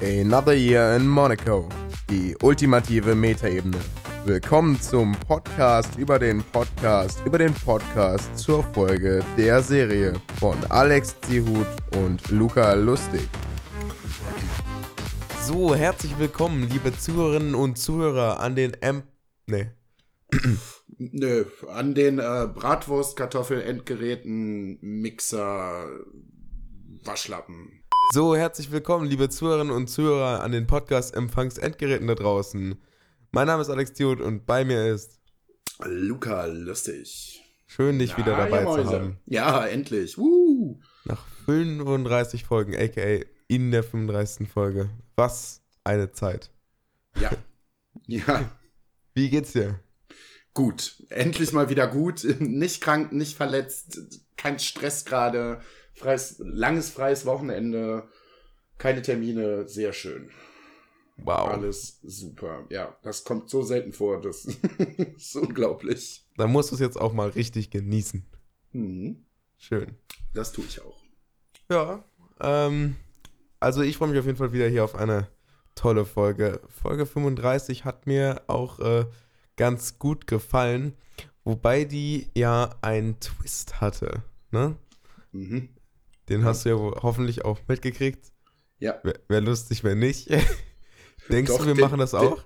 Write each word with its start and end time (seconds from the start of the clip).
Another 0.00 0.54
Year 0.54 0.96
in 0.96 1.06
Monaco. 1.06 1.68
Die 2.08 2.34
ultimative 2.42 3.14
Metaebene. 3.14 3.78
Willkommen 4.24 4.80
zum 4.80 5.12
Podcast 5.12 5.96
über 5.98 6.18
den 6.18 6.42
Podcast 6.42 7.20
über 7.26 7.36
den 7.36 7.52
Podcast 7.52 8.38
zur 8.38 8.62
Folge 8.62 9.22
der 9.36 9.62
Serie 9.62 10.14
von 10.40 10.56
Alex 10.70 11.20
Zihut 11.20 11.66
und 11.96 12.30
Luca 12.30 12.72
Lustig. 12.72 13.28
So, 15.42 15.74
herzlich 15.74 16.18
willkommen, 16.18 16.68
liebe 16.70 16.96
Zuhörerinnen 16.96 17.54
und 17.54 17.76
Zuhörer 17.76 18.40
an 18.40 18.56
den 18.56 18.72
M. 18.74 19.02
Nee. 19.46 19.70
Nö, 20.98 21.44
an 21.68 21.94
den 21.94 22.18
äh, 22.18 22.48
Bratwurst, 22.52 23.16
Kartoffel, 23.16 23.60
Endgeräten, 23.60 24.78
Mixer, 24.80 25.88
Waschlappen. 27.04 27.85
So, 28.12 28.36
herzlich 28.36 28.70
willkommen, 28.70 29.06
liebe 29.06 29.28
Zuhörerinnen 29.28 29.74
und 29.74 29.88
Zuhörer 29.88 30.42
an 30.42 30.52
den 30.52 30.66
Podcast-Empfangs-Endgeräten 30.66 32.06
da 32.06 32.14
draußen. 32.14 32.80
Mein 33.32 33.46
Name 33.46 33.62
ist 33.62 33.68
Alex 33.68 33.92
Diot 33.94 34.20
und 34.20 34.46
bei 34.46 34.64
mir 34.64 34.86
ist 34.86 35.18
Luca 35.84 36.46
Lustig. 36.46 37.42
Schön, 37.66 37.98
dich 37.98 38.12
Na, 38.12 38.18
wieder 38.18 38.36
dabei 38.36 38.64
zu 38.64 38.86
haben. 38.86 39.18
Ja, 39.26 39.66
endlich. 39.66 40.16
Woo. 40.16 40.80
Nach 41.04 41.26
35 41.46 42.44
Folgen, 42.44 42.76
aka 42.76 43.24
in 43.48 43.70
der 43.72 43.82
35. 43.82 44.48
Folge. 44.48 44.88
Was 45.16 45.62
eine 45.84 46.12
Zeit. 46.12 46.50
Ja. 47.20 47.30
Ja. 48.08 48.48
Wie 49.14 49.30
geht's 49.30 49.52
dir? 49.52 49.80
Gut. 50.54 51.02
Endlich 51.08 51.52
mal 51.52 51.70
wieder 51.70 51.88
gut. 51.88 52.24
Nicht 52.38 52.80
krank, 52.82 53.10
nicht 53.10 53.36
verletzt, 53.36 54.20
kein 54.36 54.60
Stress 54.60 55.04
gerade. 55.04 55.60
Freies, 55.96 56.36
langes 56.38 56.90
freies 56.90 57.26
Wochenende. 57.26 58.08
Keine 58.78 59.02
Termine. 59.02 59.66
Sehr 59.66 59.92
schön. 59.92 60.30
Wow. 61.16 61.48
Alles 61.48 61.98
super. 62.02 62.66
Ja, 62.70 62.96
das 63.02 63.24
kommt 63.24 63.48
so 63.48 63.62
selten 63.62 63.92
vor. 63.92 64.20
Das 64.20 64.44
ist 65.16 65.36
unglaublich. 65.36 66.26
Da 66.36 66.46
musst 66.46 66.70
du 66.70 66.74
es 66.74 66.80
jetzt 66.80 67.00
auch 67.00 67.12
mal 67.12 67.30
richtig 67.30 67.70
genießen. 67.70 68.26
Mhm. 68.72 69.24
Schön. 69.56 69.96
Das 70.34 70.52
tue 70.52 70.66
ich 70.66 70.82
auch. 70.82 71.02
Ja. 71.70 72.04
Ähm, 72.40 72.96
also 73.58 73.80
ich 73.80 73.96
freue 73.96 74.08
mich 74.08 74.18
auf 74.18 74.26
jeden 74.26 74.36
Fall 74.36 74.52
wieder 74.52 74.68
hier 74.68 74.84
auf 74.84 74.94
eine 74.94 75.28
tolle 75.74 76.04
Folge. 76.04 76.60
Folge 76.68 77.06
35 77.06 77.84
hat 77.84 78.06
mir 78.06 78.42
auch 78.46 78.78
äh, 78.80 79.06
ganz 79.56 79.98
gut 79.98 80.26
gefallen, 80.26 80.94
wobei 81.44 81.84
die 81.84 82.28
ja 82.34 82.74
einen 82.82 83.18
Twist 83.20 83.80
hatte, 83.80 84.22
ne? 84.50 84.76
Mhm. 85.32 85.70
Den 86.28 86.44
hast 86.44 86.64
du 86.64 86.70
ja 86.70 86.76
hoffentlich 86.76 87.44
auch 87.44 87.58
mitgekriegt. 87.68 88.32
Ja. 88.78 89.00
Wäre 89.02 89.20
wär 89.28 89.40
lustig, 89.40 89.84
wenn 89.84 89.98
nicht. 89.98 90.28
Denkst 91.28 91.50
Doch, 91.50 91.60
du, 91.60 91.66
wir 91.66 91.74
den, 91.74 91.80
machen 91.80 91.98
das 91.98 92.14
auch? 92.14 92.44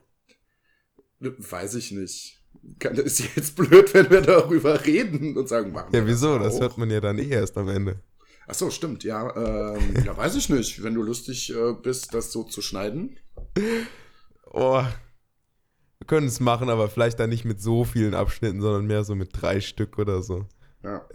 Den, 1.19 1.35
weiß 1.39 1.75
ich 1.75 1.93
nicht. 1.93 2.43
Das 2.79 2.99
ist 2.99 3.37
jetzt 3.37 3.57
blöd, 3.57 3.93
wenn 3.95 4.11
wir 4.11 4.21
darüber 4.21 4.85
reden 4.85 5.37
und 5.37 5.49
sagen, 5.49 5.73
machen 5.73 5.95
Ja, 5.95 6.07
wieso? 6.07 6.39
Das, 6.39 6.55
das 6.55 6.61
hört 6.61 6.79
man 6.79 6.91
ja 6.91 7.01
dann 7.01 7.19
eh 7.19 7.29
erst 7.29 7.57
am 7.57 7.69
Ende. 7.69 8.03
Ach 8.47 8.55
so, 8.55 8.71
stimmt, 8.71 9.05
ja. 9.05 9.35
Ähm, 9.37 9.95
ja, 10.05 10.17
weiß 10.17 10.35
ich 10.37 10.49
nicht. 10.49 10.83
Wenn 10.83 10.95
du 10.95 11.03
lustig 11.03 11.55
äh, 11.55 11.73
bist, 11.73 12.13
das 12.15 12.33
so 12.33 12.43
zu 12.43 12.61
schneiden. 12.61 13.19
Oh, 14.53 14.83
wir 14.83 16.07
können 16.07 16.27
es 16.27 16.41
machen, 16.41 16.69
aber 16.69 16.89
vielleicht 16.89 17.21
dann 17.21 17.31
nicht 17.31 17.45
mit 17.45 17.61
so 17.61 17.85
vielen 17.85 18.15
Abschnitten, 18.15 18.61
sondern 18.61 18.87
mehr 18.87 19.05
so 19.05 19.15
mit 19.15 19.31
drei 19.33 19.61
Stück 19.61 19.99
oder 19.99 20.23
so. 20.23 20.47
Ja. 20.83 21.07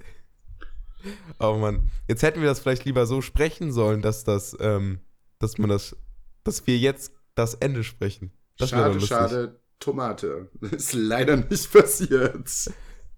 Aber 1.37 1.57
man, 1.57 1.89
jetzt 2.07 2.23
hätten 2.23 2.41
wir 2.41 2.47
das 2.47 2.59
vielleicht 2.59 2.85
lieber 2.85 3.05
so 3.05 3.21
sprechen 3.21 3.71
sollen, 3.71 4.01
dass 4.01 4.23
das, 4.23 4.55
ähm, 4.59 4.99
dass 5.39 5.57
man 5.57 5.69
das, 5.69 5.95
dass 6.43 6.65
wir 6.67 6.77
jetzt 6.77 7.11
das 7.35 7.55
Ende 7.55 7.83
sprechen. 7.83 8.31
Das 8.57 8.69
schade, 8.69 8.99
schade, 9.01 9.59
Tomate. 9.79 10.49
Ist 10.71 10.93
leider 10.93 11.35
nicht 11.37 11.71
passiert. 11.71 12.49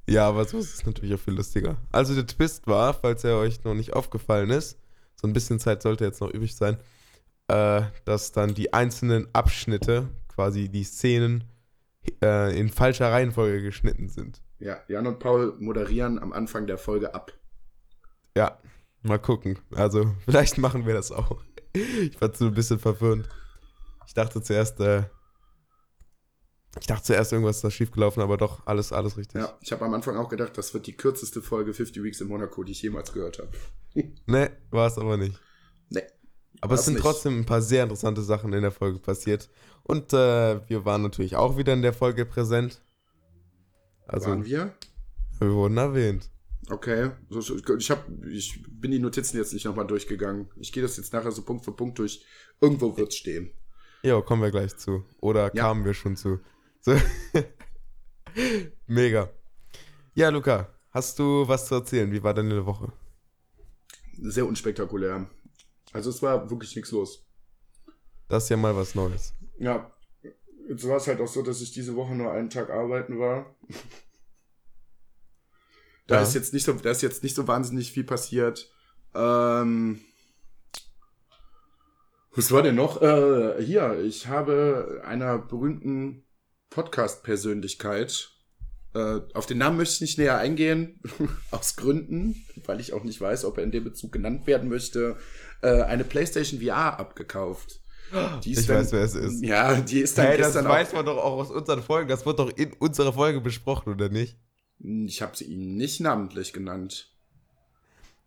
Ja, 0.10 0.30
aber 0.30 0.46
so 0.46 0.58
ist 0.60 0.74
es 0.74 0.86
natürlich 0.86 1.14
auch 1.14 1.20
viel 1.20 1.34
lustiger. 1.34 1.76
Also 1.92 2.16
der 2.16 2.26
Twist 2.26 2.66
war, 2.66 2.94
falls 2.94 3.26
er 3.26 3.38
euch 3.38 3.64
noch 3.66 3.74
nicht 3.74 3.94
aufgefallen 3.94 4.50
ist, 4.50 4.80
so 5.16 5.28
ein 5.28 5.34
bisschen 5.34 5.60
Zeit 5.60 5.82
sollte 5.82 6.06
jetzt 6.06 6.22
noch 6.22 6.32
übrig 6.32 6.56
sein, 6.56 6.78
äh, 7.50 7.82
dass 8.06 8.32
dann 8.32 8.54
die 8.54 8.74
einzelnen 8.74 9.28
Abschnitte, 9.34 10.08
quasi 10.30 10.70
die 10.70 10.86
Szenen, 10.86 11.44
äh, 12.24 12.58
in 12.58 12.70
falscher 12.70 13.12
Reihenfolge 13.12 13.62
geschnitten 13.62 14.08
sind. 14.08 14.42
Ja, 14.60 14.78
Jan 14.88 15.08
und 15.08 15.20
Paul 15.20 15.56
moderieren 15.60 16.20
am 16.20 16.32
Anfang 16.32 16.68
der 16.68 16.78
Folge 16.78 17.14
ab. 17.14 17.34
Ja, 18.38 18.60
mal 19.02 19.18
gucken. 19.18 19.58
Also, 19.72 20.14
vielleicht 20.26 20.60
machen 20.60 20.86
wir 20.86 20.94
das 20.94 21.12
auch. 21.12 21.42
Ich 21.74 22.22
war 22.22 22.34
so 22.34 22.46
ein 22.46 22.54
bisschen 22.54 22.78
verwirrend. 22.78 23.28
Ich 24.06 24.14
dachte 24.14 24.42
zuerst, 24.44 24.80
äh, 24.80 25.04
ich 26.80 26.86
dachte 26.86 27.04
zuerst, 27.04 27.34
irgendwas 27.34 27.58
ist 27.58 27.64
da 27.64 27.72
schiefgelaufen, 27.72 28.22
aber 28.22 28.38
doch, 28.38 28.66
alles, 28.68 28.94
alles 28.94 29.18
richtig. 29.18 29.42
Ja, 29.42 29.58
ich 29.62 29.72
habe 29.72 29.84
am 29.86 29.94
Anfang 29.96 30.18
auch 30.18 30.30
gedacht, 30.30 30.56
das 30.56 30.74
wird 30.76 30.86
die 30.86 30.96
kürzeste 30.96 31.42
Folge 31.42 31.74
50 31.74 32.04
Weeks 32.04 32.22
in 32.22 32.28
Monaco, 32.28 32.64
die 32.64 32.74
ich 32.74 32.82
jemals 32.84 33.12
gehört 33.12 33.40
habe. 33.40 33.50
nee, 34.28 34.50
war 34.70 34.86
es 34.86 35.00
aber 35.00 35.18
nicht. 35.18 35.40
Nee. 35.90 36.04
Aber 36.62 36.76
es 36.76 36.86
sind 36.86 36.96
nicht. 36.96 37.04
trotzdem 37.04 37.40
ein 37.40 37.46
paar 37.46 37.64
sehr 37.64 37.84
interessante 37.84 38.22
Sachen 38.22 38.54
in 38.54 38.62
der 38.62 38.72
Folge 38.72 39.00
passiert. 39.00 39.50
Und 39.84 40.14
äh, 40.14 40.68
wir 40.70 40.86
waren 40.86 41.02
natürlich 41.02 41.36
auch 41.36 41.58
wieder 41.58 41.74
in 41.74 41.82
der 41.82 41.94
Folge 41.94 42.26
präsent. 42.26 42.84
Also, 44.06 44.30
waren 44.30 44.46
wir? 44.46 44.74
Wir 45.40 45.52
wurden 45.52 45.78
erwähnt. 45.78 46.30
Okay, 46.70 47.12
ich, 47.78 47.92
hab, 47.92 48.06
ich 48.30 48.62
bin 48.70 48.92
die 48.92 49.00
Notizen 49.00 49.38
jetzt 49.38 49.54
nicht 49.54 49.66
nochmal 49.66 49.88
durchgegangen. 49.88 50.50
Ich 50.58 50.74
gehe 50.74 50.84
das 50.84 50.98
jetzt 50.98 51.14
nachher 51.14 51.32
so 51.32 51.44
Punkt 51.44 51.64
für 51.64 51.72
Punkt 51.72 51.98
durch. 51.98 52.26
Irgendwo 52.60 52.98
wird 52.98 53.10
es 53.10 53.16
stehen. 53.16 53.52
Ja, 54.04 54.20
kommen 54.22 54.42
wir 54.42 54.52
gleich 54.52 54.76
zu. 54.76 55.06
Oder 55.22 55.44
ja. 55.54 55.64
kamen 55.64 55.86
wir 55.86 55.94
schon 55.94 56.18
zu. 56.18 56.40
So. 56.82 56.96
Mega. 58.88 59.30
Ja, 60.14 60.30
Luca, 60.30 60.74
hast 60.92 61.20
du 61.20 61.48
was 61.48 61.68
zu 61.68 61.76
erzählen? 61.76 62.12
Wie 62.12 62.22
war 62.22 62.34
deine 62.34 62.66
Woche? 62.66 62.92
Sehr 64.20 64.46
unspektakulär. 64.46 65.30
Also 65.94 66.10
es 66.10 66.22
war 66.22 66.50
wirklich 66.50 66.76
nichts 66.76 66.92
los. 66.92 67.26
Das 68.28 68.44
ist 68.44 68.50
ja 68.50 68.58
mal 68.58 68.76
was 68.76 68.94
Neues. 68.94 69.34
Ja, 69.58 69.92
jetzt 70.68 70.88
war 70.88 70.98
es 70.98 71.08
halt 71.08 71.22
auch 71.22 71.28
so, 71.28 71.42
dass 71.42 71.62
ich 71.62 71.72
diese 71.72 71.96
Woche 71.96 72.14
nur 72.14 72.32
einen 72.32 72.50
Tag 72.50 72.70
arbeiten 72.70 73.20
war. 73.20 73.56
Da 76.08 76.16
ja. 76.16 76.22
ist 76.22 76.34
jetzt 76.34 76.54
nicht 76.54 76.64
so, 76.64 76.74
da 76.74 76.90
ist 76.90 77.02
jetzt 77.02 77.24
nicht 77.24 77.36
so 77.36 77.48
wahnsinnig 77.48 77.92
viel 77.92 78.04
passiert. 78.04 78.70
Ähm, 79.14 80.00
was 82.36 82.52
war 82.52 82.64
denn 82.64 82.76
noch? 82.76 83.02
Äh, 83.02 83.64
hier, 83.64 84.00
ich 84.00 84.28
habe 84.28 85.02
einer 85.06 85.38
berühmten 85.38 86.24
Podcast-Persönlichkeit, 86.70 88.32
äh, 88.94 89.22
auf 89.34 89.46
den 89.46 89.58
Namen 89.58 89.78
möchte 89.78 89.96
ich 89.96 90.02
nicht 90.02 90.18
näher 90.18 90.38
eingehen, 90.38 91.00
aus 91.52 91.76
Gründen, 91.76 92.36
weil 92.66 92.80
ich 92.80 92.94
auch 92.94 93.04
nicht 93.04 93.20
weiß, 93.20 93.46
ob 93.46 93.58
er 93.58 93.64
in 93.64 93.72
dem 93.72 93.84
Bezug 93.84 94.12
genannt 94.12 94.48
werden 94.48 94.70
möchte, 94.70 95.18
äh, 95.62 95.82
eine 95.82 96.04
PlayStation 96.04 96.62
VR 96.62 97.00
abgekauft. 97.00 97.82
ich 98.46 98.66
dann, 98.66 98.78
weiß, 98.78 98.92
wer 98.94 99.02
es 99.02 99.16
ist. 99.16 99.44
Ja, 99.44 99.82
die 99.82 100.00
ist 100.00 100.18
dann 100.18 100.28
hey, 100.28 100.38
gestern 100.38 100.64
das 100.64 100.74
weiß 100.74 100.94
man 100.94 101.06
doch 101.06 101.18
auch 101.18 101.40
aus 101.40 101.52
unseren 101.52 101.84
Folgen. 101.84 102.08
Das 102.08 102.26
wird 102.26 102.40
doch 102.40 102.50
in 102.56 102.74
unserer 102.74 103.14
Folge 103.14 103.42
besprochen, 103.42 103.94
oder 103.94 104.10
nicht? 104.10 104.40
Ich 104.80 105.22
habe 105.22 105.36
sie 105.36 105.46
ihm 105.46 105.76
nicht 105.76 106.00
namentlich 106.00 106.54
genannt. 106.54 107.12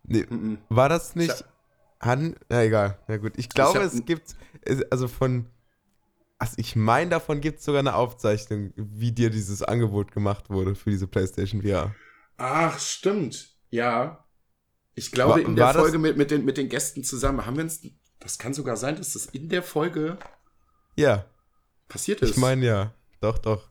Nee, 0.03 0.23
-mm. 0.23 0.59
War 0.69 0.89
das 0.89 1.15
nicht 1.15 1.31
hab, 1.31 1.53
Han? 2.01 2.37
Na 2.49 2.65
egal. 2.65 2.99
Na 3.09 3.19
gut. 3.19 3.33
Ich 3.37 3.49
glaube, 3.49 3.79
ich 3.79 3.85
hab, 3.85 3.93
es 3.93 4.05
gibt, 4.05 4.35
also 4.91 5.07
von, 5.07 5.47
also 6.39 6.55
ich 6.57 6.75
meine, 6.75 7.11
davon 7.11 7.41
gibt 7.41 7.61
es 7.61 7.65
sogar 7.65 7.81
eine 7.81 7.95
Aufzeichnung, 7.95 8.73
wie 8.77 9.13
dir 9.13 9.31
dieses 9.31 9.63
Angebot 9.63 10.13
gemacht 10.13 10.51
wurde 10.51 10.75
für 10.75 10.91
diese 10.91 11.07
PlayStation 11.07 11.63
VR. 11.63 11.95
Ach, 12.39 12.79
stimmt. 12.79 13.55
Ja. 13.71 14.25
Ich 14.95 15.13
glaube, 15.13 15.35
war, 15.35 15.41
in 15.41 15.57
der 15.57 15.75
Folge 15.75 15.99
mit, 15.99 16.17
mit, 16.17 16.31
den, 16.31 16.45
mit 16.45 16.57
den 16.57 16.69
Gästen 16.69 17.05
zusammen 17.05 17.47
haben 17.47 17.57
wir 17.57 17.65
uns 17.65 17.81
das 18.21 18.39
kann 18.39 18.53
sogar 18.55 18.77
sein, 18.77 18.97
dass 18.97 19.15
das 19.15 19.27
in 19.27 19.49
der 19.49 19.63
Folge 19.63 20.19
ja. 20.95 21.25
passiert 21.89 22.21
ist. 22.21 22.33
Ich 22.33 22.37
meine 22.37 22.67
ja. 22.67 22.95
Doch, 23.21 23.39
doch. 23.39 23.69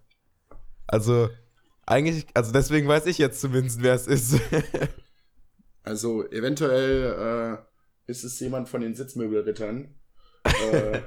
Also, 0.87 1.29
eigentlich, 1.89 2.27
also 2.35 2.51
deswegen 2.51 2.87
weiß 2.87 3.07
ich 3.07 3.17
jetzt 3.17 3.41
zumindest, 3.41 3.81
wer 3.81 3.95
es 3.95 4.07
ist. 4.07 4.39
also, 5.83 6.23
eventuell 6.29 7.57
äh, 7.57 8.11
ist 8.11 8.23
es 8.23 8.39
jemand 8.39 8.69
von 8.69 8.81
den 8.81 8.93
Sitzmöbelrittern. 8.95 9.95
äh, 10.43 10.91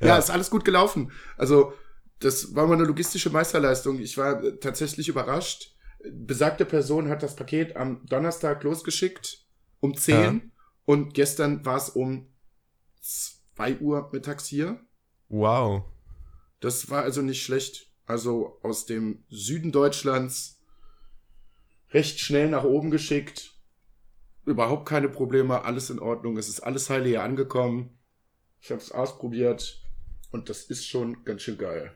ja. 0.00 0.06
ja, 0.06 0.18
ist 0.18 0.30
alles 0.30 0.50
gut 0.50 0.64
gelaufen. 0.64 1.12
Also, 1.36 1.72
das 2.18 2.54
war 2.54 2.66
mal 2.66 2.74
eine 2.74 2.84
logistische 2.84 3.30
Meisterleistung. 3.30 4.00
Ich 4.00 4.18
war 4.18 4.42
tatsächlich 4.58 5.08
überrascht. 5.08 5.76
Besagte 6.10 6.64
Person 6.64 7.08
hat 7.08 7.22
das 7.22 7.36
Paket 7.36 7.76
am 7.76 8.04
Donnerstag 8.06 8.62
losgeschickt 8.62 9.46
um 9.80 9.96
10 9.96 10.14
ja. 10.14 10.40
Und 10.84 11.14
gestern 11.14 11.64
war 11.64 11.76
es 11.76 11.90
um 11.90 12.32
2 13.02 13.78
Uhr 13.78 14.08
mittags 14.12 14.46
hier. 14.46 14.80
Wow. 15.28 15.84
Das 16.60 16.90
war 16.90 17.02
also 17.02 17.22
nicht 17.22 17.42
schlecht. 17.42 17.92
Also 18.06 18.58
aus 18.62 18.86
dem 18.86 19.24
Süden 19.28 19.72
Deutschlands 19.72 20.60
recht 21.90 22.20
schnell 22.20 22.48
nach 22.48 22.64
oben 22.64 22.90
geschickt. 22.90 23.52
überhaupt 24.44 24.88
keine 24.88 25.08
Probleme, 25.08 25.64
alles 25.64 25.90
in 25.90 25.98
Ordnung. 25.98 26.36
Es 26.36 26.48
ist 26.48 26.60
alles 26.60 26.88
heile 26.88 27.08
hier 27.08 27.24
angekommen. 27.24 27.98
Ich 28.60 28.70
habe 28.70 28.80
es 28.80 28.92
ausprobiert 28.92 29.82
und 30.30 30.48
das 30.48 30.64
ist 30.64 30.86
schon 30.86 31.24
ganz 31.24 31.42
schön 31.42 31.58
geil. 31.58 31.92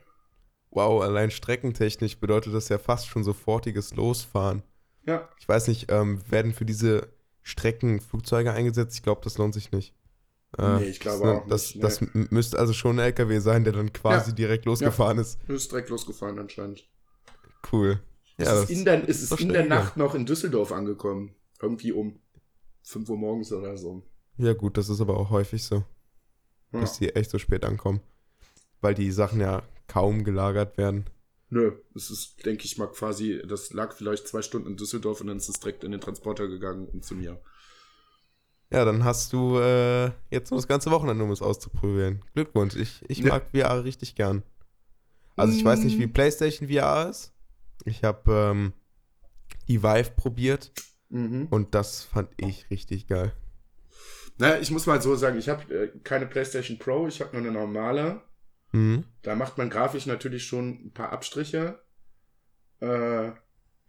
Wow, 0.69 1.01
allein 1.01 1.31
streckentechnisch 1.31 2.19
bedeutet 2.19 2.53
das 2.53 2.69
ja 2.69 2.77
fast 2.77 3.07
schon 3.07 3.23
sofortiges 3.23 3.95
Losfahren. 3.95 4.63
Ja. 5.05 5.29
Ich 5.39 5.47
weiß 5.47 5.67
nicht, 5.67 5.91
ähm, 5.91 6.21
werden 6.29 6.53
für 6.53 6.65
diese 6.65 7.09
Strecken 7.43 7.99
Flugzeuge 7.99 8.53
eingesetzt? 8.53 8.95
Ich 8.95 9.03
glaube, 9.03 9.21
das 9.23 9.37
lohnt 9.37 9.53
sich 9.53 9.71
nicht. 9.71 9.93
Äh, 10.57 10.79
nee, 10.79 10.85
ich 10.85 10.99
glaube 10.99 11.23
das, 11.25 11.35
auch 11.43 11.47
das, 11.47 11.75
nicht. 11.75 11.83
Das, 11.83 12.01
nee. 12.01 12.27
müsste 12.29 12.59
also 12.59 12.73
schon 12.73 12.99
ein 12.99 13.05
LKW 13.05 13.39
sein, 13.39 13.63
der 13.63 13.73
dann 13.73 13.93
quasi 13.93 14.31
Ja. 14.31 14.35
direkt 14.35 14.65
losgefahren 14.65 15.17
ist. 15.17 15.39
Du 15.47 15.53
bist 15.53 15.71
direkt 15.71 15.89
losgefahren 15.89 16.37
anscheinend. 16.39 16.87
Cool. 17.71 17.99
es 18.37 18.47
Ja, 18.47 18.53
ist 18.53 18.61
das 18.63 18.69
in 18.69 18.85
der, 18.85 19.09
es 19.09 19.21
ist 19.21 19.31
doch 19.31 19.39
in 19.39 19.49
der. 19.49 19.65
Nacht 19.65 19.97
noch 19.97 20.13
in 20.15 20.25
Düsseldorf 20.25 20.71
angekommen. 20.71 21.35
Irgendwie 21.61 21.91
um 21.91 22.19
5 22.83 23.07
Uhr 23.09 23.17
morgens 23.17 23.51
oder 23.53 23.77
so. 23.77 24.03
Ja, 24.37 24.53
gut, 24.53 24.77
das 24.77 24.89
ist 24.89 24.99
aber 24.99 25.17
auch 25.17 25.29
häufig 25.29 25.63
so, 25.63 25.83
Ja. 26.73 26.81
dass 26.81 26.97
die 26.97 27.09
echt 27.15 27.29
so 27.29 27.37
spät 27.37 27.63
ankommen. 27.63 28.01
Weil 28.81 28.95
die 28.95 29.11
Sachen 29.11 29.39
ja 29.39 29.61
kaum 29.87 30.23
gelagert 30.23 30.77
werden. 30.77 31.05
Nö, 31.49 31.73
es 31.95 32.09
ist, 32.09 32.45
denke 32.45 32.65
ich 32.65 32.77
mal, 32.77 32.87
quasi, 32.87 33.41
das 33.47 33.73
lag 33.73 33.93
vielleicht 33.93 34.27
zwei 34.27 34.41
Stunden 34.41 34.69
in 34.69 34.77
Düsseldorf 34.77 35.21
und 35.21 35.27
dann 35.27 35.37
ist 35.37 35.49
es 35.49 35.59
direkt 35.59 35.83
in 35.83 35.91
den 35.91 36.01
Transporter 36.01 36.47
gegangen 36.47 36.87
und 36.87 37.05
zu 37.05 37.13
mir. 37.13 37.39
Ja, 38.71 38.85
dann 38.85 39.03
hast 39.03 39.33
du 39.33 39.59
äh, 39.59 40.11
jetzt 40.29 40.49
nur 40.51 40.57
das 40.59 40.67
ganze 40.67 40.91
Wochenende, 40.91 41.23
um 41.23 41.31
es 41.31 41.41
auszuprobieren. 41.41 42.23
Glückwunsch, 42.33 42.75
ich, 42.75 43.03
ich 43.09 43.19
Ja. 43.19 43.29
mag 43.33 43.47
VR 43.53 43.83
richtig 43.83 44.15
gern. 44.15 44.43
Also 45.35 45.53
ich 45.53 45.63
weiß 45.65 45.79
nicht, 45.83 45.97
wie 45.99 46.07
Mm. 46.07 46.13
PlayStation 46.13 46.69
VR 46.69 47.09
ist. 47.09 47.33
Ich 47.85 48.03
habe 48.03 48.31
ähm, 48.31 48.73
die 49.67 49.81
Vive 49.83 50.11
probiert 50.15 50.71
Mhm. 51.09 51.47
und 51.49 51.75
das 51.75 52.03
fand 52.03 52.29
ich 52.37 52.69
richtig 52.69 53.07
geil. 53.07 53.33
Naja, 54.37 54.59
ich 54.61 54.71
muss 54.71 54.85
mal 54.85 55.01
so 55.01 55.15
sagen, 55.15 55.37
ich 55.37 55.49
habe 55.49 55.73
äh, 55.73 55.91
keine 56.03 56.25
PlayStation 56.25 56.79
Pro, 56.79 57.07
ich 57.07 57.19
habe 57.19 57.31
nur 57.35 57.41
eine 57.41 57.51
normale. 57.51 58.21
Mhm. 58.71 59.03
Da 59.23 59.35
macht 59.35 59.57
man 59.57 59.69
grafisch 59.69 60.05
natürlich 60.05 60.45
schon 60.45 60.85
ein 60.85 60.91
paar 60.93 61.11
Abstriche. 61.11 61.81
Äh, 62.79 63.31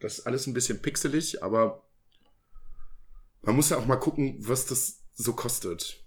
das 0.01 0.19
ist 0.19 0.27
alles 0.27 0.47
ein 0.49 0.55
bisschen 0.55 0.83
pixelig, 0.83 1.43
aber 1.45 1.85
man 3.43 3.57
muss 3.57 3.71
ja 3.71 3.77
auch 3.79 3.87
mal 3.87 3.97
gucken, 3.97 4.37
was 4.41 4.67
das 4.67 5.01
so 5.15 5.33
kostet. 5.35 5.99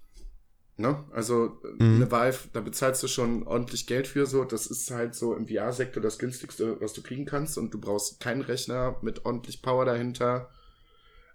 Ne? 0.77 1.03
Also 1.11 1.59
äh, 1.63 1.83
Mhm. 1.83 1.95
eine 2.03 2.11
Vive, 2.11 2.49
da 2.53 2.59
bezahlst 2.61 3.01
du 3.03 3.07
schon 3.07 3.47
ordentlich 3.47 3.87
Geld 3.87 4.07
für 4.07 4.25
so. 4.25 4.43
Das 4.43 4.67
ist 4.67 4.91
halt 4.91 5.15
so 5.15 5.33
im 5.35 5.47
VR-Sektor 5.47 6.01
das 6.03 6.17
günstigste, 6.19 6.79
was 6.81 6.93
du 6.93 7.01
kriegen 7.01 7.25
kannst. 7.25 7.57
Und 7.57 7.73
du 7.73 7.79
brauchst 7.79 8.19
keinen 8.19 8.41
Rechner 8.41 8.97
mit 9.01 9.25
ordentlich 9.25 9.61
Power 9.61 9.85
dahinter. 9.85 10.49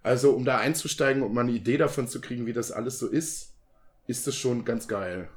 Also 0.02 0.32
um 0.32 0.44
da 0.44 0.58
einzusteigen 0.58 1.23
und 1.23 1.32
mal 1.32 1.43
eine 1.43 1.52
Idee 1.52 1.76
davon 1.79 2.06
zu 2.08 2.20
kriegen, 2.20 2.44
wie 2.47 2.52
das 2.52 2.70
alles 2.73 2.99
so 2.99 3.06
ist, 3.08 3.55
ist 4.06 4.26
das 4.26 4.35
schon 4.37 4.64
ganz 4.64 4.88
geil. 4.88 5.29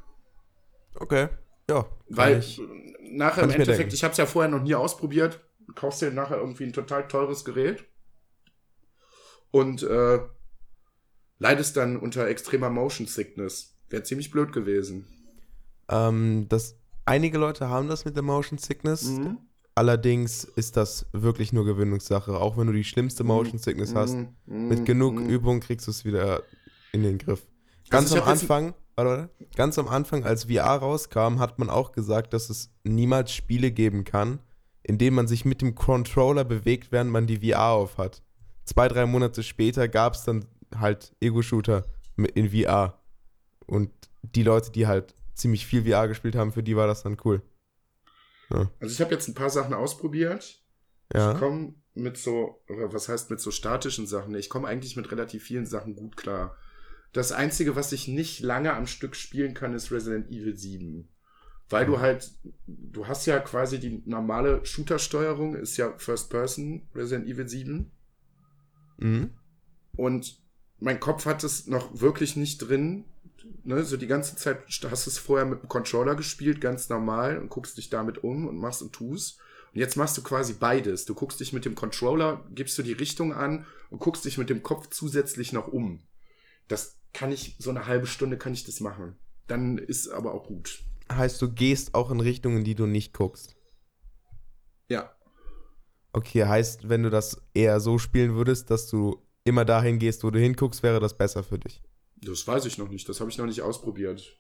Okay, 0.96 1.30
ja. 1.70 1.86
Weil 2.10 2.40
ich- 2.40 2.62
nachher 3.02 3.42
kann 3.42 3.50
im 3.50 3.56
Endeffekt, 3.56 3.80
denken. 3.80 3.96
ich 3.96 4.04
habe 4.04 4.12
es 4.14 4.18
ja 4.18 4.26
vorher 4.26 4.50
noch 4.52 4.62
nie 4.62 4.76
ausprobiert, 4.76 5.40
du 5.68 5.74
kaufst 5.74 6.02
dir 6.02 6.12
nachher 6.12 6.38
irgendwie 6.38 6.64
ein 6.66 6.74
total 6.74 7.08
teures 7.08 7.46
Gerät 7.46 7.84
und 9.52 9.84
äh, 9.84 10.20
leidest 11.44 11.76
dann 11.78 11.98
unter 11.98 12.26
extremer 12.28 12.70
Motion 12.70 13.06
Sickness. 13.06 13.76
Wäre 13.90 14.04
ziemlich 14.04 14.32
blöd 14.32 14.52
gewesen. 14.54 15.06
ähm, 15.90 16.46
das, 16.50 16.76
einige 17.06 17.38
Leute 17.38 17.68
haben 17.70 17.90
das 17.90 18.06
mit 18.06 18.16
der 18.16 18.24
Motion 18.24 18.58
Sickness. 18.58 19.04
Mhm. 19.04 19.38
Allerdings 19.76 20.44
ist 20.46 20.78
das 20.78 21.06
wirklich 21.12 21.52
nur 21.52 21.66
Gewöhnungssache. 21.66 22.40
Auch 22.40 22.58
wenn 22.58 22.68
du 22.68 22.74
die 22.74 22.84
schlimmste 22.86 23.24
Motion 23.24 23.58
Sickness 23.60 23.94
hast, 23.94 24.14
Mhm. 24.16 24.28
Mhm. 24.46 24.68
mit 24.70 24.86
genug 24.86 25.16
Mhm. 25.16 25.30
Übung 25.30 25.60
kriegst 25.60 25.86
du 25.88 25.92
es 25.92 26.06
wieder 26.06 26.44
in 26.94 27.04
den 27.04 27.18
Griff. 27.18 27.46
Ganz 27.90 28.12
Also 28.12 28.24
am 28.24 28.30
Anfang, 28.30 28.74
warte, 28.96 29.30
ganz 29.56 29.78
am 29.78 29.88
Anfang, 29.90 30.24
als 30.24 30.46
VR 30.46 30.78
rauskam, 30.78 31.40
hat 31.40 31.60
man 31.60 31.70
auch 31.70 31.92
gesagt, 31.92 32.34
dass 32.34 32.50
es 32.50 32.72
niemals 32.84 33.32
Spiele 33.34 33.72
geben 33.72 34.04
kann, 34.06 34.40
in 34.84 34.98
denen 34.98 35.16
man 35.16 35.28
sich 35.28 35.44
mit 35.44 35.62
dem 35.62 35.76
Controller 35.76 36.46
bewegt, 36.46 36.92
während 36.92 37.12
man 37.12 37.28
die 37.28 37.40
VR 37.52 37.72
aufhat. 37.72 38.22
Zwei, 38.66 38.88
drei 38.88 39.06
Monate 39.06 39.44
später 39.44 39.88
gab 39.90 40.14
es 40.14 40.24
dann 40.24 40.46
halt 40.80 41.16
Ego-Shooter 41.20 41.86
in 42.18 42.50
VR. 42.50 43.02
Und 43.66 43.92
die 44.22 44.44
Leute, 44.44 44.72
die 44.72 44.88
halt 44.88 45.16
ziemlich 45.34 45.66
viel 45.66 45.84
VR 45.84 46.08
gespielt 46.08 46.36
haben, 46.36 46.52
für 46.52 46.64
die 46.64 46.76
war 46.76 46.88
das 46.88 47.04
dann 47.04 47.18
cool. 47.26 47.42
Also 48.50 48.94
ich 48.94 49.02
habe 49.02 49.12
jetzt 49.12 49.28
ein 49.28 49.34
paar 49.34 49.50
Sachen 49.50 49.74
ausprobiert. 49.74 50.62
Ich 51.12 51.20
Ja. 51.20 51.34
komme 51.34 51.74
mit 51.96 52.18
so, 52.18 52.62
oder 52.70 52.94
was 52.94 53.10
heißt 53.10 53.30
mit 53.30 53.40
so 53.40 53.52
statischen 53.52 54.08
Sachen? 54.08 54.36
Ich 54.36 54.50
komme 54.50 54.68
eigentlich 54.68 54.96
mit 54.96 55.12
relativ 55.12 55.44
vielen 55.44 55.66
Sachen 55.66 55.96
gut 55.96 56.18
klar. 56.18 56.56
Das 57.14 57.32
Einzige, 57.32 57.76
was 57.76 57.92
ich 57.92 58.08
nicht 58.08 58.40
lange 58.42 58.74
am 58.74 58.88
Stück 58.88 59.16
spielen 59.16 59.54
kann, 59.54 59.74
ist 59.74 59.92
Resident 59.92 60.30
Evil 60.30 60.56
7. 60.56 61.08
Weil 61.70 61.86
du 61.86 62.00
halt, 62.00 62.32
du 62.68 63.08
hast 63.08 63.26
ja 63.26 63.40
quasi 63.40 63.80
die 63.80 64.04
normale 64.06 64.64
Shooter-Steuerung, 64.66 65.56
ist 65.56 65.78
ja 65.78 65.94
First 65.98 66.30
Person, 66.30 66.88
Resident 66.94 67.28
Evil 67.28 67.48
7. 67.48 67.92
Mhm. 68.98 69.32
Und 69.96 70.40
mein 70.84 71.00
Kopf 71.00 71.26
hat 71.26 71.44
es 71.44 71.68
noch 71.68 72.02
wirklich 72.02 72.36
nicht 72.36 72.58
drin. 72.58 73.06
Ne, 73.64 73.84
so 73.84 73.96
die 73.96 74.08
ganze 74.08 74.36
Zeit 74.36 74.60
hast 74.90 75.06
du 75.06 75.10
es 75.10 75.18
vorher 75.18 75.46
mit 75.46 75.62
dem 75.62 75.70
Controller 75.70 76.16
gespielt, 76.16 76.60
ganz 76.60 76.90
normal, 76.90 77.38
und 77.38 77.50
guckst 77.50 77.78
dich 77.78 77.90
damit 77.90 78.24
um 78.24 78.48
und 78.48 78.58
machst 78.58 78.82
und 78.82 78.92
tust. 78.92 79.40
Und 79.74 79.80
jetzt 79.80 79.96
machst 79.96 80.18
du 80.18 80.22
quasi 80.22 80.54
beides. 80.54 81.06
Du 81.06 81.16
guckst 81.16 81.40
dich 81.40 81.54
mit 81.54 81.64
dem 81.64 81.76
Controller, 81.76 82.46
gibst 82.52 82.78
du 82.78 82.84
die 82.84 82.92
Richtung 82.92 83.34
an 83.34 83.66
und 83.90 84.00
guckst 84.00 84.26
dich 84.26 84.38
mit 84.38 84.50
dem 84.50 84.62
Kopf 84.62 84.90
zusätzlich 84.90 85.54
noch 85.54 85.68
um. 85.70 86.04
Das 86.68 86.98
kann 87.14 87.32
ich, 87.32 87.56
so 87.60 87.70
eine 87.70 87.88
halbe 87.88 88.08
Stunde 88.08 88.38
kann 88.38 88.54
ich 88.54 88.66
das 88.66 88.82
machen. 88.82 89.16
Dann 89.48 89.78
ist 89.78 90.10
aber 90.10 90.34
auch 90.34 90.48
gut. 90.48 90.84
Heißt, 91.12 91.42
du 91.42 91.52
gehst 91.52 91.96
auch 91.96 92.12
in 92.12 92.20
Richtungen, 92.20 92.66
die 92.66 92.76
du 92.76 92.88
nicht 92.88 93.14
guckst. 93.14 93.56
Ja. 94.90 95.16
Okay, 96.12 96.46
heißt, 96.46 96.90
wenn 96.90 97.04
du 97.04 97.10
das 97.10 97.42
eher 97.54 97.80
so 97.80 97.98
spielen 97.98 98.36
würdest, 98.36 98.70
dass 98.70 98.88
du 98.88 99.24
immer 99.44 99.66
dahin 99.66 100.00
gehst, 100.00 100.24
wo 100.24 100.32
du 100.32 100.40
hinguckst, 100.40 100.84
wäre 100.84 101.00
das 101.00 101.18
besser 101.18 101.44
für 101.44 101.60
dich. 101.60 101.82
Das 102.18 102.48
weiß 102.48 102.66
ich 102.66 102.78
noch 102.78 102.90
nicht. 102.90 103.08
Das 103.10 103.20
habe 103.20 103.30
ich 103.30 103.38
noch 103.38 103.46
nicht 103.46 103.62
ausprobiert. 103.62 104.40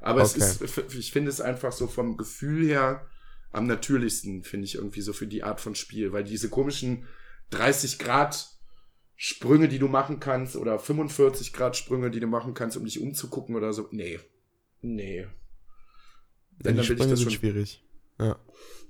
Aber 0.00 0.22
es 0.22 0.34
Okay. 0.34 0.64
ist, 0.64 0.94
ich 0.94 1.12
finde 1.12 1.30
es 1.30 1.40
einfach 1.40 1.72
so 1.72 1.86
vom 1.86 2.16
Gefühl 2.16 2.66
her 2.66 3.08
am 3.52 3.66
natürlichsten, 3.66 4.42
finde 4.42 4.66
ich 4.66 4.74
irgendwie 4.74 5.00
so 5.00 5.12
für 5.12 5.26
die 5.26 5.42
Art 5.42 5.60
von 5.60 5.74
Spiel. 5.74 6.12
Weil 6.12 6.24
diese 6.24 6.50
komischen 6.50 7.06
30 7.50 7.98
Grad 7.98 8.48
Sprünge, 9.14 9.68
die 9.68 9.78
du 9.78 9.88
machen 9.88 10.20
kannst, 10.20 10.56
oder 10.56 10.78
45 10.78 11.54
Grad 11.54 11.74
Sprünge, 11.76 12.10
die 12.10 12.20
du 12.20 12.26
machen 12.26 12.52
kannst, 12.52 12.76
um 12.76 12.84
dich 12.84 13.00
umzugucken 13.00 13.56
oder 13.56 13.72
so. 13.72 13.88
Nee. 13.90 14.20
Nee. 14.82 15.26
Wenn, 16.58 16.58
die 16.58 16.62
dann 16.62 16.76
will 16.76 16.80
ich 16.82 16.86
Sprünge 16.86 17.10
das 17.10 17.20
sind 17.20 17.32
schon, 17.32 17.40
schwierig. 17.40 17.82
Ja. 18.18 18.38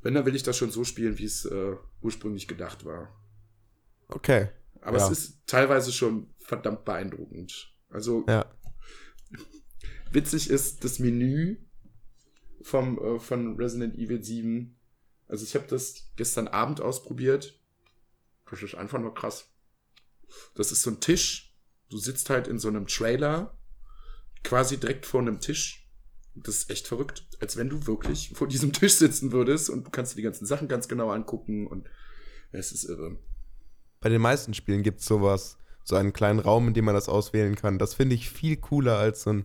wenn, 0.02 0.14
dann 0.14 0.26
will 0.26 0.35
ich 0.35 0.42
das 0.42 0.56
schon 0.56 0.71
so 0.73 0.82
spielen, 0.82 1.18
wie 1.18 1.25
es 1.25 1.44
äh, 1.44 1.76
ursprünglich 2.02 2.49
gedacht 2.49 2.85
war. 2.85 3.09
Okay. 4.09 4.49
Aber 4.87 4.99
Ja. 4.99 5.11
es 5.11 5.19
ist 5.19 5.47
teilweise 5.47 5.93
schon 5.93 6.33
verdammt 6.38 6.85
beeindruckend. 6.85 7.75
Also 7.90 8.25
Ja. 8.28 8.47
witzig 10.12 10.49
ist 10.50 10.85
das 10.85 10.99
Menü 10.99 11.57
vom, 12.62 12.99
äh, 12.99 13.19
von 13.19 13.57
Resident 13.57 13.97
Evil 13.97 14.23
7. 14.23 14.78
Also 15.28 15.45
ich 15.45 15.55
habe 15.55 15.66
das 15.66 16.11
gestern 16.16 16.49
Abend 16.49 16.81
ausprobiert. 16.81 17.61
Das 18.49 18.62
ist 18.62 18.75
einfach 18.76 19.00
nur 19.00 19.12
krass. 19.14 19.50
Das 20.55 20.71
ist 20.71 20.83
so 20.83 20.90
ein 20.90 21.00
Tisch. 21.00 21.57
Du 21.88 21.99
sitzt 21.99 22.31
halt 22.31 22.47
in 22.49 22.59
so 22.59 22.69
einem 22.69 22.87
Trailer, 22.87 23.59
quasi 24.45 24.76
direkt 24.78 25.07
vor 25.07 25.21
einem 25.21 25.40
Tisch. 25.40 25.88
Das 26.35 26.57
ist 26.59 26.71
echt 26.71 26.87
verrückt. 26.87 27.26
Als 27.40 27.57
wenn 27.57 27.69
du 27.69 27.87
wirklich 27.87 28.33
vor 28.35 28.47
diesem 28.47 28.73
Tisch 28.73 28.95
sitzen 28.95 29.33
würdest 29.33 29.69
und 29.71 29.85
du 29.85 29.90
kannst 29.90 30.12
dir 30.12 30.16
die 30.16 30.23
ganzen 30.23 30.47
Sachen 30.47 30.69
ganz 30.69 30.87
genau 30.87 31.11
angucken 31.11 31.66
und 31.66 31.88
es 32.52 32.71
ist 32.73 32.85
irre. 32.85 33.19
Bei 34.00 34.09
den 34.09 34.21
meisten 34.21 34.55
Spielen 34.55 34.83
gibt 34.83 35.00
es 35.00 35.07
sowas, 35.07 35.59
so 35.85 35.97
einen 35.97 36.12
kleinen 36.12 36.38
Raum, 36.41 36.69
in 36.69 36.75
dem 36.75 36.85
man 36.85 36.95
das 36.95 37.09
auswählen 37.09 37.55
kann. 37.55 37.79
Das 37.79 37.95
finde 37.95 38.15
ich 38.15 38.29
viel 38.31 38.57
cooler 38.57 38.99
als 38.99 39.23
so 39.23 39.31
ein 39.31 39.45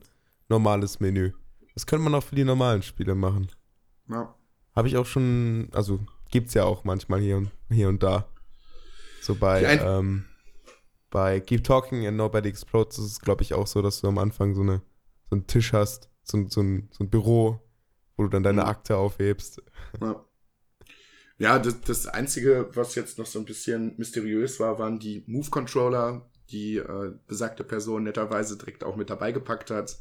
normales 0.49 0.99
Menü. 0.99 1.31
Das 1.73 1.85
könnte 1.85 2.03
man 2.03 2.15
auch 2.15 2.23
für 2.23 2.35
die 2.35 2.43
normalen 2.43 2.81
Spiele 2.81 3.15
machen. 3.15 3.51
Ja. 4.09 4.35
Habe 4.75 4.87
ich 4.87 4.97
auch 4.97 5.05
schon, 5.05 5.69
also 5.73 5.99
gibt's 6.29 6.53
ja 6.53 6.63
auch 6.63 6.83
manchmal 6.83 7.19
hier 7.21 7.37
und, 7.37 7.51
hier 7.69 7.89
und 7.89 8.03
da. 8.03 8.27
So 9.21 9.35
bei, 9.35 9.63
ähm, 9.63 10.25
bei 11.09 11.39
Keep 11.39 11.63
Talking 11.63 12.05
and 12.07 12.17
Nobody 12.17 12.49
Explodes 12.49 12.97
ist 12.97 13.05
es, 13.05 13.19
glaube 13.19 13.43
ich, 13.43 13.53
auch 13.53 13.67
so, 13.67 13.81
dass 13.81 14.01
du 14.01 14.07
am 14.07 14.17
Anfang 14.17 14.53
so, 14.55 14.61
eine, 14.61 14.81
so 15.29 15.35
einen 15.35 15.47
Tisch 15.47 15.73
hast, 15.73 16.09
so, 16.23 16.37
ein- 16.37 16.49
so, 16.49 16.61
ein, 16.61 16.89
so 16.91 17.03
ein 17.03 17.09
Büro, 17.09 17.61
wo 18.17 18.23
du 18.23 18.29
dann 18.29 18.43
deine 18.43 18.61
Mhm. 18.63 18.67
Akte 18.67 18.97
aufhebst. 18.97 19.61
Ja, 20.01 20.25
ja 21.41 21.59
das, 21.59 21.81
das 21.81 22.07
Einzige, 22.07 22.69
was 22.73 22.95
jetzt 22.95 23.17
noch 23.17 23.25
so 23.25 23.39
ein 23.39 23.45
bisschen 23.45 23.95
mysteriös 23.97 24.59
war, 24.59 24.77
waren 24.77 24.99
die 24.99 25.23
Move-Controller, 25.25 26.29
die 26.51 26.77
äh, 26.77 27.13
besagte 27.27 27.63
Person 27.63 28.03
netterweise 28.03 28.57
direkt 28.57 28.83
auch 28.83 28.95
mit 28.95 29.09
dabei 29.09 29.31
gepackt 29.31 29.71
hat. 29.71 29.97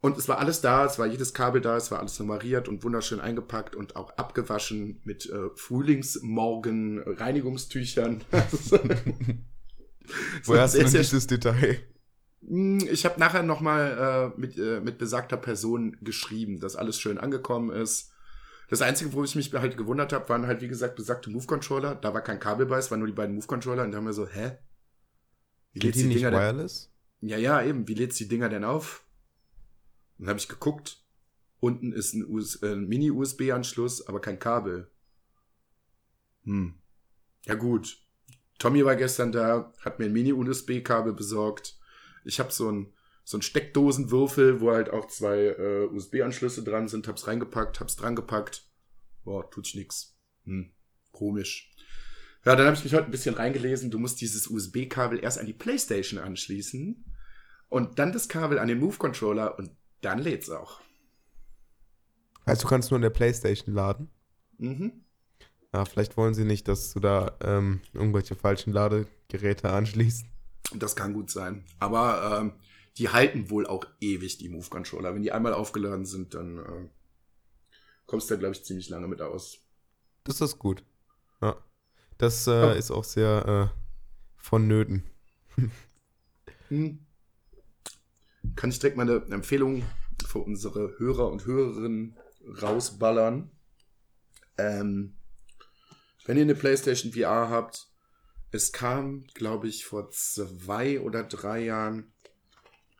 Und 0.00 0.18
es 0.18 0.28
war 0.28 0.38
alles 0.38 0.60
da, 0.60 0.84
es 0.84 0.98
war 0.98 1.06
jedes 1.06 1.32
Kabel 1.32 1.60
da, 1.60 1.76
es 1.76 1.90
war 1.90 2.00
alles 2.00 2.18
nummeriert 2.18 2.68
und 2.68 2.82
wunderschön 2.82 3.20
eingepackt 3.20 3.76
und 3.76 3.96
auch 3.96 4.10
abgewaschen 4.18 5.00
mit 5.04 5.30
äh, 5.30 5.50
Frühlingsmorgen 5.54 6.98
Reinigungstüchern. 7.06 8.22
Woher 10.44 10.62
hast 10.62 10.74
du 10.74 10.80
denn 10.80 10.92
dieses 10.92 11.26
Detail? 11.28 11.78
Hm, 12.46 12.86
ich 12.90 13.04
habe 13.04 13.20
nachher 13.20 13.44
nochmal 13.44 14.32
äh, 14.36 14.40
mit, 14.40 14.58
äh, 14.58 14.80
mit 14.80 14.98
besagter 14.98 15.36
Person 15.36 15.96
geschrieben, 16.02 16.58
dass 16.58 16.76
alles 16.76 16.98
schön 16.98 17.18
angekommen 17.18 17.70
ist. 17.70 18.10
Das 18.74 18.82
Einzige, 18.82 19.12
wo 19.12 19.22
ich 19.22 19.36
mich 19.36 19.52
halt 19.52 19.76
gewundert 19.76 20.12
habe, 20.12 20.28
waren 20.28 20.48
halt, 20.48 20.60
wie 20.60 20.66
gesagt, 20.66 20.96
besagte 20.96 21.30
Move-Controller. 21.30 21.94
Da 21.94 22.12
war 22.12 22.22
kein 22.22 22.40
Kabel 22.40 22.66
bei, 22.66 22.76
es 22.76 22.90
waren 22.90 22.98
nur 22.98 23.06
die 23.06 23.14
beiden 23.14 23.36
Move-Controller. 23.36 23.84
Und 23.84 23.92
da 23.92 23.98
haben 23.98 24.06
wir 24.06 24.12
so, 24.12 24.26
hä? 24.26 24.58
Wie 25.72 25.78
Geht 25.78 25.94
die, 25.94 26.00
die 26.00 26.06
nicht 26.06 26.18
Dinger 26.18 26.32
wireless? 26.32 26.90
Denn? 27.20 27.28
Ja, 27.28 27.36
ja, 27.36 27.62
eben. 27.62 27.86
Wie 27.86 27.94
lädst 27.94 28.18
die 28.18 28.26
Dinger 28.26 28.48
denn 28.48 28.64
auf? 28.64 29.04
Dann 30.18 30.28
habe 30.28 30.40
ich 30.40 30.48
geguckt. 30.48 31.04
Unten 31.60 31.92
ist 31.92 32.14
ein, 32.14 32.26
äh, 32.28 32.72
ein 32.72 32.88
Mini-USB-Anschluss, 32.88 34.08
aber 34.08 34.20
kein 34.20 34.40
Kabel. 34.40 34.90
Hm. 36.42 36.74
Ja 37.46 37.54
gut. 37.54 37.98
Tommy 38.58 38.84
war 38.84 38.96
gestern 38.96 39.30
da, 39.30 39.72
hat 39.82 40.00
mir 40.00 40.06
ein 40.06 40.12
Mini-USB-Kabel 40.12 41.12
besorgt. 41.12 41.78
Ich 42.24 42.40
habe 42.40 42.50
so 42.50 42.72
ein 42.72 42.92
so 43.24 43.38
ein 43.38 43.42
Steckdosenwürfel, 43.42 44.60
wo 44.60 44.70
halt 44.70 44.90
auch 44.90 45.06
zwei 45.06 45.46
äh, 45.46 45.86
USB-Anschlüsse 45.86 46.62
dran 46.62 46.88
sind, 46.88 47.08
hab's 47.08 47.26
reingepackt, 47.26 47.80
hab's 47.80 47.96
dran 47.96 48.14
gepackt. 48.14 48.68
Boah, 49.24 49.50
tut 49.50 49.64
sich 49.64 49.76
nix. 49.76 50.16
Hm, 50.44 50.72
komisch. 51.10 51.74
Ja, 52.44 52.54
dann 52.54 52.66
habe 52.66 52.76
ich 52.76 52.84
mich 52.84 52.92
heute 52.92 53.06
ein 53.06 53.10
bisschen 53.10 53.34
reingelesen. 53.34 53.90
Du 53.90 53.98
musst 53.98 54.20
dieses 54.20 54.48
USB-Kabel 54.48 55.18
erst 55.18 55.38
an 55.38 55.46
die 55.46 55.54
Playstation 55.54 56.20
anschließen 56.20 57.04
und 57.70 57.98
dann 57.98 58.12
das 58.12 58.28
Kabel 58.28 58.58
an 58.58 58.68
den 58.68 58.78
Move-Controller 58.78 59.58
und 59.58 59.70
dann 60.02 60.18
lädt's 60.18 60.50
auch. 60.50 60.80
Also 62.44 62.62
du 62.62 62.68
kannst 62.68 62.90
nur 62.90 62.96
in 62.96 63.02
der 63.02 63.10
Playstation 63.10 63.74
laden? 63.74 64.10
Mhm. 64.58 65.04
Ja, 65.72 65.86
vielleicht 65.86 66.18
wollen 66.18 66.34
sie 66.34 66.44
nicht, 66.44 66.68
dass 66.68 66.92
du 66.92 67.00
da 67.00 67.36
ähm, 67.42 67.80
irgendwelche 67.94 68.34
falschen 68.36 68.74
Ladegeräte 68.74 69.70
anschließt. 69.70 70.26
Das 70.74 70.94
kann 70.94 71.14
gut 71.14 71.30
sein. 71.30 71.64
Aber 71.78 72.40
ähm, 72.40 72.52
die 72.98 73.08
halten 73.08 73.50
wohl 73.50 73.66
auch 73.66 73.86
ewig, 74.00 74.38
die 74.38 74.48
Move-Controller. 74.48 75.14
Wenn 75.14 75.22
die 75.22 75.32
einmal 75.32 75.52
aufgeladen 75.52 76.06
sind, 76.06 76.34
dann 76.34 76.58
äh, 76.58 76.88
kommst 78.06 78.30
du 78.30 78.34
da, 78.34 78.40
glaube 78.40 78.54
ich, 78.54 78.64
ziemlich 78.64 78.88
lange 78.88 79.08
mit 79.08 79.20
aus. 79.20 79.58
Das 80.24 80.40
ist 80.40 80.58
gut. 80.58 80.84
Ja. 81.42 81.56
Das 82.18 82.46
äh, 82.46 82.52
ja. 82.52 82.72
ist 82.72 82.90
auch 82.90 83.04
sehr 83.04 83.72
äh, 83.74 83.78
vonnöten. 84.36 85.02
hm. 86.68 87.04
Kann 88.56 88.70
ich 88.70 88.78
direkt 88.78 88.96
meine 88.96 89.24
Empfehlung 89.30 89.84
für 90.26 90.38
unsere 90.38 90.98
Hörer 90.98 91.30
und 91.30 91.46
Hörerinnen 91.46 92.16
rausballern. 92.62 93.50
Ähm, 94.58 95.16
wenn 96.26 96.36
ihr 96.36 96.42
eine 96.42 96.54
PlayStation 96.54 97.12
VR 97.12 97.50
habt, 97.50 97.88
es 98.50 98.72
kam, 98.72 99.24
glaube 99.34 99.66
ich, 99.66 99.84
vor 99.84 100.10
zwei 100.10 101.00
oder 101.00 101.24
drei 101.24 101.64
Jahren 101.64 102.13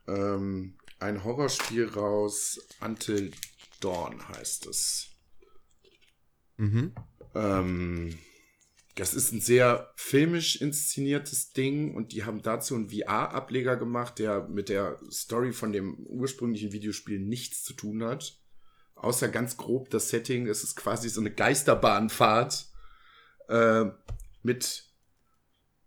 ähm, 0.07 0.77
ein 0.99 1.25
Horrorspiel 1.25 1.89
raus. 1.89 2.61
Until 2.81 3.33
Dawn 3.81 4.27
heißt 4.29 4.67
es. 4.67 5.09
Mhm. 6.57 6.95
Ähm, 7.35 8.19
das 8.95 9.13
ist 9.13 9.33
ein 9.33 9.41
sehr 9.41 9.93
filmisch 9.97 10.61
inszeniertes 10.61 11.53
Ding 11.53 11.95
und 11.95 12.13
die 12.13 12.25
haben 12.25 12.43
dazu 12.43 12.77
einen 12.77 12.91
VR-Ableger 12.91 13.77
gemacht, 13.77 14.21
der 14.21 14.47
mit 14.49 14.69
der 14.69 14.99
Story 15.11 15.53
von 15.53 15.73
dem 15.73 15.99
ursprünglichen 16.07 16.73
Videospiel 16.73 17.19
nichts 17.19 17.65
zu 17.65 17.75
tun 17.75 18.05
hat. 18.05 18.39
Außer 18.95 19.29
ganz 19.29 19.57
grob 19.57 19.91
das 19.91 20.11
Setting. 20.11 20.47
Es 20.47 20.63
ist 20.63 20.77
quasi 20.77 21.09
so 21.09 21.21
eine 21.21 21.33
Geisterbahnfahrt 21.33 22.69
äh, 23.49 23.87
mit 24.43 24.94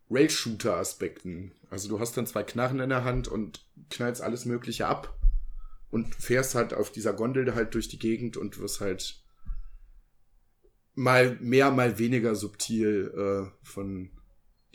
Rail-Shooter-Aspekten. 0.10 1.52
Also 1.70 1.90
du 1.90 2.00
hast 2.00 2.16
dann 2.18 2.28
zwei 2.28 2.44
Knarren 2.44 2.80
in 2.80 2.90
der 2.90 3.04
Hand 3.04 3.28
und 3.28 3.66
knallst 3.90 4.22
alles 4.22 4.46
Mögliche 4.46 4.88
ab 4.88 5.18
und 5.92 6.16
fährst 6.16 6.56
halt 6.56 6.74
auf 6.74 6.92
dieser 6.92 7.14
Gondel 7.14 7.56
halt 7.56 7.74
durch 7.74 7.88
die 7.88 8.00
Gegend 8.00 8.38
und 8.38 8.60
wirst 8.60 8.82
halt 8.82 9.22
mal 10.96 11.38
mehr, 11.40 11.72
mal 11.72 12.00
weniger 12.00 12.36
subtil 12.36 13.14
äh, 13.16 13.66
von 13.66 14.10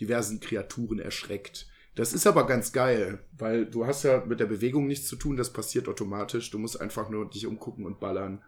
diversen 0.00 0.40
Kreaturen 0.40 0.98
erschreckt. 0.98 1.68
Das 1.94 2.14
ist 2.14 2.26
aber 2.26 2.46
ganz 2.46 2.72
geil, 2.72 3.18
weil 3.36 3.66
du 3.66 3.86
hast 3.86 4.04
ja 4.04 4.24
mit 4.24 4.40
der 4.40 4.46
Bewegung 4.46 4.86
nichts 4.86 5.08
zu 5.08 5.16
tun, 5.16 5.36
das 5.36 5.52
passiert 5.52 5.88
automatisch. 5.88 6.50
Du 6.50 6.58
musst 6.58 6.80
einfach 6.80 7.10
nur 7.10 7.28
dich 7.28 7.46
umgucken 7.46 7.84
und 7.84 8.00
ballern. 8.00 8.42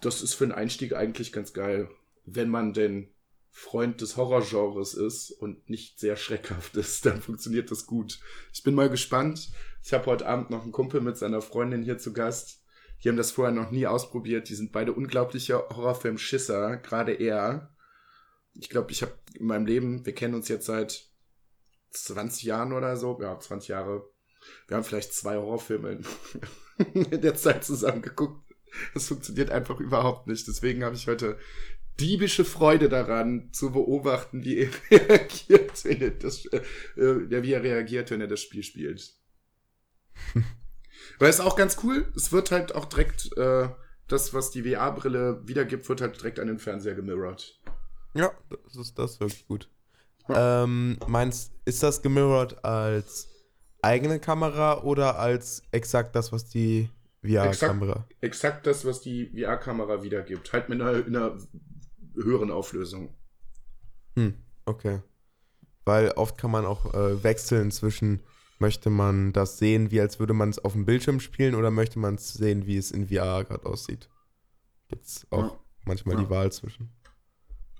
Das 0.00 0.22
ist 0.22 0.34
für 0.34 0.44
einen 0.44 0.52
Einstieg 0.52 0.94
eigentlich 0.94 1.32
ganz 1.32 1.52
geil, 1.52 1.88
wenn 2.24 2.48
man 2.48 2.72
denn 2.72 3.08
Freund 3.58 4.00
des 4.00 4.16
Horrorgenres 4.16 4.94
ist 4.94 5.32
und 5.32 5.68
nicht 5.68 5.98
sehr 5.98 6.14
schreckhaft 6.14 6.76
ist, 6.76 7.04
dann 7.06 7.20
funktioniert 7.20 7.72
das 7.72 7.86
gut. 7.86 8.20
Ich 8.52 8.62
bin 8.62 8.74
mal 8.74 8.88
gespannt. 8.88 9.50
Ich 9.82 9.92
habe 9.92 10.06
heute 10.06 10.26
Abend 10.26 10.50
noch 10.50 10.62
einen 10.62 10.70
Kumpel 10.70 11.00
mit 11.00 11.18
seiner 11.18 11.42
Freundin 11.42 11.82
hier 11.82 11.98
zu 11.98 12.12
Gast. 12.12 12.62
Die 13.02 13.08
haben 13.08 13.16
das 13.16 13.32
vorher 13.32 13.52
noch 13.52 13.72
nie 13.72 13.88
ausprobiert. 13.88 14.48
Die 14.48 14.54
sind 14.54 14.70
beide 14.70 14.92
unglaubliche 14.92 15.56
Horrorfilm-Schisser, 15.70 16.76
gerade 16.76 17.12
er. 17.14 17.74
Ich 18.54 18.70
glaube, 18.70 18.92
ich 18.92 19.02
habe 19.02 19.14
in 19.34 19.46
meinem 19.46 19.66
Leben, 19.66 20.06
wir 20.06 20.14
kennen 20.14 20.34
uns 20.34 20.46
jetzt 20.46 20.66
seit 20.66 21.08
20 21.90 22.44
Jahren 22.44 22.72
oder 22.72 22.96
so, 22.96 23.18
ja, 23.20 23.40
20 23.40 23.70
Jahre. 23.70 24.08
Wir 24.68 24.76
haben 24.76 24.84
vielleicht 24.84 25.12
zwei 25.12 25.36
Horrorfilme 25.36 26.00
in 26.94 27.10
der 27.22 27.34
Zeit 27.34 27.64
zusammen 27.64 28.02
geguckt. 28.02 28.40
Das 28.94 29.08
funktioniert 29.08 29.50
einfach 29.50 29.80
überhaupt 29.80 30.28
nicht. 30.28 30.46
Deswegen 30.46 30.84
habe 30.84 30.94
ich 30.94 31.08
heute 31.08 31.38
diebische 32.00 32.44
Freude 32.44 32.88
daran, 32.88 33.52
zu 33.52 33.72
beobachten, 33.72 34.44
wie 34.44 34.58
er 34.58 34.70
reagiert, 34.90 35.84
wenn 35.84 36.00
er 36.00 36.10
das, 36.10 36.46
äh, 36.46 36.62
wie 36.96 37.52
er 37.52 37.62
reagiert, 37.62 38.10
wenn 38.10 38.20
er 38.20 38.28
das 38.28 38.40
Spiel 38.40 38.62
spielt. 38.62 39.14
Weil 41.18 41.30
es 41.30 41.40
auch 41.40 41.56
ganz 41.56 41.78
cool, 41.82 42.10
es 42.16 42.32
wird 42.32 42.50
halt 42.50 42.74
auch 42.74 42.84
direkt, 42.84 43.36
äh, 43.36 43.68
das, 44.08 44.32
was 44.32 44.50
die 44.50 44.62
VR-Brille 44.62 45.42
wiedergibt, 45.46 45.88
wird 45.88 46.00
halt 46.00 46.16
direkt 46.16 46.40
an 46.40 46.46
den 46.46 46.58
Fernseher 46.58 46.94
gemirrored. 46.94 47.60
Ja, 48.14 48.32
das 48.64 48.76
ist 48.76 48.98
das 48.98 49.20
wirklich 49.20 49.46
gut. 49.46 49.68
Ja. 50.28 50.64
Ähm, 50.64 50.98
meinst, 51.06 51.52
ist 51.64 51.82
das 51.82 52.02
gemirrored 52.02 52.64
als 52.64 53.28
eigene 53.82 54.18
Kamera 54.18 54.82
oder 54.82 55.18
als 55.18 55.62
exakt 55.72 56.14
das, 56.16 56.32
was 56.32 56.48
die 56.48 56.90
VR-Kamera? 57.22 58.06
Exakt, 58.20 58.22
exakt, 58.22 58.66
das, 58.66 58.84
was 58.84 59.00
die 59.00 59.30
VR-Kamera 59.34 60.02
wiedergibt. 60.02 60.52
Halt 60.52 60.68
mit 60.68 60.80
einer, 60.80 61.06
in 61.06 61.16
einer 61.16 61.38
höheren 62.24 62.50
Auflösung. 62.50 63.14
Hm, 64.14 64.34
okay. 64.64 65.00
Weil 65.84 66.10
oft 66.12 66.36
kann 66.38 66.50
man 66.50 66.66
auch 66.66 66.92
äh, 66.94 67.22
wechseln 67.22 67.70
zwischen, 67.70 68.22
möchte 68.58 68.90
man 68.90 69.32
das 69.32 69.58
sehen, 69.58 69.90
wie 69.90 70.00
als 70.00 70.18
würde 70.18 70.34
man 70.34 70.50
es 70.50 70.58
auf 70.58 70.72
dem 70.72 70.84
Bildschirm 70.84 71.20
spielen 71.20 71.54
oder 71.54 71.70
möchte 71.70 71.98
man 71.98 72.16
es 72.16 72.34
sehen, 72.34 72.66
wie 72.66 72.76
es 72.76 72.90
in 72.90 73.08
VR 73.08 73.44
gerade 73.44 73.64
aussieht. 73.64 74.08
Gibt 74.88 75.06
es 75.06 75.26
auch 75.30 75.42
ja. 75.42 75.60
manchmal 75.84 76.16
ja. 76.16 76.22
die 76.22 76.30
Wahl 76.30 76.52
zwischen. 76.52 76.90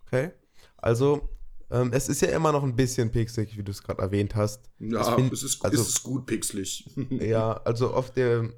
Okay. 0.07 0.30
Also, 0.76 1.28
ähm, 1.71 1.90
es 1.92 2.09
ist 2.09 2.23
ja 2.23 2.28
immer 2.28 2.52
noch 2.52 2.62
ein 2.62 2.76
bisschen 2.76 3.11
pixelig, 3.11 3.57
wie 3.57 3.62
du 3.62 3.71
es 3.71 3.83
gerade 3.83 4.00
erwähnt 4.00 4.35
hast. 4.35 4.71
Ja, 4.78 5.14
find, 5.14 5.33
es, 5.33 5.42
ist, 5.42 5.62
also, 5.64 5.83
es 5.83 5.88
ist 5.88 6.02
gut 6.02 6.26
pixelig. 6.26 6.88
ja, 7.11 7.52
also 7.64 7.92
auf 7.92 8.11
der, 8.12 8.50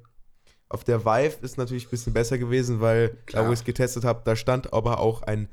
auf 0.69 0.83
der 0.83 1.03
Vive 1.03 1.37
ist 1.41 1.57
natürlich 1.57 1.87
ein 1.87 1.89
bisschen 1.89 2.13
besser 2.13 2.37
gewesen, 2.37 2.79
weil 2.79 3.17
Klar. 3.25 3.43
da, 3.43 3.49
wo 3.49 3.53
ich 3.53 3.59
es 3.59 3.65
getestet 3.65 4.05
habe, 4.05 4.21
da 4.23 4.35
stand 4.35 4.71
aber 4.71 4.99
auch 4.99 5.23
ein 5.23 5.49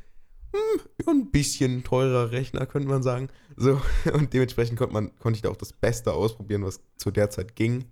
hm, 0.53 1.09
ein 1.09 1.31
bisschen 1.31 1.85
teurer 1.85 2.31
Rechner, 2.31 2.67
könnte 2.67 2.89
man 2.89 3.03
sagen. 3.03 3.29
So, 3.57 3.81
und 4.13 4.33
dementsprechend 4.33 4.79
konnte, 4.79 4.93
man, 4.93 5.17
konnte 5.19 5.37
ich 5.37 5.43
da 5.43 5.51
auch 5.51 5.57
das 5.57 5.73
Beste 5.73 6.13
ausprobieren, 6.13 6.65
was 6.65 6.81
zu 6.97 7.11
der 7.11 7.31
Zeit 7.31 7.57
ging. 7.57 7.85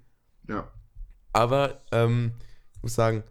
Ja. 0.49 0.71
Aber 1.33 1.83
ähm, 1.93 2.33
ich 2.75 2.83
muss 2.83 2.95
sagen, 2.95 3.23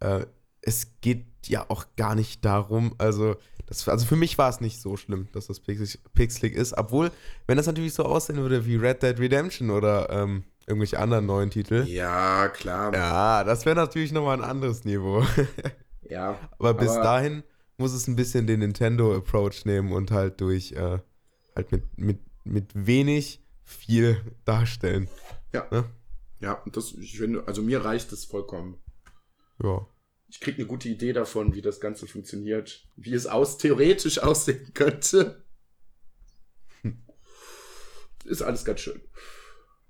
äh, 0.00 0.26
es 0.60 1.00
geht 1.00 1.26
ja 1.46 1.66
auch 1.68 1.86
gar 1.96 2.14
nicht 2.14 2.44
darum, 2.44 2.94
also, 2.98 3.36
das, 3.66 3.88
also 3.88 4.06
für 4.06 4.16
mich 4.16 4.38
war 4.38 4.48
es 4.48 4.60
nicht 4.60 4.80
so 4.80 4.96
schlimm, 4.96 5.28
dass 5.32 5.46
das 5.46 5.60
pixelig 5.60 6.54
ist, 6.54 6.76
obwohl, 6.76 7.10
wenn 7.46 7.56
das 7.56 7.66
natürlich 7.66 7.94
so 7.94 8.04
aussehen 8.04 8.36
würde 8.36 8.66
wie 8.66 8.76
Red 8.76 9.02
Dead 9.02 9.18
Redemption 9.18 9.70
oder 9.70 10.10
ähm, 10.10 10.44
irgendwelche 10.66 10.98
anderen 10.98 11.26
neuen 11.26 11.50
Titel. 11.50 11.84
Ja, 11.86 12.48
klar. 12.48 12.94
Ja, 12.94 13.44
das 13.44 13.66
wäre 13.66 13.76
natürlich 13.76 14.12
nochmal 14.12 14.38
ein 14.38 14.44
anderes 14.48 14.84
Niveau. 14.84 15.24
ja. 16.08 16.38
Aber 16.58 16.74
bis 16.74 16.90
aber 16.90 17.02
dahin 17.02 17.42
muss 17.76 17.92
es 17.92 18.06
ein 18.06 18.16
bisschen 18.16 18.46
den 18.46 18.60
Nintendo-Approach 18.60 19.64
nehmen 19.64 19.92
und 19.92 20.10
halt 20.10 20.40
durch, 20.40 20.72
äh, 20.72 20.98
halt 21.56 21.72
mit, 21.72 21.98
mit, 21.98 22.20
mit 22.44 22.70
wenig 22.74 23.42
viel 23.64 24.20
darstellen. 24.44 25.08
Ja. 25.52 25.66
Ne? 25.70 25.84
Ja, 26.40 26.62
das, 26.72 26.92
ich 26.92 27.18
finde, 27.18 27.46
also 27.46 27.62
mir 27.62 27.84
reicht 27.84 28.12
das 28.12 28.24
vollkommen. 28.24 28.78
Ja. 29.62 29.86
Ich 30.28 30.40
kriege 30.40 30.58
eine 30.58 30.66
gute 30.66 30.88
Idee 30.88 31.12
davon, 31.12 31.54
wie 31.54 31.62
das 31.62 31.80
Ganze 31.80 32.06
funktioniert, 32.06 32.88
wie 32.96 33.14
es 33.14 33.26
aus 33.26 33.56
theoretisch 33.58 34.18
aussehen 34.18 34.72
könnte. 34.74 35.44
Hm. 36.82 37.02
Ist 38.24 38.42
alles 38.42 38.64
ganz 38.64 38.80
schön. 38.80 39.00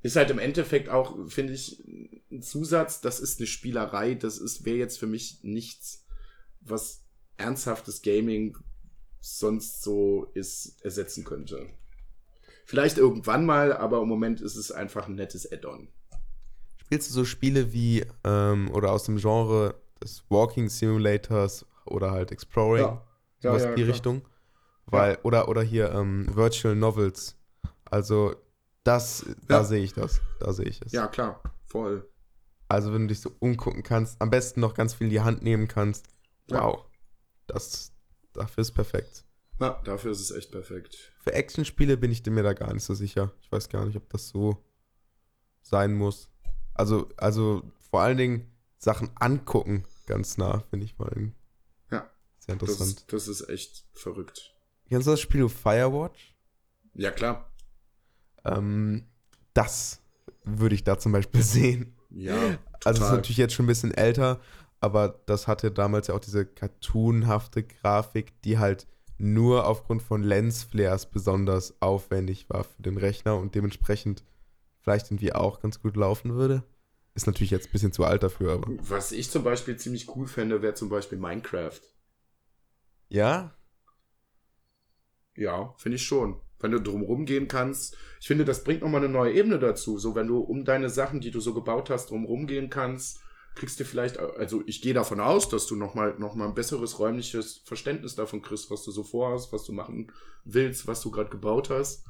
Ist 0.02 0.16
halt 0.16 0.30
im 0.30 0.38
Endeffekt 0.38 0.90
auch, 0.90 1.16
finde 1.30 1.54
ich, 1.54 1.82
ein 2.30 2.42
Zusatz, 2.42 3.00
das 3.00 3.20
ist 3.20 3.40
eine 3.40 3.46
Spielerei, 3.46 4.14
das 4.14 4.38
ist, 4.38 4.66
wäre 4.66 4.76
jetzt 4.76 4.98
für 4.98 5.06
mich 5.06 5.38
nichts, 5.42 6.04
was 6.60 7.03
ernsthaftes 7.36 8.02
Gaming 8.02 8.56
sonst 9.20 9.82
so 9.82 10.30
ist, 10.34 10.84
ersetzen 10.84 11.24
könnte. 11.24 11.66
Vielleicht 12.66 12.98
irgendwann 12.98 13.44
mal, 13.46 13.72
aber 13.72 14.02
im 14.02 14.08
Moment 14.08 14.40
ist 14.40 14.56
es 14.56 14.70
einfach 14.72 15.08
ein 15.08 15.14
nettes 15.14 15.50
Add-on. 15.50 15.88
Spielst 16.76 17.10
du 17.10 17.14
so 17.14 17.24
Spiele 17.24 17.72
wie, 17.72 18.04
ähm, 18.24 18.70
oder 18.70 18.92
aus 18.92 19.04
dem 19.04 19.16
Genre 19.16 19.74
des 20.02 20.24
Walking 20.28 20.68
Simulators 20.68 21.66
oder 21.86 22.10
halt 22.10 22.32
Exploring? 22.32 22.84
Ja. 22.84 23.06
ja, 23.40 23.56
in 23.56 23.76
die 23.76 23.82
klar. 23.82 23.94
Richtung? 23.94 24.22
Weil, 24.86 25.18
oder, 25.22 25.48
oder 25.48 25.62
hier 25.62 25.90
ähm, 25.92 26.26
Virtual 26.34 26.74
Novels. 26.76 27.36
Also, 27.86 28.34
das, 28.82 29.24
da 29.48 29.58
Ja. 29.58 29.64
sehe 29.64 29.82
ich 29.82 29.94
das. 29.94 30.20
Da 30.40 30.52
sehe 30.52 30.66
ich 30.66 30.80
es. 30.82 30.92
Ja, 30.92 31.06
klar, 31.06 31.42
voll. 31.66 32.06
Also, 32.68 32.92
wenn 32.92 33.02
du 33.02 33.08
dich 33.08 33.20
so 33.20 33.32
umgucken 33.38 33.82
kannst, 33.82 34.20
am 34.20 34.28
besten 34.30 34.60
noch 34.60 34.74
ganz 34.74 34.94
viel 34.94 35.06
in 35.06 35.10
die 35.10 35.20
Hand 35.20 35.42
nehmen 35.42 35.68
kannst. 35.68 36.06
Ja. 36.50 36.62
Wow. 36.64 36.84
Das, 37.46 37.92
dafür 38.32 38.62
ist 38.62 38.72
perfekt. 38.72 39.24
Ja, 39.60 39.80
dafür 39.84 40.10
ist 40.12 40.20
es 40.20 40.30
echt 40.30 40.50
perfekt. 40.50 41.12
Für 41.20 41.32
Actionspiele 41.32 41.96
bin 41.96 42.10
ich 42.10 42.24
mir 42.26 42.42
da 42.42 42.52
gar 42.54 42.72
nicht 42.74 42.82
so 42.84 42.94
sicher. 42.94 43.32
Ich 43.40 43.50
weiß 43.52 43.68
gar 43.68 43.84
nicht, 43.84 43.96
ob 43.96 44.08
das 44.10 44.28
so 44.28 44.64
sein 45.62 45.94
muss. 45.94 46.28
Also, 46.74 47.08
also 47.16 47.62
vor 47.90 48.00
allen 48.02 48.16
Dingen 48.18 48.52
Sachen 48.78 49.10
angucken, 49.14 49.84
ganz 50.06 50.36
nah, 50.38 50.60
finde 50.70 50.84
ich 50.86 50.98
mal 50.98 51.32
Ja. 51.90 52.10
sehr 52.38 52.56
Das, 52.56 52.70
interessant. 52.70 53.04
das 53.12 53.28
ist 53.28 53.48
echt 53.48 53.84
verrückt. 53.92 54.52
Kennst 54.88 55.06
du 55.06 55.12
das 55.12 55.20
Spiel 55.20 55.48
Firewatch? 55.48 56.36
Ja, 56.94 57.10
klar. 57.10 57.50
Ähm, 58.44 59.06
das 59.54 60.00
würde 60.44 60.74
ich 60.74 60.84
da 60.84 60.98
zum 60.98 61.12
Beispiel 61.12 61.42
sehen. 61.44 61.96
Ja, 62.10 62.34
Also 62.36 62.48
es 62.50 62.90
ist 62.90 62.98
total. 62.98 63.16
natürlich 63.16 63.36
jetzt 63.38 63.54
schon 63.54 63.64
ein 63.64 63.68
bisschen 63.68 63.94
älter, 63.94 64.40
aber 64.84 65.18
das 65.24 65.48
hatte 65.48 65.70
damals 65.70 66.08
ja 66.08 66.14
auch 66.14 66.20
diese 66.20 66.44
cartoonhafte 66.44 67.62
Grafik, 67.62 68.38
die 68.42 68.58
halt 68.58 68.86
nur 69.16 69.66
aufgrund 69.66 70.02
von 70.02 70.22
Lensflares 70.22 71.06
besonders 71.06 71.80
aufwendig 71.80 72.50
war 72.50 72.64
für 72.64 72.82
den 72.82 72.98
Rechner 72.98 73.38
und 73.38 73.54
dementsprechend 73.54 74.24
vielleicht 74.82 75.08
VR 75.08 75.40
auch 75.40 75.60
ganz 75.60 75.80
gut 75.80 75.96
laufen 75.96 76.34
würde. 76.34 76.64
Ist 77.14 77.26
natürlich 77.26 77.50
jetzt 77.50 77.68
ein 77.68 77.72
bisschen 77.72 77.92
zu 77.92 78.04
alt 78.04 78.22
dafür, 78.22 78.52
aber. 78.52 78.70
Was 78.80 79.10
ich 79.10 79.30
zum 79.30 79.42
Beispiel 79.42 79.76
ziemlich 79.78 80.14
cool 80.14 80.26
fände, 80.26 80.60
wäre 80.60 80.74
zum 80.74 80.90
Beispiel 80.90 81.16
Minecraft. 81.16 81.80
Ja? 83.08 83.54
Ja, 85.34 85.72
finde 85.78 85.96
ich 85.96 86.04
schon. 86.04 86.42
Wenn 86.58 86.72
du 86.72 86.80
drumherum 86.82 87.24
gehen 87.24 87.48
kannst. 87.48 87.96
Ich 88.20 88.26
finde, 88.26 88.44
das 88.44 88.64
bringt 88.64 88.82
nochmal 88.82 89.02
eine 89.02 89.12
neue 89.12 89.32
Ebene 89.32 89.58
dazu. 89.58 89.96
So, 89.96 90.14
wenn 90.14 90.26
du 90.26 90.40
um 90.40 90.66
deine 90.66 90.90
Sachen, 90.90 91.20
die 91.20 91.30
du 91.30 91.40
so 91.40 91.54
gebaut 91.54 91.88
hast, 91.88 92.10
drumherum 92.10 92.46
gehen 92.46 92.68
kannst, 92.68 93.23
kriegst 93.54 93.78
du 93.78 93.84
vielleicht, 93.84 94.18
also 94.18 94.62
ich 94.66 94.82
gehe 94.82 94.94
davon 94.94 95.20
aus, 95.20 95.48
dass 95.48 95.66
du 95.66 95.76
nochmal 95.76 96.14
noch 96.18 96.34
mal 96.34 96.46
ein 96.46 96.54
besseres 96.54 96.98
räumliches 96.98 97.62
Verständnis 97.64 98.14
davon 98.14 98.42
kriegst, 98.42 98.70
was 98.70 98.82
du 98.82 98.90
so 98.90 99.02
vorhast, 99.02 99.52
was 99.52 99.64
du 99.64 99.72
machen 99.72 100.12
willst, 100.44 100.86
was 100.86 101.00
du 101.00 101.10
gerade 101.10 101.30
gebaut 101.30 101.70
hast. 101.70 102.04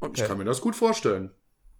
Okay. 0.00 0.22
Ich 0.22 0.28
kann 0.28 0.38
mir 0.38 0.44
das 0.44 0.60
gut 0.60 0.76
vorstellen. 0.76 1.30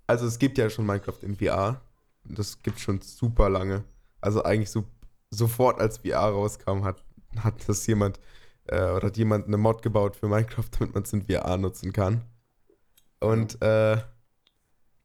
Also 0.06 0.26
es 0.26 0.38
gibt 0.38 0.56
ja 0.58 0.70
schon 0.70 0.86
Minecraft 0.86 1.22
in 1.22 1.36
VR. 1.36 1.82
Das 2.24 2.62
gibt 2.62 2.80
schon 2.80 3.00
super 3.00 3.48
lange. 3.50 3.84
Also 4.20 4.42
eigentlich 4.42 4.70
so 4.70 4.84
sofort 5.30 5.80
als 5.80 5.98
VR 5.98 6.30
rauskam, 6.30 6.84
hat, 6.84 7.04
hat 7.36 7.68
das 7.68 7.86
jemand 7.86 8.18
äh, 8.64 8.90
oder 8.90 9.08
hat 9.08 9.16
jemand 9.16 9.46
eine 9.46 9.58
Mod 9.58 9.82
gebaut 9.82 10.16
für 10.16 10.28
Minecraft, 10.28 10.68
damit 10.78 10.94
man 10.94 11.02
es 11.02 11.12
in 11.12 11.22
VR 11.22 11.56
nutzen 11.56 11.92
kann. 11.92 12.22
Und 13.20 13.60
äh, 13.62 13.98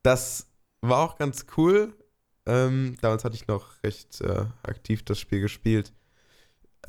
das 0.04 0.48
war 0.82 1.00
auch 1.00 1.18
ganz 1.18 1.46
cool. 1.58 1.94
Ähm, 2.46 2.98
damals 3.02 3.24
hatte 3.24 3.36
ich 3.36 3.48
noch 3.48 3.82
recht 3.84 4.20
äh, 4.22 4.46
aktiv 4.64 5.04
das 5.04 5.20
Spiel 5.20 5.42
gespielt. 5.42 5.94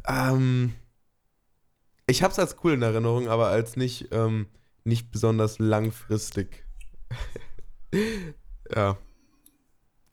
Ähm, 0.07 0.75
ich 2.07 2.23
habe 2.23 2.33
es 2.33 2.39
als 2.39 2.57
cool 2.65 2.73
in 2.73 2.83
Erinnerung, 2.83 3.29
aber 3.29 3.49
als 3.49 3.77
nicht, 3.77 4.09
ähm, 4.13 4.47
nicht 4.85 5.11
besonders 5.11 5.59
langfristig. 5.59 6.65
ja. 8.75 8.99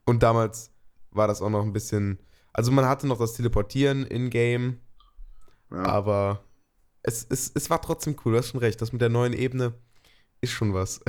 Und 0.06 0.24
damals 0.24 0.72
war 1.12 1.28
das 1.28 1.42
auch 1.42 1.50
noch 1.50 1.64
ein 1.64 1.74
bisschen. 1.74 2.20
Also 2.54 2.72
man 2.72 2.86
hatte 2.86 3.08
noch 3.08 3.18
das 3.20 3.34
Teleportieren 3.34 4.06
in-game, 4.06 4.80
Ja. 5.72 5.84
aber 5.86 6.44
es, 7.04 7.26
es, 7.30 7.52
es 7.56 7.70
war 7.70 7.82
trotzdem 7.82 8.16
cool, 8.24 8.34
du 8.34 8.38
hast 8.40 8.50
schon 8.50 8.60
recht. 8.60 8.82
Das 8.82 8.92
mit 8.94 9.02
der 9.02 9.10
neuen 9.10 9.34
Ebene 9.34 9.74
ist 10.42 10.52
schon 10.52 10.74
was. 10.74 11.02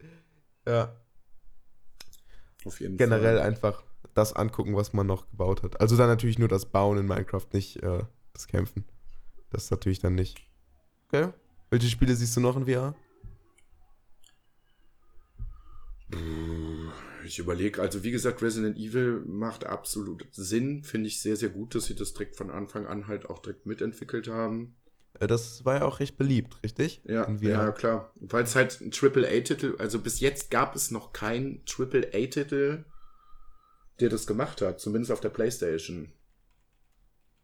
ja. 0.66 0.96
Auf 2.66 2.80
jeden 2.80 2.96
Generell 2.96 3.38
Fall. 3.38 3.46
einfach 3.46 3.82
das 4.14 4.34
angucken, 4.34 4.76
was 4.76 4.92
man 4.92 5.06
noch 5.06 5.28
gebaut 5.30 5.62
hat. 5.62 5.80
Also 5.80 5.96
dann 5.96 6.08
natürlich 6.08 6.38
nur 6.38 6.48
das 6.48 6.66
Bauen 6.66 6.98
in 6.98 7.06
Minecraft, 7.06 7.46
nicht 7.52 7.82
äh, 7.82 8.04
das 8.32 8.46
Kämpfen. 8.46 8.84
Das 9.50 9.70
natürlich 9.70 10.00
dann 10.00 10.14
nicht. 10.14 10.38
Okay. 11.08 11.32
Welche 11.70 11.88
Spiele 11.88 12.14
siehst 12.14 12.36
du 12.36 12.40
noch 12.40 12.56
in 12.56 12.66
VR? 12.66 12.94
Ich 17.24 17.38
überlege, 17.38 17.80
also 17.80 18.02
wie 18.02 18.10
gesagt, 18.10 18.42
Resident 18.42 18.76
Evil 18.76 19.22
macht 19.26 19.64
absolut 19.64 20.26
Sinn. 20.32 20.82
Finde 20.84 21.08
ich 21.08 21.22
sehr, 21.22 21.36
sehr 21.36 21.48
gut, 21.48 21.74
dass 21.74 21.86
sie 21.86 21.94
das 21.94 22.12
direkt 22.12 22.36
von 22.36 22.50
Anfang 22.50 22.86
an 22.86 23.06
halt 23.06 23.30
auch 23.30 23.38
direkt 23.38 23.64
mitentwickelt 23.66 24.28
haben. 24.28 24.74
Äh, 25.20 25.26
Das 25.26 25.64
war 25.64 25.76
ja 25.76 25.84
auch 25.84 26.00
recht 26.00 26.16
beliebt, 26.16 26.62
richtig? 26.62 27.02
Ja, 27.04 27.30
ja 27.40 27.72
klar. 27.72 28.12
Weil 28.16 28.44
es 28.44 28.54
halt 28.54 28.80
ein 28.80 28.90
Triple-A-Titel, 28.90 29.76
also 29.78 29.98
bis 29.98 30.20
jetzt 30.20 30.50
gab 30.50 30.76
es 30.76 30.90
noch 30.90 31.12
keinen 31.12 31.64
Triple-A-Titel, 31.64 32.84
der 34.00 34.08
das 34.08 34.26
gemacht 34.26 34.60
hat, 34.62 34.80
zumindest 34.80 35.12
auf 35.12 35.20
der 35.20 35.28
Playstation. 35.30 36.12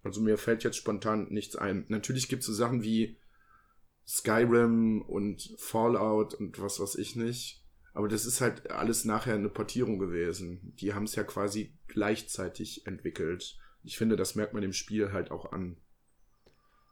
Also 0.03 0.21
mir 0.21 0.39
fällt 0.39 0.65
jetzt 0.65 0.77
spontan 0.77 1.29
nichts 1.31 1.57
ein. 1.57 1.85
Natürlich 1.89 2.29
gibt 2.29 2.41
es 2.41 2.47
so 2.47 2.53
Sachen 2.53 2.83
wie 2.83 3.19
Skyrim 4.07 5.03
und 5.03 5.55
Fallout 5.59 6.35
und 6.35 6.61
was 6.61 6.81
weiß 6.81 6.95
ich 6.95 7.15
nicht. 7.17 7.65
Aber 7.93 8.09
das 8.09 8.27
ist 8.27 8.41
halt 8.41 8.71
alles 8.71 9.05
nachher 9.05 9.35
eine 9.35 9.49
Portierung 9.49 9.99
gewesen. 9.99 10.73
Die 10.77 10.95
haben 10.95 11.05
es 11.05 11.15
ja 11.15 11.25
quasi 11.25 11.77
gleichzeitig 11.89 12.87
entwickelt. 12.87 13.59
Ich 13.83 13.99
finde, 13.99 14.17
das 14.17 14.35
merkt 14.35 14.53
man 14.53 14.63
dem 14.63 14.73
Spiel 14.73 15.13
halt 15.13 15.31
auch 15.31 15.53
an. 15.53 15.77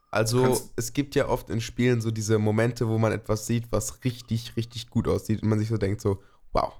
Also 0.09 0.41
kannst- 0.41 0.73
es 0.77 0.93
gibt 0.93 1.15
ja 1.15 1.27
oft 1.27 1.49
in 1.49 1.59
Spielen 1.61 2.01
so 2.01 2.11
diese 2.11 2.39
Momente, 2.39 2.87
wo 2.87 2.97
man 2.97 3.11
etwas 3.11 3.45
sieht, 3.47 3.71
was 3.71 4.03
richtig, 4.03 4.55
richtig 4.55 4.89
gut 4.89 5.07
aussieht 5.07 5.43
und 5.43 5.49
man 5.49 5.59
sich 5.59 5.67
so 5.69 5.77
denkt 5.77 6.01
so, 6.01 6.21
wow, 6.53 6.73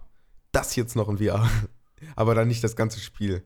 das 0.51 0.75
jetzt 0.75 0.95
noch 0.95 1.09
in 1.09 1.17
VR. 1.17 1.49
Aber 2.15 2.35
dann 2.35 2.47
nicht 2.47 2.63
das 2.63 2.75
ganze 2.75 2.99
Spiel. 2.99 3.43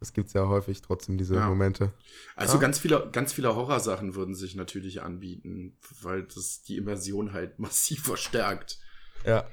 Das 0.00 0.14
gibt 0.14 0.28
es 0.28 0.32
ja 0.32 0.48
häufig 0.48 0.80
trotzdem, 0.80 1.18
diese 1.18 1.34
Ja. 1.34 1.46
Momente. 1.48 1.92
Also 2.34 2.54
Ja. 2.54 2.60
ganz 2.60 2.78
viele, 2.78 3.08
ganz 3.12 3.32
viele 3.34 3.54
Horrorsachen 3.54 4.14
würden 4.14 4.34
sich 4.34 4.54
natürlich 4.56 5.02
anbieten, 5.02 5.76
weil 6.00 6.22
das 6.24 6.62
die 6.62 6.76
Immersion 6.78 7.32
halt 7.32 7.58
massiv 7.58 8.02
verstärkt. 8.04 8.78
Ja. 9.26 9.46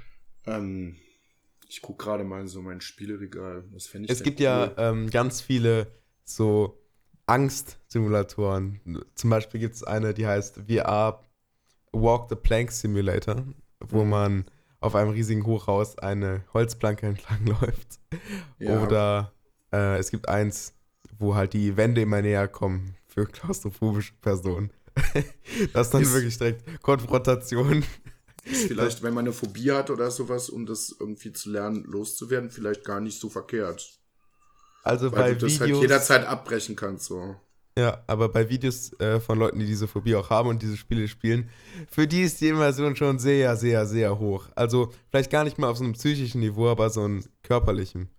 Ähm, 0.46 0.96
ich 1.68 1.82
gucke 1.82 2.06
gerade 2.06 2.24
mal 2.24 2.48
so 2.48 2.62
mein 2.62 2.80
Spieleregal. 2.80 3.66
Was 3.72 3.88
fände 3.88 4.06
ich 4.06 4.12
Es 4.12 4.24
gibt 4.24 4.40
cool? 4.40 4.46
ja 4.46 4.72
ähm, 4.78 5.10
ganz 5.10 5.42
viele 5.42 5.88
so 6.24 6.82
Angst-Simulatoren. 7.28 8.80
Zum 9.16 9.30
Beispiel 9.30 9.60
gibt 9.60 9.76
es 9.76 9.84
eine, 9.84 10.14
die 10.14 10.26
heißt 10.28 10.62
VR 10.68 11.24
Walk 11.92 12.28
the 12.30 12.36
Plank 12.36 12.72
Simulator, 12.72 13.44
wo 13.80 14.04
Mhm. 14.04 14.10
man 14.10 14.46
auf 14.80 14.96
einem 14.96 15.12
riesigen 15.12 15.46
Hochhaus 15.46 15.98
eine 15.98 16.44
Holzplanke 16.54 17.08
entlang 17.08 17.46
läuft. 17.62 18.00
Ja. 18.60 18.82
Oder 18.84 19.34
äh, 19.72 19.98
es 19.98 20.12
gibt 20.12 20.30
eins, 20.30 20.74
wo 21.18 21.36
halt 21.36 21.54
die 21.54 21.78
Wände 21.78 22.02
immer 22.02 22.22
näher 22.22 22.48
kommen 22.48 22.96
für 23.08 23.26
klaustrophobische 23.26 24.14
Personen. 24.22 24.72
das 25.74 25.88
ist 25.88 25.94
dann 25.94 26.02
Ist- 26.04 26.14
wirklich 26.14 26.38
direkt 26.38 26.82
Konfrontation. 26.82 27.84
Ist 28.46 28.68
vielleicht, 28.68 29.04
wenn 29.04 29.14
man 29.14 29.26
eine 29.26 29.34
Phobie 29.34 29.72
hat 29.72 29.90
oder 29.90 30.10
sowas, 30.10 30.50
um 30.50 30.66
das 30.66 30.96
irgendwie 30.98 31.34
zu 31.34 31.50
lernen, 31.52 31.84
loszuwerden, 31.84 32.50
vielleicht 32.50 32.86
gar 32.86 33.02
nicht 33.02 33.20
so 33.20 33.30
verkehrt. 33.30 34.00
Also 34.88 35.12
Weil 35.12 35.34
bei 35.34 35.34
du 35.36 35.48
das 35.48 35.60
halt 35.60 35.76
jederzeit 35.76 36.26
abbrechen 36.26 36.76
kannst, 36.76 37.06
so. 37.06 37.36
Ja, 37.78 38.04
aber 38.08 38.30
bei 38.30 38.50
Videos 38.50 39.00
äh, 39.00 39.20
von 39.20 39.38
Leuten, 39.38 39.60
die 39.60 39.68
diese 39.68 39.88
Phobie 39.88 40.16
auch 40.16 40.32
haben 40.32 40.50
und 40.50 40.64
diese 40.64 40.78
Spiele 40.78 41.08
spielen, 41.08 41.50
für 41.88 42.08
die 42.08 42.24
ist 42.24 42.42
die 42.42 42.48
Immersion 42.48 42.96
schon 42.96 43.20
sehr, 43.20 43.56
sehr, 43.56 43.86
sehr 43.86 44.18
hoch. 44.18 44.50
Also 44.56 44.92
vielleicht 45.12 45.30
gar 45.30 45.44
nicht 45.44 45.60
mal 45.60 45.70
auf 45.70 45.78
so 45.78 45.84
einem 45.84 45.94
psychischen 45.94 46.42
Niveau, 46.42 46.70
aber 46.70 46.90
so 46.90 47.04
einem 47.04 47.24
körperlichen. 47.44 48.10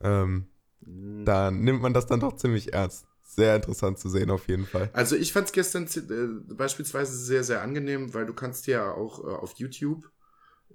Ähm, 0.00 0.48
da 0.80 1.52
nimmt 1.52 1.82
man 1.82 1.94
das 1.94 2.06
dann 2.06 2.18
doch 2.18 2.34
ziemlich 2.34 2.72
ernst. 2.72 3.06
Sehr 3.22 3.54
interessant 3.54 3.98
zu 3.98 4.08
sehen 4.08 4.30
auf 4.30 4.48
jeden 4.48 4.66
Fall. 4.66 4.90
Also 4.92 5.14
ich 5.14 5.32
fand 5.32 5.46
es 5.46 5.52
gestern 5.52 5.84
äh, 5.84 6.54
beispielsweise 6.54 7.16
sehr, 7.16 7.44
sehr 7.44 7.62
angenehm, 7.62 8.12
weil 8.12 8.26
du 8.26 8.32
kannst 8.32 8.66
dir 8.66 8.72
ja 8.72 8.92
auch 8.92 9.22
äh, 9.22 9.28
auf 9.28 9.52
YouTube 9.56 10.10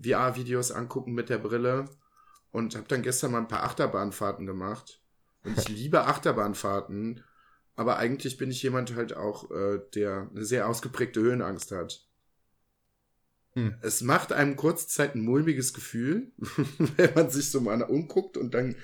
VR-Videos 0.02 0.72
angucken 0.72 1.14
mit 1.14 1.30
der 1.30 1.38
Brille 1.38 1.86
und 2.52 2.76
habe 2.76 2.88
dann 2.88 3.02
gestern 3.02 3.32
mal 3.32 3.40
ein 3.40 3.48
paar 3.48 3.64
Achterbahnfahrten 3.64 4.46
gemacht. 4.46 5.01
Und 5.44 5.58
ich 5.58 5.70
liebe 5.70 6.06
Achterbahnfahrten, 6.06 7.24
aber 7.76 7.98
eigentlich 7.98 8.38
bin 8.38 8.52
ich 8.52 8.62
jemand 8.62 8.96
halt 8.96 9.16
auch, 9.16 9.50
äh, 9.52 9.80
der 9.96 10.30
eine 10.30 10.46
sehr 10.46 10.68
ausgeprägte 10.68 11.20
Höhenangst 11.20 11.72
hat. 11.72 12.08
Hm. 13.54 13.76
Es 13.82 14.02
macht 14.02 14.32
einem 14.32 14.56
kurzzeit 14.56 15.16
ein 15.16 15.24
mulmiges 15.24 15.74
Gefühl, 15.74 16.32
wenn 16.98 17.14
man 17.16 17.30
sich 17.30 17.50
so 17.50 17.60
mal 17.60 17.82
umguckt 17.82 18.38
und 18.38 18.54
dann 18.54 18.76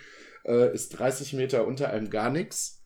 äh, 0.45 0.73
ist 0.73 0.89
30 0.89 1.33
Meter 1.33 1.65
unter 1.67 1.89
einem 1.89 2.09
gar 2.09 2.29
nichts. 2.29 2.83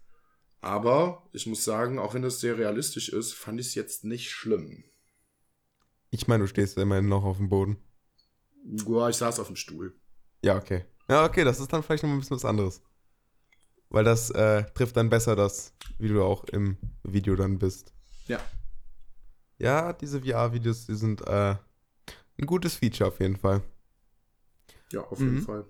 Aber 0.59 1.27
ich 1.31 1.47
muss 1.47 1.63
sagen, 1.63 1.97
auch 1.97 2.13
wenn 2.13 2.21
das 2.21 2.39
sehr 2.39 2.57
realistisch 2.57 3.09
ist, 3.09 3.33
fand 3.33 3.59
ich 3.59 3.67
es 3.67 3.75
jetzt 3.75 4.03
nicht 4.03 4.29
schlimm. 4.29 4.83
Ich 6.11 6.27
meine, 6.27 6.43
du 6.43 6.47
stehst 6.47 6.77
ja 6.77 6.83
immerhin 6.83 7.07
noch 7.07 7.23
auf 7.23 7.37
dem 7.37 7.49
Boden. 7.49 7.77
Ja, 8.63 9.09
ich 9.09 9.15
saß 9.15 9.39
auf 9.39 9.47
dem 9.47 9.55
Stuhl. 9.55 9.95
Ja, 10.43 10.57
okay. 10.57 10.85
Ja, 11.09 11.25
okay, 11.25 11.43
das 11.43 11.59
ist 11.59 11.73
dann 11.73 11.81
vielleicht 11.81 12.03
noch 12.03 12.11
ein 12.11 12.19
bisschen 12.19 12.35
was 12.35 12.45
anderes. 12.45 12.81
Weil 13.91 14.03
das 14.05 14.29
äh, 14.31 14.63
trifft 14.73 14.95
dann 14.97 15.09
besser 15.09 15.35
das, 15.35 15.73
wie 15.99 16.07
du 16.07 16.23
auch 16.23 16.45
im 16.45 16.77
Video 17.03 17.35
dann 17.35 17.59
bist. 17.59 17.93
Ja. 18.27 18.39
Ja, 19.59 19.93
diese 19.93 20.21
VR-Videos, 20.21 20.87
die 20.87 20.95
sind 20.95 21.21
äh, 21.27 21.55
ein 22.39 22.45
gutes 22.45 22.75
Feature 22.75 23.09
auf 23.09 23.19
jeden 23.19 23.35
Fall. 23.35 23.61
Ja, 24.91 25.01
auf 25.01 25.19
jeden 25.19 25.35
Mhm. 25.35 25.41
Fall. 25.43 25.65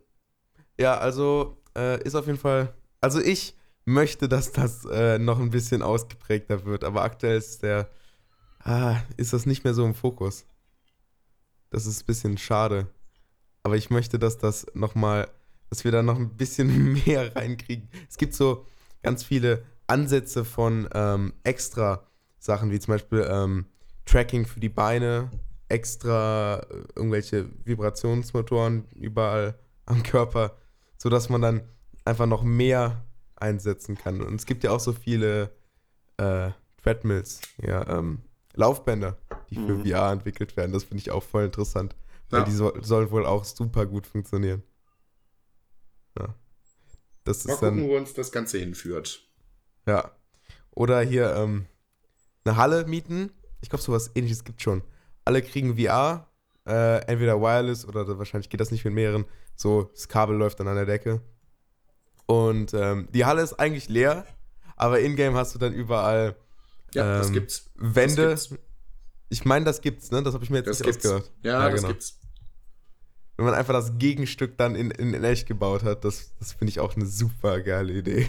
Ja, 0.80 0.98
also 0.98 1.58
äh, 1.76 2.02
ist 2.04 2.16
auf 2.16 2.28
jeden 2.28 2.38
Fall. 2.38 2.74
Also 3.02 3.20
ich 3.20 3.58
möchte, 3.86 4.30
dass 4.30 4.52
das 4.52 4.86
äh, 4.86 5.18
noch 5.18 5.40
ein 5.40 5.50
bisschen 5.50 5.82
ausgeprägter 5.82 6.64
wird, 6.66 6.84
aber 6.84 7.02
aktuell 7.04 7.38
ist 7.38 7.64
der. 7.64 7.90
Ah, 8.64 9.02
ist 9.18 9.34
das 9.34 9.48
nicht 9.48 9.64
mehr 9.64 9.74
so 9.74 9.84
im 9.86 9.96
Fokus. 9.96 10.46
Das 11.72 11.88
ist 11.88 12.04
ein 12.04 12.06
bisschen 12.06 12.38
schade. 12.38 12.88
Aber 13.64 13.76
ich 13.76 13.90
möchte, 13.90 14.20
dass 14.20 14.38
das 14.38 14.68
nochmal, 14.76 15.28
dass 15.72 15.84
wir 15.86 15.92
da 15.92 16.04
noch 16.04 16.18
ein 16.20 16.30
bisschen 16.38 16.94
mehr 17.06 17.36
reinkriegen. 17.36 17.90
Es 18.08 18.18
gibt 18.18 18.36
so 18.36 18.68
ganz 19.02 19.24
viele 19.24 19.64
Ansätze 19.88 20.46
von 20.46 20.88
ähm, 20.94 21.34
extra 21.44 22.04
Sachen, 22.38 22.72
wie 22.72 22.80
zum 22.80 22.94
Beispiel 22.94 23.26
ähm, 23.28 23.66
Tracking 24.06 24.46
für 24.46 24.60
die 24.60 24.70
Beine, 24.70 25.32
extra 25.70 26.60
äh, 26.60 26.84
irgendwelche 26.96 27.50
Vibrationsmotoren 27.64 28.86
überall 28.96 29.56
am 29.86 30.04
Körper, 30.04 30.58
sodass 30.98 31.30
man 31.30 31.42
dann 31.42 31.62
einfach 32.06 32.26
noch 32.28 32.44
mehr 32.44 33.06
einsetzen 33.38 33.98
kann. 33.98 34.22
Und 34.22 34.36
es 34.36 34.46
gibt 34.46 34.64
ja 34.64 34.72
auch 34.72 34.80
so 34.80 34.92
viele 34.92 35.52
äh, 36.18 36.52
Treadmills, 36.84 37.42
ja, 37.62 37.88
ähm, 37.88 38.20
Laufbänder, 38.56 39.18
die 39.50 39.56
für 39.56 39.78
Mhm. 39.78 39.86
VR 39.86 40.12
entwickelt 40.12 40.58
werden. 40.58 40.74
Das 40.74 40.84
finde 40.84 40.98
ich 41.02 41.12
auch 41.12 41.24
voll 41.24 41.46
interessant. 41.46 41.96
Weil 42.30 42.40
Ja. 42.42 42.46
die 42.46 42.52
so, 42.52 42.74
sollen 42.82 43.10
wohl 43.12 43.26
auch 43.26 43.46
super 43.46 43.86
gut 43.86 44.06
funktionieren. 44.08 44.64
Ja. 46.18 46.36
Das 47.24 47.46
Mal 47.46 47.54
ist 47.54 47.60
gucken, 47.60 47.78
dann. 47.80 47.88
wo 47.90 47.96
uns 47.98 48.14
das 48.14 48.32
Ganze 48.32 48.58
hinführt. 48.58 49.24
Ja. 49.86 50.12
Oder 50.72 51.02
hier 51.02 51.36
ähm, 51.36 51.66
eine 52.46 52.56
Halle 52.58 52.86
mieten. 52.86 53.32
Ich 53.62 53.70
glaube, 53.70 53.84
sowas 53.84 54.12
ähnliches 54.16 54.44
gibt 54.44 54.62
schon. 54.62 54.82
Alle 55.26 55.42
kriegen 55.42 55.78
VR, 55.78 56.28
äh, 56.66 57.00
entweder 57.06 57.40
wireless 57.42 57.86
oder 57.86 58.18
wahrscheinlich 58.18 58.50
geht 58.50 58.60
das 58.60 58.72
nicht 58.72 58.86
mit 58.86 58.94
mehreren. 58.94 59.26
So, 59.56 59.84
das 59.94 60.08
Kabel 60.08 60.36
läuft 60.36 60.60
dann 60.60 60.68
an 60.68 60.76
der 60.76 60.86
Decke. 60.86 61.22
Und 62.26 62.74
ähm, 62.74 63.08
die 63.14 63.26
Halle 63.26 63.42
ist 63.42 63.54
eigentlich 63.54 63.90
leer, 63.90 64.26
aber 64.76 65.00
in-game 65.02 65.36
hast 65.36 65.54
du 65.54 65.60
dann 65.60 65.74
überall 65.74 66.36
Ja, 66.94 67.18
das 67.20 67.28
Ähm, 67.28 67.34
gibt's. 67.34 67.70
Wände. 67.76 68.30
Das 68.32 68.50
gibt's. 68.50 68.66
Ich 69.30 69.46
meine, 69.46 69.64
das 69.66 69.82
gibt's, 69.82 70.12
ne? 70.12 70.24
Das 70.24 70.34
habe 70.34 70.44
ich 70.44 70.50
mir 70.50 70.58
jetzt 70.58 70.68
Das 70.68 70.80
nicht 70.80 70.92
gibt's. 70.92 71.06
ausgedacht. 71.06 71.32
Ja, 71.44 71.70
das 71.70 71.76
genau. 71.76 71.88
gibt's. 71.90 72.20
Wenn 73.42 73.48
man 73.48 73.56
einfach 73.56 73.74
das 73.74 73.98
Gegenstück 73.98 74.56
dann 74.60 74.76
in, 74.76 74.92
in, 74.92 75.16
in 75.16 75.24
echt 75.24 75.48
gebaut 75.48 75.82
hat, 75.82 76.06
das, 76.06 76.32
das 76.38 76.54
finde 76.54 76.70
ich 76.70 76.80
auch 76.80 76.96
eine 76.96 77.08
super 77.08 77.60
geile 77.62 77.92
Idee. 77.92 78.28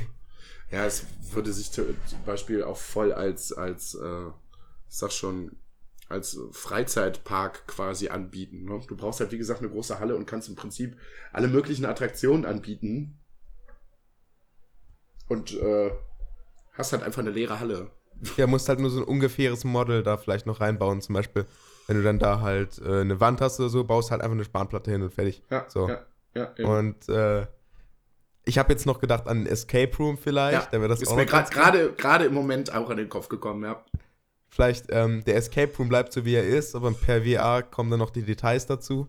Ja, 0.70 0.86
es 0.86 1.04
würde 1.32 1.52
sich 1.52 1.70
zum 1.70 1.84
zum 2.06 2.24
Beispiel 2.24 2.64
auch 2.64 2.78
voll 2.78 3.12
als, 3.12 3.52
als 3.52 3.94
äh, 3.94 4.28
ich 4.88 4.96
sag 4.96 5.12
schon, 5.12 5.54
als 6.08 6.38
Freizeitpark 6.52 7.66
quasi 7.66 8.08
anbieten. 8.08 8.64
Ne? 8.64 8.80
Du 8.88 8.96
brauchst 8.96 9.20
halt, 9.20 9.32
wie 9.32 9.36
gesagt, 9.36 9.60
eine 9.60 9.68
große 9.68 10.00
Halle 10.00 10.16
und 10.16 10.24
kannst 10.24 10.48
im 10.48 10.54
Prinzip 10.54 10.96
alle 11.30 11.48
möglichen 11.48 11.84
Attraktionen 11.84 12.46
anbieten. 12.46 13.20
Und 15.28 15.52
äh, 15.52 15.90
hast 16.72 16.92
halt 16.92 17.02
einfach 17.02 17.20
eine 17.20 17.32
leere 17.32 17.60
Halle. 17.60 17.90
Ja, 18.38 18.46
musst 18.46 18.70
halt 18.70 18.80
nur 18.80 18.88
so 18.88 19.00
ein 19.00 19.06
ungefähres 19.06 19.64
Model 19.64 20.02
da 20.02 20.16
vielleicht 20.16 20.46
noch 20.46 20.62
reinbauen. 20.62 21.02
Zum 21.02 21.14
Beispiel, 21.14 21.44
wenn 21.86 21.96
du 21.96 22.02
dann 22.02 22.18
da 22.18 22.40
halt 22.40 22.78
äh, 22.78 23.00
eine 23.00 23.20
Wand 23.20 23.40
hast 23.40 23.58
oder 23.60 23.68
so, 23.68 23.84
baust 23.84 24.10
halt 24.10 24.20
einfach 24.22 24.34
eine 24.34 24.44
Spanplatte 24.44 24.90
hin 24.90 25.02
und 25.02 25.12
fertig. 25.12 25.42
Ja, 25.50 25.64
So. 25.68 25.88
ja, 25.88 26.02
ja. 26.34 26.52
eben. 26.56 26.68
Und 26.68 27.08
äh, 27.08 27.46
ich 28.44 28.58
habe 28.58 28.72
jetzt 28.72 28.86
noch 28.86 29.00
gedacht 29.00 29.26
an 29.28 29.38
einen 29.38 29.46
Escape 29.46 29.96
Room 29.98 30.18
vielleicht. 30.18 30.64
ja, 30.64 30.68
da 30.70 30.78
wäre 30.80 30.88
das 30.88 31.00
ist 31.02 31.14
mir 31.14 31.26
gerade 31.26 31.92
gerade 31.96 32.24
im 32.24 32.34
Moment 32.34 32.74
auch 32.74 32.90
an 32.90 32.96
den 32.96 33.08
Kopf 33.08 33.28
gekommen, 33.28 33.62
ja. 33.64 33.84
Vielleicht 34.48 34.86
ähm, 34.90 35.24
der 35.24 35.36
Escape 35.36 35.72
Room 35.78 35.88
bleibt 35.88 36.12
so 36.12 36.24
wie 36.24 36.34
er 36.34 36.44
ist, 36.44 36.74
aber 36.74 36.92
per 36.92 37.22
VR 37.22 37.62
kommen 37.62 37.90
dann 37.90 38.00
noch 38.00 38.10
die 38.10 38.22
Details 38.22 38.66
dazu. 38.66 39.08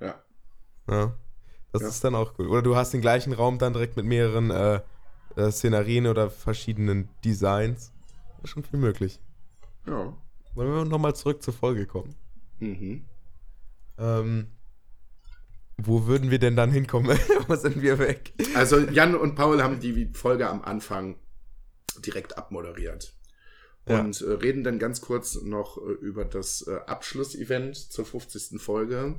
Ja. 0.00 0.14
Ja. 0.88 1.12
Das 1.72 1.82
Ja. 1.82 1.88
ist 1.88 2.02
dann 2.04 2.14
auch 2.14 2.32
cool. 2.38 2.48
Oder 2.48 2.62
du 2.62 2.74
hast 2.76 2.92
den 2.94 3.02
gleichen 3.02 3.32
Raum 3.34 3.58
dann 3.58 3.74
direkt 3.74 3.96
mit 3.96 4.06
mehreren 4.06 4.50
äh, 4.50 4.80
äh, 5.36 5.50
Szenarien 5.50 6.06
oder 6.06 6.30
verschiedenen 6.30 7.08
Designs. 7.24 7.92
Ist 8.42 8.50
schon 8.50 8.62
viel 8.64 8.78
möglich. 8.78 9.20
Ja. 9.86 10.14
Wollen 10.58 10.72
wir 10.72 10.84
nochmal 10.84 11.14
zurück 11.14 11.40
zur 11.40 11.54
Folge 11.54 11.86
kommen? 11.86 12.16
Mhm. 12.58 13.04
Ähm, 13.96 14.48
wo 15.76 16.06
würden 16.06 16.32
wir 16.32 16.40
denn 16.40 16.56
dann 16.56 16.72
hinkommen? 16.72 17.16
wo 17.46 17.54
sind 17.54 17.80
wir 17.80 18.00
weg? 18.00 18.32
Also 18.56 18.80
Jan 18.80 19.14
und 19.14 19.36
Paul 19.36 19.62
haben 19.62 19.78
die 19.78 20.10
Folge 20.12 20.48
am 20.48 20.62
Anfang 20.62 21.14
direkt 22.04 22.36
abmoderiert. 22.36 23.14
Ja. 23.88 24.00
Und 24.00 24.20
äh, 24.20 24.32
reden 24.32 24.64
dann 24.64 24.80
ganz 24.80 25.00
kurz 25.00 25.40
noch 25.40 25.78
äh, 25.78 25.92
über 25.92 26.24
das 26.24 26.66
äh, 26.66 26.80
Abschlussevent 26.88 27.76
zur 27.76 28.04
50. 28.04 28.60
Folge. 28.60 29.14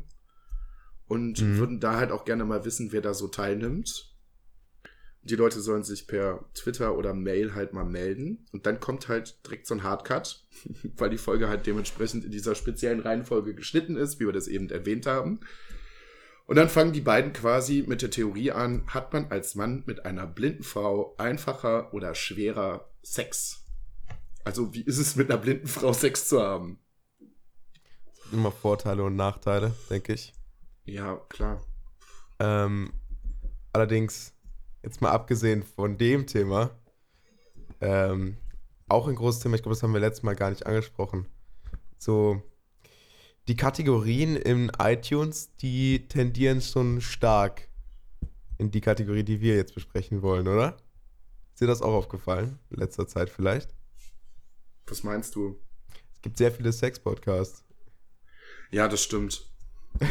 Und 1.07 1.41
Mhm. 1.41 1.57
würden 1.57 1.79
da 1.79 1.95
halt 1.95 2.11
auch 2.11 2.25
gerne 2.25 2.43
mal 2.43 2.65
wissen, 2.65 2.91
wer 2.91 3.01
da 3.01 3.13
so 3.13 3.29
teilnimmt. 3.29 4.08
Die 5.21 5.35
Leute 5.35 5.59
sollen 5.59 5.83
sich 5.83 6.07
per 6.07 6.45
Twitter 6.53 6.97
oder 6.97 7.13
Mail 7.13 7.53
halt 7.53 7.73
mal 7.73 7.83
melden. 7.83 8.45
Und 8.51 8.65
dann 8.65 8.79
kommt 8.79 9.07
halt 9.09 9.45
direkt 9.45 9.67
so 9.67 9.75
ein 9.75 9.83
Hardcut, 9.83 10.45
weil 10.97 11.09
die 11.09 11.17
Folge 11.17 11.49
halt 11.49 11.65
dementsprechend 11.67 12.25
in 12.25 12.31
dieser 12.31 12.55
speziellen 12.55 13.01
Reihenfolge 13.01 13.53
geschnitten 13.53 13.95
ist, 13.95 14.19
wie 14.19 14.25
wir 14.25 14.33
das 14.33 14.47
eben 14.47 14.69
erwähnt 14.69 15.05
haben. 15.05 15.41
Und 16.45 16.55
dann 16.55 16.69
fangen 16.69 16.93
die 16.93 17.01
beiden 17.01 17.31
quasi 17.31 17.83
mit 17.85 18.01
der 18.01 18.09
Theorie 18.09 18.51
an, 18.51 18.83
hat 18.87 19.13
man 19.13 19.27
als 19.29 19.53
Mann 19.53 19.83
mit 19.85 20.05
einer 20.05 20.25
blinden 20.25 20.63
Frau 20.63 21.15
einfacher 21.17 21.93
oder 21.93 22.15
schwerer 22.15 22.89
Sex? 23.03 23.65
Also 24.43 24.73
wie 24.73 24.81
ist 24.81 24.97
es 24.97 25.15
mit 25.15 25.29
einer 25.29 25.39
blinden 25.39 25.67
Frau 25.67 25.93
Sex 25.93 26.27
zu 26.27 26.41
haben? 26.41 26.79
Immer 28.31 28.51
Vorteile 28.51 29.03
und 29.03 29.15
Nachteile, 29.15 29.75
denke 29.91 30.13
ich. 30.13 30.33
Ja, 30.85 31.17
klar. 31.29 31.61
Ähm, 32.39 32.93
allerdings, 33.71 34.33
jetzt 34.83 35.01
mal 35.01 35.11
abgesehen 35.11 35.63
von 35.63 35.97
dem 35.97 36.27
Thema, 36.27 36.71
ähm, 37.81 38.37
auch 38.87 39.07
ein 39.07 39.15
großes 39.15 39.41
Thema, 39.41 39.55
ich 39.55 39.61
glaube, 39.61 39.75
das 39.75 39.83
haben 39.83 39.93
wir 39.93 39.99
letztes 39.99 40.23
Mal 40.23 40.35
gar 40.35 40.49
nicht 40.49 40.65
angesprochen. 40.65 41.27
So, 41.97 42.41
die 43.47 43.55
Kategorien 43.55 44.35
in 44.35 44.71
iTunes, 44.79 45.55
die 45.57 46.07
tendieren 46.07 46.61
schon 46.61 47.01
stark 47.01 47.67
in 48.57 48.71
die 48.71 48.81
Kategorie, 48.81 49.23
die 49.23 49.41
wir 49.41 49.55
jetzt 49.55 49.73
besprechen 49.73 50.21
wollen, 50.21 50.47
oder? 50.47 50.77
Ist 51.53 51.61
dir 51.61 51.67
das 51.67 51.81
auch 51.81 51.93
aufgefallen? 51.93 52.59
In 52.69 52.77
letzter 52.77 53.07
Zeit 53.07 53.29
vielleicht? 53.29 53.73
Was 54.87 55.03
meinst 55.03 55.35
du? 55.35 55.59
Es 56.13 56.21
gibt 56.21 56.37
sehr 56.37 56.51
viele 56.51 56.71
Sex-Podcasts. 56.71 57.63
Ja, 58.71 58.87
das 58.87 59.01
stimmt. 59.01 59.49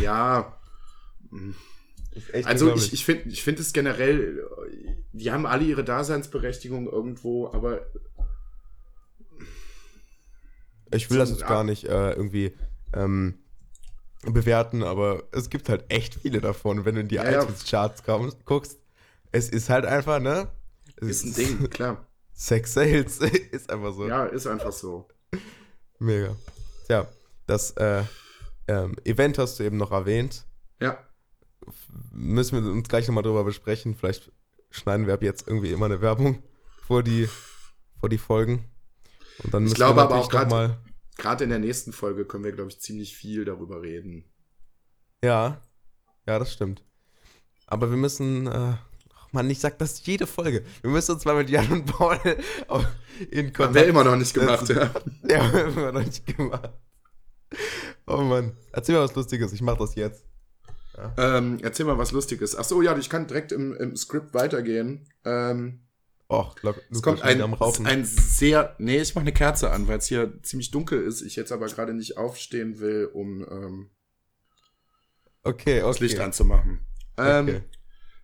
Ja, 0.00 0.58
also 2.44 2.74
ich, 2.74 2.92
ich 2.92 3.04
finde 3.04 3.28
ich 3.28 3.42
find 3.42 3.58
es 3.60 3.72
generell, 3.72 4.44
die 5.12 5.30
haben 5.30 5.46
alle 5.46 5.64
ihre 5.64 5.84
Daseinsberechtigung 5.84 6.88
irgendwo, 6.90 7.48
aber 7.48 7.86
Ich 10.90 11.10
will 11.10 11.18
das 11.18 11.30
jetzt 11.30 11.46
gar 11.46 11.64
nicht 11.64 11.84
äh, 11.84 12.12
irgendwie 12.12 12.52
ähm, 12.94 13.38
bewerten, 14.22 14.82
aber 14.82 15.24
es 15.32 15.50
gibt 15.50 15.68
halt 15.68 15.84
echt 15.88 16.14
viele 16.14 16.40
davon. 16.40 16.84
Wenn 16.84 16.94
du 16.94 17.02
in 17.02 17.08
die 17.08 17.16
Ja, 17.16 17.42
iTunes-Charts 17.42 18.02
guckst, 18.44 18.78
es 19.32 19.48
ist 19.48 19.68
halt 19.68 19.84
einfach, 19.84 20.20
ne? 20.20 20.48
Es 20.96 21.22
ist 21.22 21.24
ein 21.24 21.34
Ding, 21.34 21.70
klar. 21.70 22.06
Sex 22.32 22.74
Sales 22.74 23.18
ist 23.50 23.70
einfach 23.70 23.92
so. 23.94 24.08
Ja, 24.08 24.26
ist 24.26 24.46
einfach 24.46 24.72
so. 24.72 25.08
Mega. 25.98 26.36
Tja, 26.86 27.08
das 27.46 27.72
äh, 27.72 28.02
ähm, 28.68 28.96
Event 29.04 29.38
hast 29.38 29.58
du 29.58 29.64
eben 29.64 29.76
noch 29.76 29.90
erwähnt. 29.90 30.44
Ja, 30.80 30.98
Müssen 32.12 32.64
wir 32.64 32.70
uns 32.70 32.88
gleich 32.88 33.06
nochmal 33.08 33.22
drüber 33.22 33.44
besprechen. 33.44 33.94
Vielleicht 33.94 34.32
schneiden 34.70 35.06
wir 35.06 35.14
ab 35.14 35.22
jetzt 35.22 35.46
irgendwie 35.46 35.72
immer 35.72 35.86
eine 35.86 36.00
Werbung 36.00 36.42
vor 36.86 37.02
die, 37.02 37.28
vor 38.00 38.08
die 38.08 38.18
Folgen. 38.18 38.64
Und 39.42 39.54
dann 39.54 39.62
Ich 39.62 39.70
müssen 39.70 39.74
glaube 39.76 39.98
wir 39.98 40.02
aber 40.04 40.16
auch 40.16 40.28
gerade 41.18 41.44
in 41.44 41.50
der 41.50 41.58
nächsten 41.58 41.92
Folge 41.92 42.24
können 42.24 42.44
wir, 42.44 42.52
glaube 42.52 42.70
ich, 42.70 42.80
ziemlich 42.80 43.14
viel 43.16 43.44
darüber 43.44 43.82
reden. 43.82 44.24
Ja, 45.22 45.60
ja, 46.26 46.38
das 46.38 46.52
stimmt. 46.52 46.84
Aber 47.66 47.90
wir 47.90 47.96
müssen, 47.96 48.46
äh, 48.46 48.74
ach 49.14 49.32
Mann, 49.32 49.50
ich 49.50 49.58
sag 49.58 49.78
das 49.78 50.06
jede 50.06 50.26
Folge. 50.26 50.64
Wir 50.80 50.90
müssen 50.90 51.12
uns 51.12 51.24
mal 51.24 51.34
mit 51.34 51.50
Jan 51.50 51.70
und 51.70 51.86
Paul 51.86 52.18
in 53.30 53.52
Kontakt 53.52 53.58
Haben 53.58 53.74
wir 53.74 53.86
immer 53.86 54.04
noch 54.04 54.16
nicht 54.16 54.32
gemacht, 54.32 54.68
ja. 54.68 54.90
Ja, 55.28 55.52
haben 55.52 55.76
wir 55.76 55.92
noch 55.92 56.04
nicht 56.04 56.24
gemacht. 56.24 56.70
Oh 58.06 58.18
Mann, 58.18 58.56
erzähl 58.72 58.94
mal 58.94 59.04
was 59.04 59.14
Lustiges. 59.14 59.52
Ich 59.52 59.60
mach 59.60 59.76
das 59.76 59.94
jetzt. 59.96 60.27
Ähm, 61.16 61.58
erzähl 61.62 61.86
mal 61.86 61.98
was 61.98 62.12
Lustiges. 62.12 62.56
Ach 62.56 62.64
so, 62.64 62.82
ja, 62.82 62.96
ich 62.96 63.08
kann 63.08 63.26
direkt 63.26 63.52
im, 63.52 63.74
im 63.74 63.96
Skript 63.96 64.34
weitergehen. 64.34 65.08
Ähm, 65.24 65.80
Och, 66.30 66.62
look, 66.62 66.82
es 66.90 67.00
kommt 67.00 67.22
ein, 67.22 67.40
ein 67.86 68.04
sehr. 68.04 68.76
Nee, 68.78 69.00
ich 69.00 69.14
mache 69.14 69.22
eine 69.22 69.32
Kerze 69.32 69.70
an, 69.70 69.88
weil 69.88 69.96
es 69.96 70.06
hier 70.06 70.42
ziemlich 70.42 70.70
dunkel 70.70 71.02
ist. 71.02 71.22
Ich 71.22 71.36
jetzt 71.36 71.52
aber 71.52 71.66
gerade 71.68 71.94
nicht 71.94 72.18
aufstehen 72.18 72.80
will, 72.80 73.08
um 73.10 73.40
ähm, 73.50 73.90
okay, 75.42 75.80
okay. 75.80 75.80
das 75.80 76.00
Licht 76.00 76.20
anzumachen. 76.20 76.80
Ähm, 77.16 77.48
okay. 77.48 77.62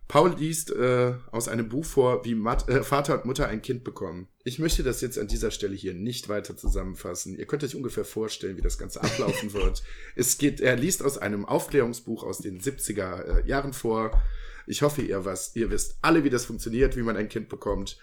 Paul 0.07 0.35
liest 0.37 0.71
äh, 0.71 1.15
aus 1.31 1.47
einem 1.47 1.67
Buch 1.67 1.85
vor, 1.85 2.23
wie 2.25 2.35
Mat 2.35 2.69
äh, 2.69 2.83
Vater 2.83 3.15
und 3.15 3.25
Mutter 3.25 3.47
ein 3.47 3.61
Kind 3.61 3.83
bekommen. 3.83 4.27
Ich 4.43 4.59
möchte 4.59 4.83
das 4.83 5.01
jetzt 5.01 5.17
an 5.17 5.27
dieser 5.27 5.49
Stelle 5.49 5.75
hier 5.75 5.95
nicht 5.95 6.29
weiter 6.29 6.55
zusammenfassen. 6.55 7.35
Ihr 7.35 7.47
könnt 7.47 7.63
euch 7.63 7.75
ungefähr 7.75 8.05
vorstellen, 8.05 8.55
wie 8.55 8.61
das 8.61 8.77
Ganze 8.77 9.01
ablaufen 9.01 9.53
wird. 9.53 9.83
Es 10.15 10.37
geht, 10.37 10.61
er 10.61 10.75
liest 10.75 11.03
aus 11.03 11.17
einem 11.17 11.45
Aufklärungsbuch 11.45 12.23
aus 12.23 12.37
den 12.37 12.61
70er 12.61 13.23
äh, 13.23 13.47
Jahren 13.47 13.73
vor. 13.73 14.21
Ich 14.67 14.83
hoffe, 14.83 15.01
ihr 15.01 15.25
was, 15.25 15.55
ihr 15.55 15.71
wisst 15.71 15.97
alle, 16.03 16.23
wie 16.23 16.29
das 16.29 16.45
funktioniert, 16.45 16.95
wie 16.95 17.03
man 17.03 17.17
ein 17.17 17.29
Kind 17.29 17.49
bekommt. 17.49 17.97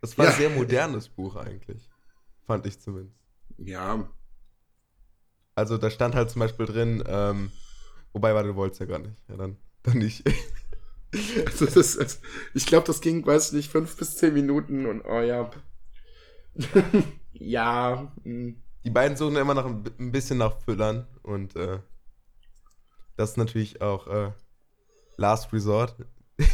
Das 0.00 0.18
war 0.18 0.26
ja. 0.26 0.32
ein 0.32 0.36
sehr 0.36 0.50
modernes 0.50 1.08
Buch 1.08 1.36
eigentlich. 1.36 1.88
Fand 2.46 2.66
ich 2.66 2.80
zumindest. 2.80 3.16
Ja. 3.58 4.10
Also 5.54 5.78
da 5.78 5.90
stand 5.90 6.14
halt 6.16 6.30
zum 6.30 6.40
Beispiel 6.40 6.66
drin, 6.66 7.04
ähm, 7.06 7.52
wobei, 8.12 8.34
warte, 8.34 8.48
du 8.48 8.56
wolltest 8.56 8.80
ja 8.80 8.86
gar 8.86 8.98
nicht. 8.98 9.14
Ja, 9.28 9.36
dann, 9.36 9.58
dann 9.82 9.98
nicht. 9.98 10.24
Also 11.46 11.66
das, 11.66 11.98
also 11.98 12.18
ich 12.54 12.66
glaube, 12.66 12.86
das 12.86 13.00
ging, 13.00 13.26
weiß 13.26 13.48
ich 13.48 13.52
nicht, 13.52 13.70
fünf 13.70 13.96
bis 13.96 14.16
zehn 14.16 14.32
Minuten 14.32 14.86
und 14.86 15.02
oh 15.04 15.20
ja. 15.20 15.50
ja. 17.32 18.12
Mh. 18.22 18.24
Hm. 18.24 18.62
Die 18.84 18.90
beiden 18.90 19.16
suchen 19.16 19.36
immer 19.36 19.54
noch 19.54 19.66
ein, 19.66 19.84
ein 19.98 20.12
bisschen 20.12 20.38
nach 20.38 20.58
Füllern 20.62 21.06
und 21.22 21.54
äh, 21.54 21.80
das 23.16 23.30
ist 23.30 23.36
natürlich 23.36 23.82
auch 23.82 24.06
äh, 24.06 24.32
Last 25.16 25.52
Resort. 25.52 25.94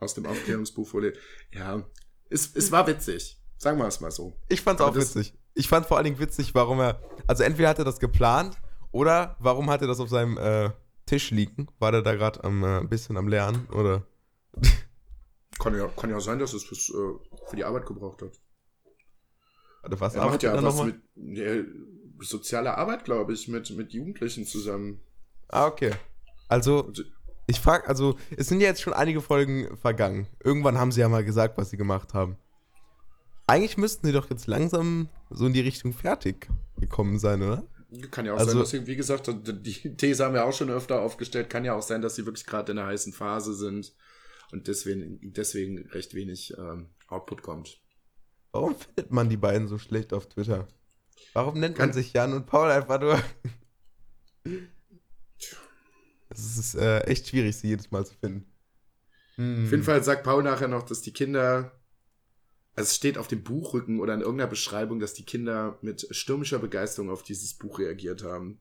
Aus 0.00 0.14
dem 0.14 0.26
Aufklärungsbuch 0.26 0.92
wurde. 0.92 1.12
Ja, 1.52 1.84
es, 2.28 2.56
es 2.56 2.72
war 2.72 2.86
witzig. 2.88 3.40
Sagen 3.56 3.78
wir 3.78 3.86
es 3.86 4.00
mal 4.00 4.10
so. 4.10 4.36
Ich 4.48 4.60
fand 4.60 4.80
es 4.80 4.86
auch 4.86 4.96
witzig. 4.96 5.38
Ich 5.54 5.68
fand 5.68 5.86
vor 5.86 5.96
allen 5.96 6.04
Dingen 6.04 6.18
witzig, 6.18 6.54
warum 6.56 6.80
er. 6.80 7.00
Also 7.28 7.44
entweder 7.44 7.68
hat 7.68 7.78
er 7.78 7.84
das 7.84 8.00
geplant 8.00 8.58
oder 8.90 9.36
warum 9.38 9.70
hat 9.70 9.80
er 9.80 9.86
das 9.86 10.00
auf 10.00 10.08
seinem 10.08 10.36
äh, 10.36 10.70
Tisch 11.06 11.30
liegen? 11.30 11.68
War 11.78 11.92
der 11.92 12.02
da 12.02 12.14
gerade 12.14 12.42
ein 12.44 12.62
äh, 12.62 12.86
bisschen 12.88 13.16
am 13.16 13.28
Lernen 13.28 13.66
oder? 13.70 14.06
Kann 15.58 15.76
ja, 15.76 15.86
kann 15.86 16.10
ja 16.10 16.18
sein, 16.18 16.40
dass 16.40 16.52
es 16.52 16.64
fürs, 16.64 16.90
äh, 16.90 17.46
für 17.46 17.56
die 17.56 17.64
Arbeit 17.64 17.86
gebraucht 17.86 18.22
hat. 18.22 18.32
Also 19.82 20.00
was 20.00 20.14
er 20.14 20.24
macht 20.24 20.42
ja 20.42 20.60
was 20.60 20.82
mit 20.82 21.00
ja, 21.14 21.62
soziale 22.20 22.76
Arbeit, 22.76 23.04
glaube 23.04 23.32
ich, 23.32 23.48
mit, 23.48 23.70
mit 23.70 23.92
Jugendlichen 23.92 24.46
zusammen. 24.46 25.00
Ah, 25.48 25.66
okay. 25.66 25.92
Also, 26.48 26.92
ich 27.46 27.60
frage, 27.60 27.86
also, 27.88 28.16
es 28.36 28.48
sind 28.48 28.60
ja 28.60 28.68
jetzt 28.68 28.82
schon 28.82 28.92
einige 28.92 29.20
Folgen 29.20 29.76
vergangen. 29.76 30.26
Irgendwann 30.42 30.78
haben 30.78 30.92
sie 30.92 31.00
ja 31.00 31.08
mal 31.08 31.24
gesagt, 31.24 31.58
was 31.58 31.70
sie 31.70 31.76
gemacht 31.76 32.14
haben. 32.14 32.36
Eigentlich 33.46 33.76
müssten 33.76 34.06
sie 34.06 34.12
doch 34.12 34.30
jetzt 34.30 34.46
langsam 34.46 35.08
so 35.30 35.46
in 35.46 35.52
die 35.52 35.60
Richtung 35.60 35.92
fertig 35.92 36.48
gekommen 36.78 37.18
sein, 37.18 37.42
oder? 37.42 37.64
Kann 38.10 38.26
ja 38.26 38.34
auch 38.34 38.38
also, 38.38 38.52
sein, 38.52 38.60
dass 38.60 38.70
sie, 38.70 38.86
wie 38.86 38.96
gesagt, 38.96 39.28
die 39.28 39.96
These 39.96 40.24
haben 40.24 40.34
wir 40.34 40.44
auch 40.44 40.52
schon 40.52 40.70
öfter 40.70 41.00
aufgestellt, 41.00 41.50
kann 41.50 41.64
ja 41.64 41.74
auch 41.74 41.82
sein, 41.82 42.02
dass 42.02 42.14
sie 42.14 42.26
wirklich 42.26 42.46
gerade 42.46 42.72
in 42.72 42.76
der 42.76 42.86
heißen 42.86 43.12
Phase 43.12 43.54
sind 43.54 43.94
und 44.52 44.68
deswegen, 44.68 45.18
deswegen 45.32 45.86
recht 45.88 46.14
wenig 46.14 46.54
ähm, 46.56 46.90
Output 47.08 47.42
kommt. 47.42 47.80
Warum 48.52 48.76
findet 48.76 49.10
man 49.10 49.28
die 49.28 49.36
beiden 49.36 49.68
so 49.68 49.78
schlecht 49.78 50.12
auf 50.12 50.28
Twitter? 50.28 50.68
Warum 51.32 51.58
nennt 51.58 51.76
kann, 51.76 51.88
man 51.88 51.94
sich 51.94 52.12
Jan 52.12 52.32
und 52.32 52.46
Paul 52.46 52.70
einfach 52.70 53.00
nur? 53.00 53.20
Es 56.28 56.58
ist 56.58 56.74
äh, 56.74 57.00
echt 57.00 57.28
schwierig, 57.28 57.56
sie 57.56 57.68
jedes 57.68 57.90
Mal 57.90 58.04
zu 58.06 58.14
finden. 58.14 58.46
Hm. 59.36 59.64
Auf 59.64 59.70
jeden 59.70 59.82
Fall 59.82 60.02
sagt 60.02 60.24
Paul 60.24 60.42
nachher 60.42 60.68
noch, 60.68 60.84
dass 60.84 61.02
die 61.02 61.12
Kinder 61.12 61.72
also 62.76 62.88
es 62.88 62.96
steht 62.96 63.18
auf 63.18 63.28
dem 63.28 63.42
Buchrücken 63.42 64.00
oder 64.00 64.14
in 64.14 64.20
irgendeiner 64.20 64.50
Beschreibung, 64.50 64.98
dass 64.98 65.14
die 65.14 65.24
Kinder 65.24 65.78
mit 65.80 66.08
stürmischer 66.10 66.58
Begeisterung 66.58 67.10
auf 67.10 67.22
dieses 67.22 67.54
Buch 67.54 67.78
reagiert 67.78 68.24
haben. 68.24 68.60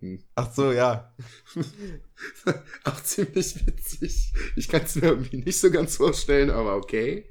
Hm. 0.00 0.22
Ach 0.34 0.52
so, 0.52 0.72
ja. 0.72 1.14
Auch 2.84 3.02
ziemlich 3.02 3.66
witzig. 3.66 4.32
Ich 4.56 4.68
kann 4.68 4.82
es 4.82 4.94
mir 4.94 5.08
irgendwie 5.08 5.38
nicht 5.38 5.58
so 5.58 5.70
ganz 5.70 5.96
vorstellen, 5.96 6.50
aber 6.50 6.76
okay. 6.76 7.30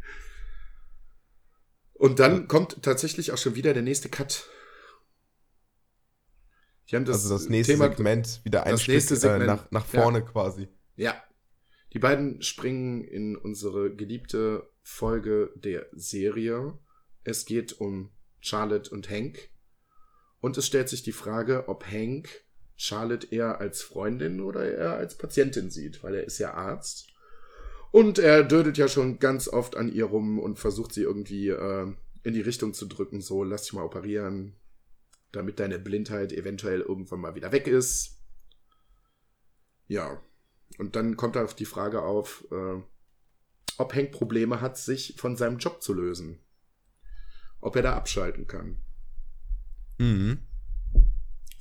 Und 1.93 2.19
dann 2.19 2.48
kommt 2.48 2.82
tatsächlich 2.82 3.34
auch 3.34 3.38
schon 3.38 3.56
wieder 3.56 3.74
der 3.74 3.84
nächste 3.84 4.08
Cut. 4.08 4.48
Die 6.89 6.95
haben 6.95 7.04
das 7.04 7.24
also 7.24 7.34
das 7.34 7.50
nächste 7.50 7.74
Thema, 7.74 7.89
Segment 7.89 8.39
wieder 8.45 8.63
ein 8.63 8.78
Stück 8.78 9.02
Segment, 9.02 9.43
äh, 9.43 9.45
nach, 9.45 9.69
nach 9.69 9.86
vorne 9.86 10.19
ja. 10.19 10.26
quasi. 10.26 10.69
Ja. 10.95 11.22
Die 11.91 12.00
beiden 12.00 12.41
springen 12.41 13.04
in 13.04 13.36
unsere 13.36 13.93
geliebte 13.93 14.69
Folge 14.89 15.52
der 15.56 15.88
Serie. 15.93 16.78
Es 17.23 17.45
geht 17.45 17.80
um 17.80 18.10
Charlotte 18.39 18.91
und 18.91 19.10
Hank. 19.10 19.49
Und 20.41 20.58
es 20.58 20.65
stellt 20.65 20.89
sich 20.89 21.04
die 21.04 21.12
Frage, 21.12 21.69
ob 21.69 21.86
Hank 21.86 22.30
Charlotte 22.75 23.28
eher 23.30 23.60
als 23.60 23.82
Freundin 23.82 24.41
oder 24.41 24.69
eher 24.69 24.93
als 24.93 25.17
Patientin 25.17 25.69
sieht, 25.69 26.04
weil 26.04 26.15
er 26.15 26.23
ist 26.23 26.39
ja 26.39 26.54
Arzt. 26.54 27.08
Und 27.91 28.19
er 28.19 28.43
dödelt 28.43 28.78
ja 28.78 28.88
schon 28.88 29.19
ganz 29.19 29.47
oft 29.47 29.78
an 29.78 29.91
ihr 29.91 30.06
rum 30.06 30.39
und 30.39 30.60
versucht 30.60 30.93
sie 30.93 31.04
irgendwie 31.04 31.49
äh, 31.49 31.93
in 32.23 32.34
die 32.34 32.41
Richtung 32.41 32.73
zu 32.73 32.86
drücken, 32.86 33.21
so 33.21 33.43
lass 33.43 33.63
dich 33.63 33.73
mal 33.73 33.84
operieren, 33.84 34.56
damit 35.32 35.60
deine 35.60 35.80
Blindheit 35.80 36.34
eventuell 36.34 36.82
irgendwann 36.82 37.21
mal 37.21 37.36
wieder 37.36 37.52
weg 37.52 37.67
ist. 37.67 38.21
Ja. 39.88 40.21
Und 40.78 40.95
dann 40.95 41.15
kommt 41.15 41.36
da 41.36 41.45
die 41.45 41.65
Frage 41.65 42.02
auf, 42.02 42.45
äh, 42.52 42.82
ob 43.80 43.96
Hank 43.96 44.12
Probleme 44.12 44.62
hat, 44.62 44.78
sich 44.78 45.15
von 45.18 45.36
seinem 45.38 45.58
Job 45.58 45.82
zu 45.82 45.94
lösen. 45.94 46.39
Ob 47.62 47.76
er 47.76 47.82
da 47.82 47.94
abschalten 47.94 48.46
kann. 48.46 48.78
Mhm. 49.98 50.39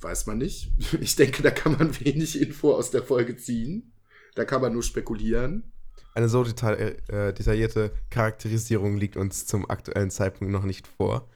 Weiß 0.01 0.25
man 0.27 0.37
nicht. 0.37 0.71
Ich 1.01 1.15
denke, 1.15 1.41
da 1.41 1.51
kann 1.51 1.77
man 1.77 1.97
wenig 2.05 2.39
Info 2.39 2.73
aus 2.73 2.91
der 2.91 3.03
Folge 3.03 3.37
ziehen. 3.37 3.93
Da 4.35 4.45
kann 4.45 4.61
man 4.61 4.73
nur 4.73 4.83
spekulieren. 4.83 5.71
Eine 6.13 6.29
so 6.29 6.43
detail 6.43 6.97
äh, 7.07 7.33
detaillierte 7.33 7.93
Charakterisierung 8.09 8.97
liegt 8.97 9.15
uns 9.15 9.45
zum 9.45 9.69
aktuellen 9.69 10.11
Zeitpunkt 10.11 10.51
noch 10.51 10.63
nicht 10.63 10.87
vor. 10.87 11.29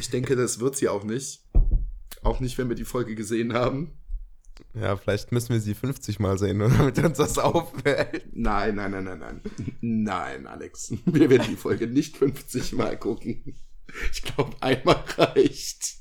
Ich 0.00 0.10
denke, 0.10 0.36
das 0.36 0.60
wird 0.60 0.76
sie 0.76 0.88
auch 0.88 1.04
nicht. 1.04 1.42
Auch 2.22 2.40
nicht, 2.40 2.58
wenn 2.58 2.68
wir 2.68 2.76
die 2.76 2.84
Folge 2.84 3.14
gesehen 3.14 3.54
haben. 3.54 3.98
Ja, 4.74 4.96
vielleicht 4.96 5.32
müssen 5.32 5.50
wir 5.50 5.60
sie 5.60 5.74
50 5.74 6.18
Mal 6.20 6.38
sehen, 6.38 6.58
damit 6.58 6.98
uns 6.98 7.18
das 7.18 7.38
auffällt. 7.38 8.26
Nein, 8.32 8.76
nein, 8.76 8.90
nein, 8.90 9.04
nein, 9.04 9.18
nein. 9.18 9.40
Nein, 9.80 10.46
Alex. 10.46 10.92
Wir 11.04 11.30
werden 11.30 11.48
die 11.48 11.56
Folge 11.56 11.86
nicht 11.86 12.16
50 12.16 12.72
Mal 12.74 12.98
gucken. 12.98 13.54
Ich 14.12 14.22
glaube, 14.22 14.56
einmal 14.60 15.02
reicht. 15.16 15.96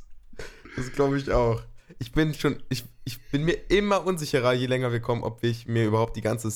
Das 0.76 0.92
glaube 0.92 1.18
ich 1.18 1.32
auch. 1.32 1.62
Ich 2.00 2.12
bin 2.12 2.34
schon, 2.34 2.62
ich, 2.70 2.86
ich 3.06 3.20
bin 3.32 3.46
mir 3.46 3.72
immer 3.72 4.06
unsicherer, 4.06 4.54
je 4.54 4.68
länger 4.68 4.92
wir 4.92 5.00
kommen, 5.00 5.24
ob 5.24 5.44
ich 5.44 5.68
mir 5.68 5.86
überhaupt 5.86 6.16
die 6.16 6.22
ganze, 6.22 6.52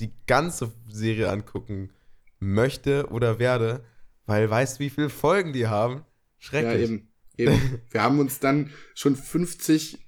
die 0.00 0.12
ganze 0.26 0.72
Serie 0.88 1.30
angucken 1.30 1.92
möchte 2.40 3.08
oder 3.10 3.38
werde, 3.38 3.84
weil 4.26 4.48
weißt 4.48 4.78
du, 4.78 4.84
wie 4.84 4.90
viele 4.90 5.10
Folgen 5.10 5.52
die 5.52 5.68
haben? 5.68 6.04
Schrecklich. 6.38 6.88
Ja, 6.88 6.94
eben. 6.94 7.08
eben. 7.36 7.80
Wir 7.90 8.02
haben 8.02 8.18
uns 8.18 8.40
dann 8.40 8.70
schon 8.94 9.14
50 9.14 9.98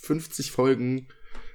50 0.00 0.50
Folgen 0.50 1.08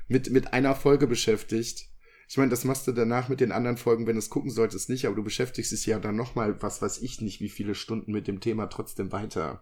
mit, 0.07 0.29
mit 0.31 0.53
einer 0.53 0.75
Folge 0.75 1.07
beschäftigt. 1.07 1.89
Ich 2.27 2.37
meine, 2.37 2.49
das 2.49 2.63
machst 2.63 2.87
du 2.87 2.91
danach 2.91 3.29
mit 3.29 3.39
den 3.39 3.51
anderen 3.51 3.77
Folgen, 3.77 4.07
wenn 4.07 4.15
du 4.15 4.19
es 4.19 4.29
gucken 4.29 4.49
solltest, 4.49 4.89
nicht, 4.89 5.05
aber 5.05 5.15
du 5.15 5.23
beschäftigst 5.23 5.71
dich 5.71 5.85
ja 5.85 5.99
dann 5.99 6.15
nochmal, 6.15 6.61
was 6.61 6.81
weiß 6.81 6.99
ich 6.99 7.21
nicht, 7.21 7.39
wie 7.39 7.49
viele 7.49 7.75
Stunden 7.75 8.11
mit 8.11 8.27
dem 8.27 8.39
Thema 8.39 8.67
trotzdem 8.67 9.11
weiter. 9.11 9.61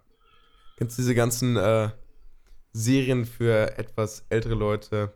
Kennst 0.77 0.97
du 0.97 1.01
diese 1.01 1.15
ganzen 1.15 1.57
äh, 1.57 1.89
Serien 2.71 3.25
für 3.25 3.77
etwas 3.77 4.25
ältere 4.29 4.55
Leute 4.55 5.13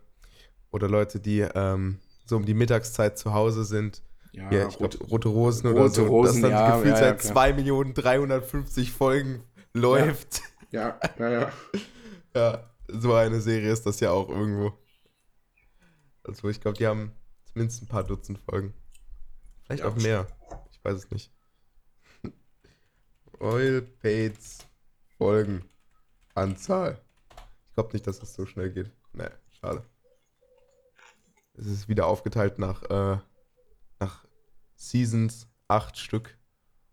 oder 0.70 0.88
Leute, 0.88 1.20
die 1.20 1.40
ähm, 1.40 1.98
so 2.26 2.36
um 2.36 2.44
die 2.44 2.54
Mittagszeit 2.54 3.18
zu 3.18 3.32
Hause 3.32 3.64
sind? 3.64 4.02
Ja, 4.32 4.50
ja 4.52 4.68
ich 4.68 4.78
rote, 4.78 4.98
glaub, 4.98 5.10
rote 5.10 5.28
Rosen 5.28 5.66
rote 5.68 5.80
oder 5.80 5.90
so. 5.90 6.06
Rosen, 6.06 6.42
das 6.42 6.50
dann 6.50 6.50
ja, 6.50 6.76
gefühlt 6.76 6.94
ja, 6.94 7.16
seit 7.16 7.24
ja, 7.24 7.32
2.350 7.32 8.90
Folgen 8.92 9.42
läuft. 9.72 10.42
Ja, 10.70 11.00
ja, 11.18 11.30
ja. 11.30 11.52
ja 12.34 12.70
so 12.88 13.14
eine 13.14 13.40
Serie 13.40 13.72
ist 13.72 13.86
das 13.86 14.00
ja 14.00 14.10
auch 14.10 14.28
irgendwo. 14.28 14.72
Also 16.24 16.48
ich 16.48 16.60
glaube, 16.60 16.78
die 16.78 16.86
haben 16.86 17.12
zumindest 17.44 17.82
ein 17.82 17.88
paar 17.88 18.04
Dutzend 18.04 18.38
Folgen. 18.38 18.74
Vielleicht 19.64 19.82
ja, 19.82 19.88
auch 19.88 19.96
mehr. 19.96 20.26
Ich 20.72 20.82
weiß 20.84 20.96
es 20.96 21.10
nicht. 21.10 21.32
Oil 23.40 23.82
Pates 23.82 24.66
Folgen. 25.16 25.64
Anzahl. 26.34 27.00
Ich 27.66 27.74
glaube 27.74 27.92
nicht, 27.92 28.06
dass 28.06 28.22
es 28.22 28.34
so 28.34 28.46
schnell 28.46 28.70
geht. 28.70 28.90
Nee, 29.12 29.28
schade. 29.50 29.84
Es 31.54 31.66
ist 31.66 31.88
wieder 31.88 32.06
aufgeteilt 32.06 32.58
nach, 32.58 32.82
äh, 32.84 33.18
nach 33.98 34.24
Seasons, 34.76 35.48
acht 35.66 35.98
Stück. 35.98 36.38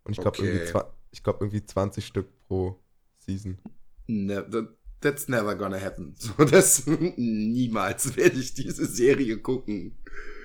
Und 0.04 0.14
ich 0.14 0.20
glaube 0.20 0.40
okay. 0.40 0.48
irgendwie, 0.48 1.22
glaub, 1.22 1.42
irgendwie 1.42 1.64
20 1.64 2.06
Stück 2.06 2.28
pro 2.48 2.80
Season. 3.18 3.60
Ne, 4.08 4.76
that's 5.06 5.28
never 5.28 5.56
gonna 5.56 5.80
happen. 5.80 6.16
So, 6.18 6.34
das, 6.46 6.86
niemals 6.88 8.16
werde 8.18 8.40
ich 8.40 8.54
diese 8.54 8.86
Serie 8.86 9.38
gucken. 9.38 9.98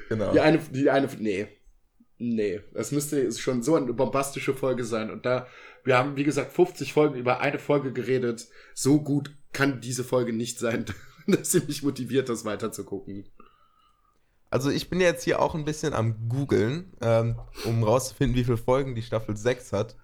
Genau. 0.09 0.33
Die 0.33 0.41
eine, 0.41 0.59
die 0.59 0.91
eine, 0.91 1.09
nee. 1.19 1.49
Nee, 2.19 2.61
das 2.75 2.93
müsste 2.93 3.33
schon 3.33 3.63
so 3.63 3.77
eine 3.77 3.95
bombastische 3.95 4.55
Folge 4.55 4.85
sein. 4.85 5.11
Und 5.11 5.25
da, 5.25 5.47
wir 5.85 5.97
haben, 5.97 6.17
wie 6.17 6.25
gesagt, 6.25 6.53
50 6.53 6.93
Folgen 6.93 7.15
über 7.15 7.41
eine 7.41 7.59
Folge 7.59 7.93
geredet. 7.93 8.49
So 8.75 9.01
gut 9.01 9.35
kann 9.53 9.81
diese 9.81 10.05
Folge 10.05 10.35
nicht 10.35 10.59
sein, 10.59 10.85
dass 11.27 11.53
sie 11.53 11.61
mich 11.61 11.83
motiviert, 11.83 12.29
das 12.29 12.45
weiterzugucken. 12.45 13.25
Also 14.51 14.69
ich 14.69 14.91
bin 14.91 15.01
jetzt 15.01 15.25
hier 15.25 15.41
auch 15.41 15.55
ein 15.55 15.65
bisschen 15.65 15.95
am 15.95 16.29
googeln, 16.29 16.93
ähm, 17.01 17.37
um 17.65 17.83
rauszufinden, 17.85 18.37
wie 18.37 18.45
viele 18.45 18.59
Folgen 18.59 18.95
die 18.95 19.03
Staffel 19.03 19.37
6 19.37 19.73
hat. 19.73 19.97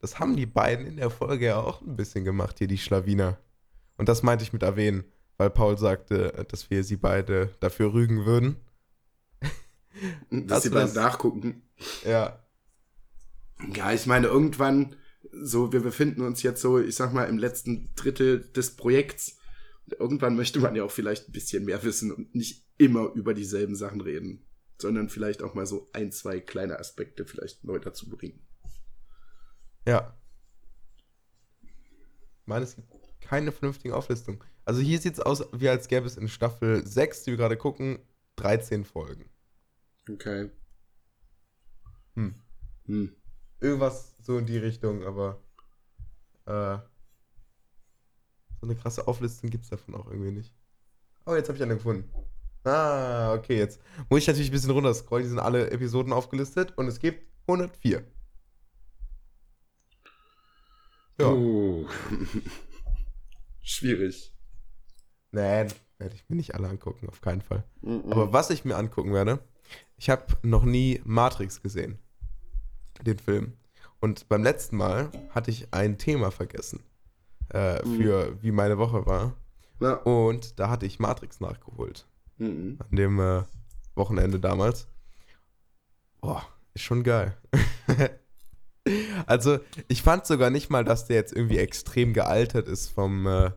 Das 0.00 0.18
haben 0.18 0.34
die 0.34 0.46
beiden 0.46 0.86
in 0.86 0.96
der 0.96 1.10
Folge 1.10 1.46
ja 1.46 1.60
auch 1.60 1.82
ein 1.82 1.94
bisschen 1.94 2.24
gemacht, 2.24 2.58
hier 2.58 2.66
die 2.66 2.78
Schlawiner. 2.78 3.38
Und 3.96 4.08
das 4.08 4.22
meinte 4.22 4.44
ich 4.44 4.52
mit 4.52 4.62
erwähnen, 4.62 5.04
weil 5.36 5.50
Paul 5.50 5.78
sagte, 5.78 6.46
dass 6.48 6.70
wir 6.70 6.84
sie 6.84 6.96
beide 6.96 7.54
dafür 7.60 7.92
rügen 7.92 8.24
würden. 8.24 8.56
Dass 10.30 10.62
sie 10.62 10.70
beim 10.70 10.92
Nachgucken. 10.92 11.62
Ja. 12.04 12.38
Ja, 13.74 13.92
ich 13.92 14.06
meine, 14.06 14.26
irgendwann, 14.26 14.96
so, 15.30 15.72
wir 15.72 15.80
befinden 15.80 16.22
uns 16.22 16.42
jetzt 16.42 16.62
so, 16.62 16.78
ich 16.78 16.96
sag 16.96 17.12
mal, 17.12 17.24
im 17.24 17.38
letzten 17.38 17.94
Drittel 17.94 18.40
des 18.52 18.76
Projekts. 18.76 19.38
Irgendwann 19.98 20.36
möchte 20.36 20.58
man 20.58 20.74
ja 20.74 20.84
auch 20.84 20.90
vielleicht 20.90 21.28
ein 21.28 21.32
bisschen 21.32 21.64
mehr 21.64 21.82
wissen 21.82 22.12
und 22.12 22.34
nicht 22.34 22.66
immer 22.78 23.12
über 23.12 23.34
dieselben 23.34 23.76
Sachen 23.76 24.00
reden, 24.00 24.44
sondern 24.78 25.08
vielleicht 25.08 25.42
auch 25.42 25.54
mal 25.54 25.66
so 25.66 25.90
ein, 25.92 26.12
zwei 26.12 26.40
kleine 26.40 26.78
Aspekte 26.78 27.26
vielleicht 27.26 27.64
neu 27.64 27.78
dazu 27.78 28.08
bringen. 28.08 28.40
Ja. 29.86 30.16
Ich 31.62 32.46
meine, 32.46 32.64
es 32.64 32.74
gibt 32.74 32.88
keine 33.22 33.52
vernünftige 33.52 33.96
Auflistung. 33.96 34.42
Also 34.64 34.80
hier 34.80 34.98
sieht 34.98 35.14
es 35.14 35.20
aus, 35.20 35.44
wie 35.52 35.68
als 35.68 35.88
gäbe 35.88 36.06
es 36.06 36.16
in 36.16 36.28
Staffel 36.28 36.86
6, 36.86 37.24
die 37.24 37.32
wir 37.32 37.38
gerade 37.38 37.56
gucken, 37.56 37.98
13 38.36 38.84
Folgen. 38.84 39.28
Okay. 40.08 40.50
Hm. 42.14 42.34
Hm. 42.86 43.16
Irgendwas 43.60 44.14
so 44.20 44.38
in 44.38 44.46
die 44.46 44.58
Richtung, 44.58 45.04
aber 45.04 45.42
äh, 46.46 46.78
so 48.60 48.66
eine 48.66 48.76
krasse 48.76 49.06
Auflistung 49.08 49.50
gibt 49.50 49.64
es 49.64 49.70
davon 49.70 49.94
auch 49.94 50.06
irgendwie 50.08 50.32
nicht. 50.32 50.54
Oh, 51.26 51.34
jetzt 51.34 51.48
habe 51.48 51.56
ich 51.56 51.62
eine 51.62 51.76
gefunden. 51.76 52.12
Ah, 52.64 53.34
okay, 53.34 53.58
jetzt 53.58 53.80
muss 54.08 54.20
ich 54.20 54.26
natürlich 54.26 54.50
ein 54.50 54.52
bisschen 54.52 54.70
runterscrollen. 54.70 55.24
Die 55.24 55.30
sind 55.30 55.40
alle 55.40 55.70
Episoden 55.70 56.12
aufgelistet 56.12 56.76
und 56.76 56.86
es 56.86 57.00
gibt 57.00 57.26
104. 57.48 58.04
Ja. 61.18 61.28
Uh. 61.28 61.88
Schwierig. 63.62 64.34
Nee, 65.30 65.66
werde 65.98 66.14
ich 66.14 66.28
mir 66.28 66.36
nicht 66.36 66.54
alle 66.54 66.68
angucken, 66.68 67.08
auf 67.08 67.20
keinen 67.20 67.40
Fall. 67.40 67.64
Mm 67.80 67.90
-mm. 67.90 68.12
Aber 68.12 68.32
was 68.32 68.50
ich 68.50 68.64
mir 68.64 68.76
angucken 68.76 69.12
werde, 69.12 69.38
ich 69.96 70.10
habe 70.10 70.26
noch 70.42 70.64
nie 70.64 71.00
Matrix 71.04 71.62
gesehen. 71.62 71.98
Den 73.02 73.18
Film. 73.18 73.54
Und 74.00 74.28
beim 74.28 74.42
letzten 74.42 74.76
Mal 74.76 75.10
hatte 75.30 75.50
ich 75.50 75.72
ein 75.72 75.96
Thema 75.96 76.30
vergessen. 76.30 76.80
Äh, 77.52 77.86
mm. 77.86 77.96
für 77.96 78.42
wie 78.42 78.50
meine 78.50 78.78
Woche 78.78 79.06
war. 79.06 79.36
Ja. 79.80 79.94
Und 79.94 80.58
da 80.58 80.68
hatte 80.68 80.86
ich 80.86 80.98
Matrix 80.98 81.40
nachgeholt. 81.40 82.06
An 82.38 82.96
dem 82.96 83.20
äh, 83.20 83.42
Wochenende 83.94 84.40
damals. 84.40 84.88
Boah, 86.20 86.44
ist 86.74 86.82
schon 86.82 87.02
geil. 87.02 87.36
Also, 89.26 89.58
ich 89.88 90.02
fand 90.02 90.26
sogar 90.26 90.50
nicht 90.50 90.70
mal, 90.70 90.84
dass 90.84 91.06
der 91.06 91.16
jetzt 91.16 91.32
irgendwie 91.32 91.58
extrem 91.58 92.12
gealtert 92.12 92.68
ist 92.68 92.88
vom 92.88 93.26
äh, 93.26 93.50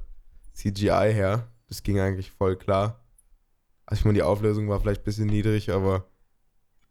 CGI 0.53 1.11
her. 1.13 1.51
Das 1.67 1.83
ging 1.83 1.99
eigentlich 1.99 2.31
voll 2.31 2.55
klar. 2.55 3.03
Also, 3.85 4.01
ich 4.01 4.05
meine, 4.05 4.15
die 4.15 4.23
Auflösung 4.23 4.69
war 4.69 4.79
vielleicht 4.79 5.01
ein 5.01 5.05
bisschen 5.05 5.27
niedrig, 5.27 5.71
aber 5.71 6.09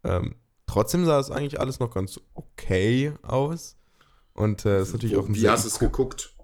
ähm, 0.03 0.35
trotzdem 0.67 1.05
sah 1.05 1.19
es 1.19 1.31
eigentlich 1.31 1.59
alles 1.59 1.79
noch 1.79 1.93
ganz 1.93 2.19
okay 2.33 3.13
aus. 3.21 3.77
Und 4.33 4.65
äh, 4.65 4.81
ist 4.81 4.93
natürlich 4.93 5.15
auch 5.15 5.27
ein 5.27 5.35
Wie 5.35 5.49
hast 5.49 5.63
du 5.63 5.69
es 5.69 5.79
geguckt? 5.79 6.35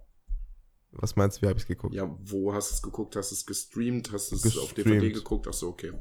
Was 0.94 1.16
meinst 1.16 1.38
du, 1.38 1.42
wie 1.44 1.48
habe 1.48 1.58
ich 1.58 1.64
es 1.64 1.68
geguckt? 1.68 1.94
Ja, 1.94 2.10
wo 2.20 2.54
hast 2.54 2.72
du 2.72 2.76
es 2.76 2.82
geguckt? 2.82 3.16
Hast 3.16 3.32
du 3.32 3.36
es 3.36 3.46
gestreamt? 3.46 4.12
Hast 4.12 4.32
du 4.32 4.36
es 4.36 4.58
auf 4.58 4.74
DVD 4.74 5.12
geguckt? 5.12 5.48
Achso, 5.48 5.70
okay. 5.70 5.94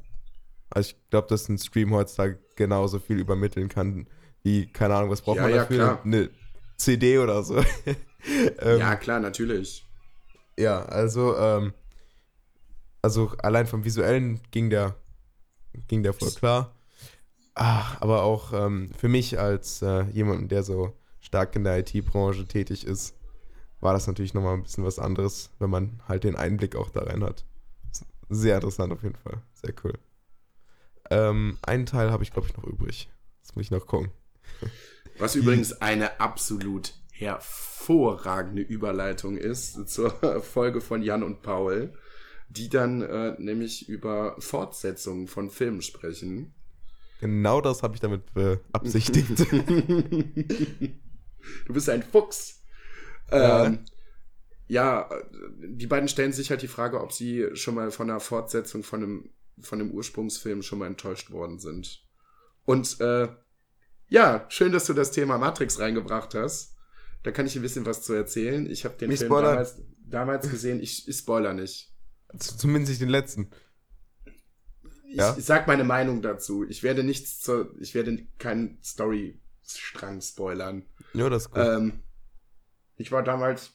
Also 0.69 0.91
ich 0.91 1.11
glaube, 1.11 1.29
dass 1.29 1.49
ein 1.49 1.59
Stream 1.59 1.93
heutzutage 1.93 2.39
genauso 2.57 2.99
viel 2.99 3.19
übermitteln 3.19 3.69
kann 3.69 4.09
wie, 4.43 4.67
keine 4.67 4.95
Ahnung, 4.95 5.11
was 5.11 5.23
braucht 5.23 5.37
ja, 5.37 5.43
man 5.43 5.51
ja, 5.51 5.57
dafür? 5.59 5.77
Klar. 5.77 6.01
Eine 6.05 6.31
CD 6.77 7.19
oder 7.19 7.43
so. 7.43 7.59
ähm, 8.61 8.79
ja, 8.79 8.97
klar, 8.97 9.21
natürlich. 9.21 9.87
Ja, 10.59 10.83
also, 10.85 11.37
ähm, 11.37 11.73
also 13.03 13.33
allein 13.39 13.67
vom 13.67 13.85
Visuellen 13.85 14.41
ging 14.51 14.71
der, 14.71 14.97
ging 15.89 16.03
der 16.03 16.13
voll 16.13 16.31
klar. 16.31 16.75
Ach, 17.55 18.01
aber 18.01 18.23
auch 18.23 18.53
ähm, 18.53 18.91
für 18.97 19.09
mich 19.09 19.39
als 19.39 19.83
äh, 19.83 20.05
jemanden, 20.13 20.49
der 20.49 20.63
so 20.63 20.97
stark 21.21 21.57
in 21.57 21.65
der 21.65 21.79
IT-Branche 21.79 22.47
tätig 22.47 22.87
ist, 22.87 23.15
war 23.81 23.93
das 23.93 24.07
natürlich 24.07 24.35
nochmal 24.35 24.55
ein 24.55 24.63
bisschen 24.63 24.85
was 24.85 24.99
anderes, 24.99 25.51
wenn 25.59 25.71
man 25.71 26.01
halt 26.07 26.25
den 26.25 26.37
Einblick 26.37 26.77
auch 26.77 26.91
da 26.91 27.03
rein 27.03 27.25
hat. 27.25 27.45
Sehr 28.29 28.57
interessant 28.57 28.93
auf 28.93 29.03
jeden 29.03 29.17
Fall. 29.17 29.43
Sehr 29.53 29.75
cool. 29.83 29.95
Ähm, 31.11 31.59
einen 31.63 31.87
Teil 31.87 32.13
habe 32.13 32.23
ich, 32.23 32.33
glaube 32.33 32.49
ich, 32.49 32.57
noch 32.57 32.65
übrig. 32.65 33.11
Das 33.43 33.57
muss 33.57 33.65
ich 33.65 33.71
noch 33.71 33.87
gucken. 33.87 34.11
Was 35.19 35.35
übrigens 35.35 35.73
eine 35.81 36.21
absolut 36.21 36.95
hervorragende 37.13 38.63
Überleitung 38.63 39.37
ist 39.37 39.89
zur 39.89 40.11
Folge 40.43 40.81
von 40.81 41.03
Jan 41.03 41.23
und 41.23 41.43
Paul, 41.43 41.93
die 42.49 42.69
dann 42.69 43.03
äh, 43.03 43.35
nämlich 43.39 43.89
über 43.89 44.37
Fortsetzungen 44.39 45.29
von 45.29 45.51
Filmen 45.51 45.83
sprechen. 45.83 46.55
Genau 47.21 47.61
das 47.61 47.83
habe 47.83 47.95
ich 47.95 48.01
damit 48.01 48.33
beabsichtigt. 48.33 49.39
du 51.67 51.73
bist 51.73 51.89
ein 51.91 52.03
Fuchs. 52.03 52.63
Ja. 53.31 53.67
Ähm, 53.67 53.85
ja, 54.67 55.11
die 55.59 55.87
beiden 55.87 56.09
stellen 56.09 56.33
sich 56.33 56.51
halt 56.51 56.63
die 56.63 56.69
Frage, 56.69 57.01
ob 57.01 57.13
sie 57.13 57.49
schon 57.55 57.75
mal 57.75 57.91
von 57.91 58.09
einer 58.09 58.21
Fortsetzung 58.21 58.83
von 58.85 59.03
einem, 59.03 59.31
von 59.61 59.81
einem 59.81 59.91
Ursprungsfilm 59.91 60.63
schon 60.63 60.79
mal 60.79 60.87
enttäuscht 60.87 61.31
worden 61.31 61.59
sind. 61.59 62.05
Und 62.65 63.01
äh, 63.01 63.29
ja, 64.11 64.45
schön, 64.49 64.73
dass 64.73 64.87
du 64.87 64.93
das 64.93 65.13
Thema 65.13 65.39
Matrix 65.39 65.79
reingebracht 65.79 66.35
hast. 66.35 66.77
Da 67.23 67.31
kann 67.31 67.47
ich 67.47 67.55
ein 67.55 67.63
bisschen 67.63 67.87
was 67.87 68.03
zu 68.03 68.13
erzählen. 68.13 68.69
Ich 68.69 68.85
habe 68.85 68.97
den 68.97 69.09
Nicht 69.09 69.21
Film 69.21 69.31
damals, 69.31 69.81
damals, 70.05 70.51
gesehen. 70.51 70.81
Ich, 70.81 71.07
ich 71.07 71.17
spoiler 71.17 71.55
nicht. 71.55 71.95
Zumindest 72.37 73.01
den 73.01 73.09
letzten. 73.09 73.51
Ich, 75.05 75.17
ja? 75.17 75.37
ich 75.39 75.45
sag 75.45 75.69
meine 75.69 75.85
Meinung 75.85 76.23
dazu. 76.23 76.69
Ich 76.69 76.83
werde 76.83 77.05
nichts 77.05 77.41
zur, 77.41 77.73
ich 77.81 77.95
werde 77.95 78.27
keinen 78.39 78.83
Storystrang 78.83 80.21
spoilern. 80.21 80.87
Ja, 81.15 81.29
das 81.29 81.45
ist 81.45 81.51
gut. 81.53 81.63
Ähm, 81.63 82.03
ich 82.97 83.13
war 83.13 83.23
damals, 83.23 83.75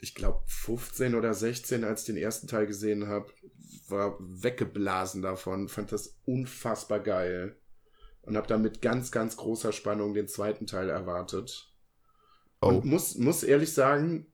ich 0.00 0.14
glaube 0.14 0.42
15 0.46 1.14
oder 1.14 1.32
16, 1.32 1.84
als 1.84 2.00
ich 2.00 2.06
den 2.06 2.16
ersten 2.18 2.46
Teil 2.46 2.66
gesehen 2.66 3.06
habe, 3.08 3.32
war 3.88 4.18
weggeblasen 4.20 5.22
davon, 5.22 5.68
fand 5.68 5.92
das 5.92 6.18
unfassbar 6.26 7.00
geil 7.00 7.59
und 8.30 8.36
habe 8.36 8.46
dann 8.46 8.62
mit 8.62 8.80
ganz, 8.80 9.10
ganz 9.10 9.36
großer 9.36 9.72
Spannung 9.72 10.14
den 10.14 10.28
zweiten 10.28 10.64
Teil 10.64 10.88
erwartet. 10.88 11.74
Oh. 12.60 12.68
Und 12.68 12.84
muss, 12.84 13.16
muss 13.16 13.42
ehrlich 13.42 13.74
sagen, 13.74 14.32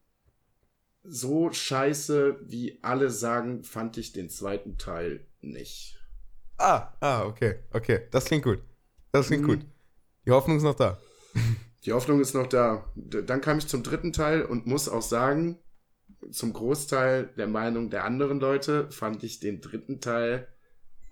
so 1.03 1.51
scheiße, 1.51 2.41
wie 2.43 2.79
alle 2.83 3.09
sagen, 3.09 3.65
fand 3.65 3.97
ich 3.97 4.13
den 4.13 4.29
zweiten 4.29 4.77
Teil 4.77 5.27
nicht. 5.41 5.99
Ah, 6.59 6.93
ah, 7.01 7.25
okay, 7.25 7.61
okay. 7.73 8.07
Das 8.11 8.27
klingt 8.27 8.45
gut. 8.45 8.59
Das 9.13 9.29
klingt 9.29 9.45
mhm. 9.45 9.47
gut. 9.47 9.67
Die 10.27 10.31
Hoffnung 10.31 10.59
ist 10.59 10.65
noch 10.65 10.75
da. 10.75 10.99
Die 11.87 11.93
Hoffnung 11.95 12.21
ist 12.21 12.35
noch 12.35 12.49
da. 12.49 12.93
Dann 12.97 13.41
kam 13.41 13.57
ich 13.57 13.67
zum 13.67 13.83
dritten 13.83 14.13
Teil 14.13 14.43
und 14.43 14.67
muss 14.67 14.91
auch 14.91 15.03
sagen, 15.03 15.59
zum 16.31 16.53
Großteil 16.53 17.33
der 17.39 17.47
Meinung 17.47 17.89
der 17.89 18.05
anderen 18.05 18.41
Leute 18.41 18.91
fand 18.91 19.25
ich 19.25 19.41
den 19.41 19.63
dritten 19.63 20.03
Teil 20.03 20.49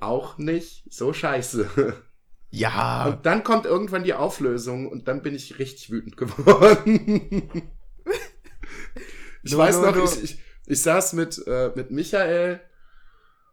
auch 0.00 0.36
nicht 0.36 0.92
so 0.92 1.14
scheiße. 1.14 1.96
Ja. 2.54 3.06
Und 3.06 3.26
dann 3.26 3.42
kommt 3.42 3.66
irgendwann 3.66 4.04
die 4.04 4.14
Auflösung 4.14 4.88
und 4.88 5.08
dann 5.08 5.22
bin 5.22 5.34
ich 5.34 5.58
richtig 5.58 5.90
wütend 5.90 6.16
geworden. 6.16 7.70
ich 9.42 9.52
no, 9.52 9.58
weiß 9.58 9.76
no, 9.78 9.86
noch, 9.86 9.96
no. 9.96 10.04
Ich, 10.04 10.22
ich, 10.22 10.38
ich 10.66 10.82
saß 10.82 11.14
mit, 11.14 11.42
äh, 11.48 11.72
mit 11.74 11.90
Michael 11.90 12.60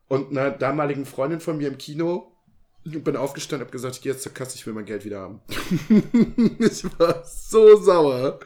und 0.07 0.29
einer 0.29 0.51
damaligen 0.51 1.05
Freundin 1.05 1.39
von 1.39 1.57
mir 1.57 1.67
im 1.69 1.79
Kino 1.79 2.37
und 2.85 3.03
bin 3.03 3.15
aufgestanden, 3.15 3.65
hab 3.65 3.71
gesagt, 3.71 3.95
ich 3.95 4.01
gehe 4.01 4.11
jetzt 4.11 4.21
zur 4.23 4.33
Kasse, 4.33 4.55
ich 4.55 4.67
will 4.67 4.73
mein 4.73 4.85
Geld 4.85 5.03
wieder 5.03 5.21
haben. 5.21 5.41
ich 6.59 6.83
war 6.99 7.23
so 7.25 7.81
sauer. 7.81 8.39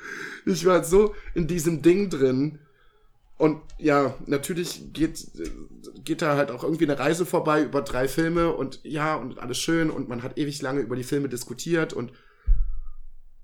Ich 0.46 0.66
war 0.66 0.84
so 0.86 1.16
in 1.34 1.48
diesem 1.48 1.82
Ding 1.82 2.10
drin. 2.10 2.60
Und 3.38 3.62
ja, 3.78 4.16
natürlich 4.28 4.94
geht, 4.94 5.28
geht 6.04 6.22
da 6.22 6.38
halt 6.38 6.52
auch 6.52 6.64
irgendwie 6.64 6.86
eine 6.86 6.98
Reise 6.98 7.26
vorbei 7.26 7.64
über 7.64 7.82
drei 7.82 8.08
Filme 8.08 8.54
und 8.54 8.80
ja, 8.84 9.16
und 9.16 9.40
alles 9.40 9.58
schön 9.58 9.90
und 9.90 10.08
man 10.08 10.24
hat 10.24 10.38
ewig 10.38 10.62
lange 10.62 10.80
über 10.80 10.96
die 10.96 11.04
Filme 11.04 11.28
diskutiert 11.28 11.92
und, 11.92 12.14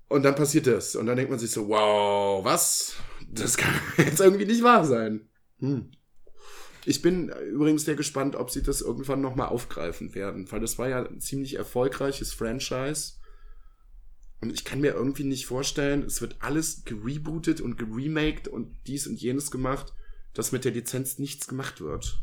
und 0.08 0.22
dann 0.22 0.34
passiert 0.34 0.66
das. 0.66 0.96
Und 0.96 1.06
dann 1.06 1.16
denkt 1.16 1.30
man 1.30 1.38
sich 1.38 1.50
so, 1.50 1.68
wow, 1.68 2.42
was? 2.42 2.94
Das 3.30 3.58
kann 3.58 3.74
jetzt 3.98 4.20
irgendwie 4.20 4.46
nicht 4.46 4.62
wahr 4.62 4.86
sein. 4.86 5.28
Hm. 5.58 5.90
Ich 6.84 7.02
bin 7.02 7.28
übrigens 7.28 7.84
sehr 7.84 7.94
gespannt, 7.94 8.34
ob 8.34 8.50
sie 8.50 8.62
das 8.62 8.80
irgendwann 8.80 9.20
nochmal 9.20 9.48
aufgreifen 9.48 10.14
werden, 10.14 10.50
weil 10.50 10.60
das 10.60 10.78
war 10.78 10.88
ja 10.88 11.04
ein 11.04 11.20
ziemlich 11.20 11.54
erfolgreiches 11.56 12.32
Franchise. 12.32 13.14
Und 14.42 14.52
ich 14.52 14.64
kann 14.64 14.80
mir 14.80 14.92
irgendwie 14.92 15.24
nicht 15.24 15.46
vorstellen, 15.46 16.02
es 16.02 16.20
wird 16.20 16.36
alles 16.40 16.84
gerebootet 16.84 17.60
und 17.60 17.78
geremaked 17.78 18.48
und 18.48 18.76
dies 18.88 19.06
und 19.06 19.20
jenes 19.20 19.52
gemacht, 19.52 19.94
dass 20.34 20.50
mit 20.50 20.64
der 20.64 20.72
Lizenz 20.72 21.20
nichts 21.20 21.46
gemacht 21.46 21.80
wird. 21.80 22.20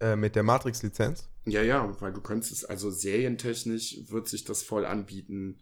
Äh, 0.00 0.16
mit 0.16 0.34
der 0.34 0.42
Matrix-Lizenz? 0.42 1.28
Ja, 1.46 1.62
ja, 1.62 2.00
weil 2.00 2.12
du 2.12 2.20
könntest 2.20 2.50
es, 2.50 2.64
also 2.64 2.90
serientechnisch 2.90 4.08
wird 4.08 4.26
sich 4.26 4.44
das 4.44 4.64
voll 4.64 4.84
anbieten. 4.84 5.60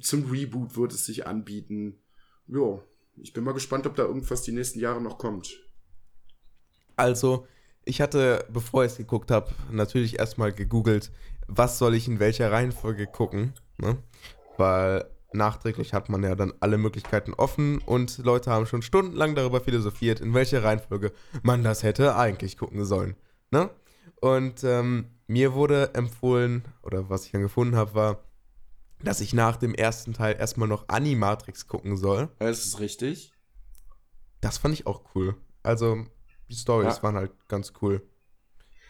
Zum 0.00 0.28
Reboot 0.28 0.76
wird 0.76 0.92
es 0.92 1.06
sich 1.06 1.28
anbieten. 1.28 2.00
Jo, 2.48 2.82
ich 3.16 3.32
bin 3.32 3.44
mal 3.44 3.54
gespannt, 3.54 3.86
ob 3.86 3.94
da 3.94 4.02
irgendwas 4.02 4.42
die 4.42 4.50
nächsten 4.50 4.80
Jahre 4.80 5.00
noch 5.00 5.18
kommt. 5.18 5.60
Also, 6.96 7.46
ich 7.84 8.00
hatte, 8.00 8.46
bevor 8.52 8.84
ich 8.84 8.92
es 8.92 8.98
geguckt 8.98 9.30
habe, 9.30 9.52
natürlich 9.70 10.18
erstmal 10.18 10.52
gegoogelt, 10.52 11.12
was 11.56 11.78
soll 11.78 11.94
ich 11.94 12.08
in 12.08 12.20
welcher 12.20 12.50
Reihenfolge 12.50 13.06
gucken. 13.06 13.52
Ne? 13.78 13.98
Weil 14.56 15.06
nachträglich 15.32 15.94
hat 15.94 16.08
man 16.08 16.22
ja 16.22 16.34
dann 16.34 16.52
alle 16.60 16.78
Möglichkeiten 16.78 17.34
offen 17.34 17.78
und 17.78 18.18
Leute 18.18 18.50
haben 18.50 18.66
schon 18.66 18.82
stundenlang 18.82 19.34
darüber 19.34 19.60
philosophiert, 19.60 20.20
in 20.20 20.34
welcher 20.34 20.62
Reihenfolge 20.62 21.12
man 21.42 21.64
das 21.64 21.82
hätte 21.82 22.16
eigentlich 22.16 22.56
gucken 22.58 22.84
sollen. 22.84 23.16
Ne? 23.50 23.70
Und 24.20 24.62
ähm, 24.64 25.06
mir 25.26 25.54
wurde 25.54 25.94
empfohlen, 25.94 26.64
oder 26.82 27.08
was 27.08 27.26
ich 27.26 27.32
dann 27.32 27.42
gefunden 27.42 27.76
habe, 27.76 27.94
war, 27.94 28.24
dass 29.02 29.20
ich 29.20 29.34
nach 29.34 29.56
dem 29.56 29.74
ersten 29.74 30.12
Teil 30.12 30.36
erstmal 30.38 30.68
noch 30.68 30.88
Animatrix 30.88 31.66
gucken 31.66 31.96
soll. 31.96 32.28
Das 32.38 32.64
ist 32.64 32.78
richtig. 32.78 33.32
Das 34.40 34.58
fand 34.58 34.74
ich 34.74 34.86
auch 34.86 35.02
cool. 35.14 35.34
Also, 35.62 36.06
die 36.48 36.54
Stories 36.54 36.96
ja. 36.98 37.02
waren 37.02 37.16
halt 37.16 37.32
ganz 37.48 37.72
cool. 37.82 38.02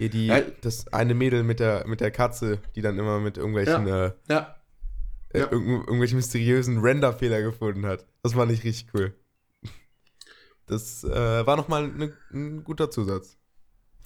Hier 0.02 0.10
die, 0.10 0.26
ja. 0.26 0.40
das 0.62 0.92
eine 0.92 1.14
Mädel 1.14 1.44
mit 1.44 1.60
der, 1.60 1.86
mit 1.86 2.00
der 2.00 2.10
Katze, 2.10 2.58
die 2.74 2.82
dann 2.82 2.98
immer 2.98 3.20
mit 3.20 3.36
irgendwelchen, 3.36 3.86
ja. 3.86 4.06
Äh, 4.06 4.12
ja. 4.28 4.56
Äh, 5.28 5.38
irg 5.38 5.52
irgendwelchen 5.52 6.16
mysteriösen 6.16 6.80
Render-Fehler 6.80 7.40
gefunden 7.40 7.86
hat. 7.86 8.04
Das 8.24 8.32
fand 8.32 8.50
ich 8.50 8.64
richtig 8.64 8.92
cool. 8.94 9.14
Das 10.66 11.04
äh, 11.04 11.46
war 11.46 11.56
nochmal 11.56 11.86
ne, 11.86 12.12
ein 12.32 12.64
guter 12.64 12.90
Zusatz. 12.90 13.36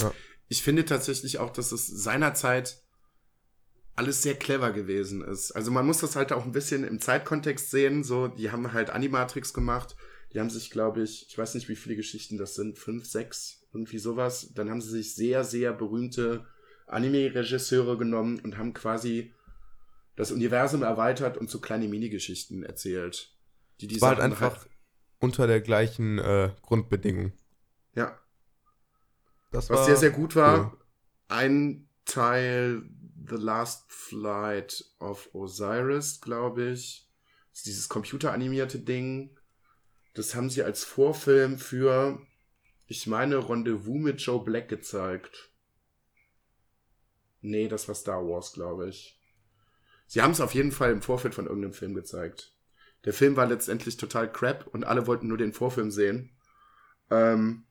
Ja. 0.03 0.13
Ich 0.49 0.63
finde 0.63 0.85
tatsächlich 0.85 1.39
auch, 1.39 1.49
dass 1.49 1.73
es 1.73 1.87
seinerzeit 1.87 2.83
alles 3.95 4.21
sehr 4.21 4.35
clever 4.35 4.73
gewesen 4.73 5.25
ist. 5.25 5.53
Also 5.53 5.71
man 5.71 5.87
muss 5.87 6.01
das 6.01 6.15
halt 6.15 6.31
auch 6.31 6.45
ein 6.45 6.53
bisschen 6.53 6.85
im 6.85 7.01
Zeitkontext 7.01 7.71
sehen. 7.71 8.05
So, 8.05 8.29
die 8.29 8.51
haben 8.51 8.75
halt 8.75 8.91
Animatrix 8.91 9.55
gemacht. 9.55 9.97
Die 10.35 10.41
haben 10.41 10.51
sich, 10.51 10.71
glaube 10.71 11.03
ich, 11.03 11.27
ich 11.27 11.39
weiß 11.39 11.55
nicht, 11.55 11.71
wie 11.71 11.77
viele 11.77 11.97
Geschichten 11.97 12.37
das 12.37 12.55
sind, 12.55 12.79
fünf, 12.79 13.07
sechs, 13.07 13.63
irgendwie 13.77 13.99
sowas. 13.99 14.53
Dann 14.55 14.71
haben 14.71 14.81
sie 14.81 14.91
sich 14.91 15.15
sehr, 15.15 15.45
sehr 15.45 15.73
berühmte 15.73 16.47
Anime-Regisseure 16.87 17.99
genommen 17.99 18.41
und 18.41 18.59
haben 18.59 18.75
quasi 18.75 19.33
das 20.17 20.33
Universum 20.33 20.83
erweitert 20.83 21.37
und 21.37 21.51
so 21.51 21.61
kleine 21.61 21.89
Minigeschichten 21.89 22.63
erzählt. 22.63 23.37
Die 23.81 23.87
die 23.87 24.01
war 24.01 24.11
halt 24.11 24.21
einfach 24.21 24.61
halt 24.61 24.71
unter 25.19 25.47
der 25.47 25.61
gleichen 25.61 26.19
äh, 26.19 26.51
Grundbedingung. 26.63 27.33
Ja. 27.95 28.19
Das 29.53 29.71
Was 29.71 29.87
sehr, 29.87 29.97
sehr 29.97 30.11
gut 30.11 30.37
war, 30.37 30.73
cool. 30.73 30.79
ein 31.29 31.89
Teil 32.05 32.83
The 33.29 33.37
Last 33.37 33.85
Flight 33.89 34.85
of 35.01 35.29
Osiris, 35.35 36.21
glaube 36.21 36.71
ich. 36.71 37.09
Das 37.51 37.61
ist 37.61 37.67
dieses 37.67 37.89
computeranimierte 37.89 38.79
Ding. 38.79 39.37
Das 40.15 40.35
haben 40.35 40.51
sie 40.51 40.63
als 40.63 40.85
Vorfilm 40.85 41.59
für, 41.59 42.21
ich 42.87 43.07
meine, 43.07 43.49
Rendezvous 43.49 43.99
mit 43.99 44.21
Joe 44.21 44.43
Black 44.43 44.69
gezeigt. 44.69 45.51
Nee, 47.41 47.69
das 47.69 47.89
war 47.89 47.95
Star 47.95 48.27
Wars, 48.27 48.53
glaube 48.53 48.89
ich. 48.89 49.21
Sie 50.07 50.23
haben 50.23 50.31
es 50.31 50.41
auf 50.41 50.55
jeden 50.55 50.73
Fall 50.73 50.93
im 50.93 51.03
Vorfeld 51.03 51.35
von 51.35 51.47
irgendeinem 51.47 51.73
Film 51.73 51.95
gezeigt. 51.95 52.55
Der 53.05 53.13
Film 53.13 53.37
war 53.37 53.47
letztendlich 53.47 53.97
total 53.97 54.33
crap 54.33 54.67
und 54.73 54.85
alle 54.85 55.07
wollten 55.07 55.29
nur 55.29 55.39
den 55.39 55.53
Vorfilm 55.53 55.91
sehen. 55.91 56.31
Ähm, 57.11 57.65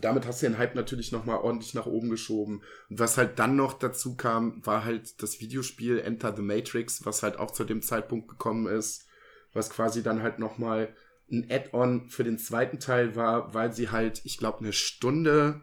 damit 0.00 0.26
hast 0.26 0.42
du 0.42 0.46
den 0.46 0.58
Hype 0.58 0.74
natürlich 0.74 1.12
nochmal 1.12 1.38
ordentlich 1.38 1.74
nach 1.74 1.86
oben 1.86 2.10
geschoben. 2.10 2.62
Und 2.90 2.98
was 2.98 3.16
halt 3.16 3.38
dann 3.38 3.56
noch 3.56 3.74
dazu 3.74 4.16
kam, 4.16 4.64
war 4.64 4.84
halt 4.84 5.22
das 5.22 5.40
Videospiel 5.40 5.98
Enter 5.98 6.34
the 6.34 6.42
Matrix, 6.42 7.04
was 7.04 7.22
halt 7.22 7.38
auch 7.38 7.50
zu 7.50 7.64
dem 7.64 7.82
Zeitpunkt 7.82 8.28
gekommen 8.28 8.66
ist, 8.66 9.06
was 9.52 9.70
quasi 9.70 10.02
dann 10.02 10.22
halt 10.22 10.38
nochmal 10.38 10.94
ein 11.30 11.50
Add-on 11.50 12.08
für 12.08 12.24
den 12.24 12.38
zweiten 12.38 12.78
Teil 12.78 13.16
war, 13.16 13.52
weil 13.54 13.72
sie 13.72 13.90
halt, 13.90 14.20
ich 14.24 14.38
glaube, 14.38 14.60
eine 14.60 14.72
Stunde 14.72 15.60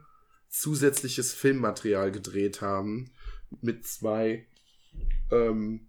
zusätzliches 0.49 1.33
Filmmaterial 1.33 2.11
gedreht 2.11 2.61
haben 2.61 3.11
mit 3.61 3.85
zwei 3.87 4.45
ähm, 5.31 5.87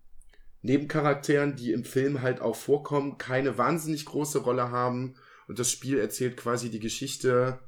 Nebencharakteren, 0.62 1.56
die 1.56 1.72
im 1.72 1.84
Film 1.84 2.22
halt 2.22 2.40
auch 2.40 2.56
vorkommen, 2.56 3.18
keine 3.18 3.58
wahnsinnig 3.58 4.06
große 4.06 4.38
Rolle 4.38 4.70
haben 4.70 5.14
und 5.48 5.58
das 5.58 5.70
Spiel 5.70 5.98
erzählt 5.98 6.36
quasi 6.36 6.70
die 6.70 6.80
Geschichte 6.80 7.60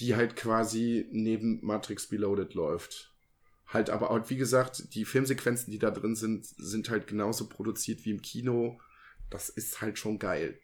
die 0.00 0.16
halt 0.16 0.34
quasi 0.34 1.06
neben 1.12 1.64
Matrix 1.64 2.10
Reloaded 2.10 2.54
läuft. 2.54 3.12
Halt 3.66 3.90
aber 3.90 4.10
auch, 4.10 4.30
wie 4.30 4.36
gesagt, 4.36 4.94
die 4.94 5.04
Filmsequenzen, 5.04 5.70
die 5.70 5.78
da 5.78 5.90
drin 5.90 6.16
sind, 6.16 6.46
sind 6.46 6.90
halt 6.90 7.06
genauso 7.06 7.48
produziert 7.48 8.04
wie 8.04 8.10
im 8.10 8.22
Kino. 8.22 8.80
Das 9.28 9.48
ist 9.48 9.80
halt 9.80 9.98
schon 9.98 10.18
geil. 10.18 10.58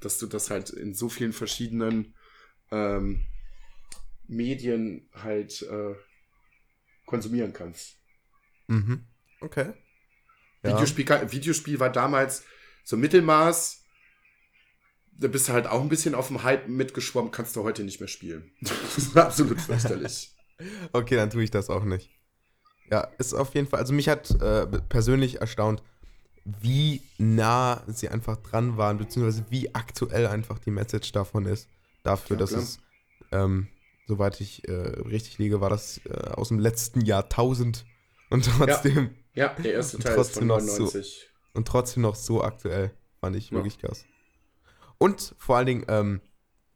Dass 0.00 0.18
du 0.18 0.26
das 0.26 0.50
halt 0.50 0.70
in 0.70 0.94
so 0.94 1.08
vielen 1.08 1.32
verschiedenen 1.32 2.14
ähm, 2.70 3.24
Medien 4.26 5.08
halt 5.12 5.62
äh, 5.62 5.94
konsumieren 7.06 7.52
kannst. 7.52 7.96
Mhm. 8.68 9.04
Okay. 9.40 9.72
Ja. 10.62 10.74
Videospiel, 10.74 11.32
Videospiel 11.32 11.80
war 11.80 11.90
damals 11.90 12.44
so 12.84 12.96
Mittelmaß, 12.96 13.84
da 15.12 15.28
bist 15.28 15.48
du 15.48 15.52
halt 15.52 15.66
auch 15.66 15.80
ein 15.80 15.88
bisschen 15.88 16.14
auf 16.14 16.28
dem 16.28 16.42
Hype 16.42 16.68
mitgeschwommen, 16.68 17.30
kannst 17.30 17.56
du 17.56 17.62
heute 17.62 17.84
nicht 17.84 18.00
mehr 18.00 18.08
spielen. 18.08 18.52
das 18.60 18.98
ist 18.98 19.16
absolut 19.16 19.60
fürchterlich. 19.60 20.34
okay, 20.92 21.16
dann 21.16 21.30
tue 21.30 21.42
ich 21.42 21.50
das 21.50 21.70
auch 21.70 21.84
nicht. 21.84 22.10
Ja, 22.90 23.02
ist 23.18 23.34
auf 23.34 23.54
jeden 23.54 23.68
Fall, 23.68 23.80
also 23.80 23.92
mich 23.92 24.08
hat 24.08 24.30
äh, 24.40 24.66
persönlich 24.66 25.40
erstaunt, 25.40 25.82
wie 26.44 27.02
nah 27.18 27.82
sie 27.86 28.08
einfach 28.08 28.36
dran 28.36 28.76
waren, 28.76 28.98
beziehungsweise 28.98 29.44
wie 29.50 29.74
aktuell 29.74 30.26
einfach 30.26 30.58
die 30.58 30.70
Message 30.70 31.12
davon 31.12 31.46
ist. 31.46 31.68
Dafür, 32.02 32.36
ja, 32.36 32.40
dass 32.40 32.52
es, 32.52 32.78
ähm, 33.30 33.68
soweit 34.06 34.40
ich 34.40 34.66
äh, 34.68 34.72
richtig 34.72 35.38
liege, 35.38 35.60
war 35.60 35.70
das 35.70 36.00
äh, 36.06 36.30
aus 36.30 36.48
dem 36.48 36.58
letzten 36.58 37.02
Jahrtausend 37.02 37.84
und 38.30 38.46
trotzdem. 38.46 39.10
Ja, 39.34 39.46
ja 39.46 39.62
der 39.62 39.74
erste 39.74 39.98
Teil 40.00 40.18
ist 40.18 40.34
von 40.34 40.46
99. 40.46 41.20
So, 41.20 41.58
und 41.58 41.68
trotzdem 41.68 42.02
noch 42.02 42.14
so 42.14 42.42
aktuell. 42.42 42.92
Fand 43.20 43.36
ich 43.36 43.50
ja. 43.50 43.56
wirklich 43.56 43.78
krass. 43.78 44.06
Und 44.96 45.34
vor 45.38 45.56
allen 45.56 45.66
Dingen, 45.66 45.84
ähm, 45.88 46.20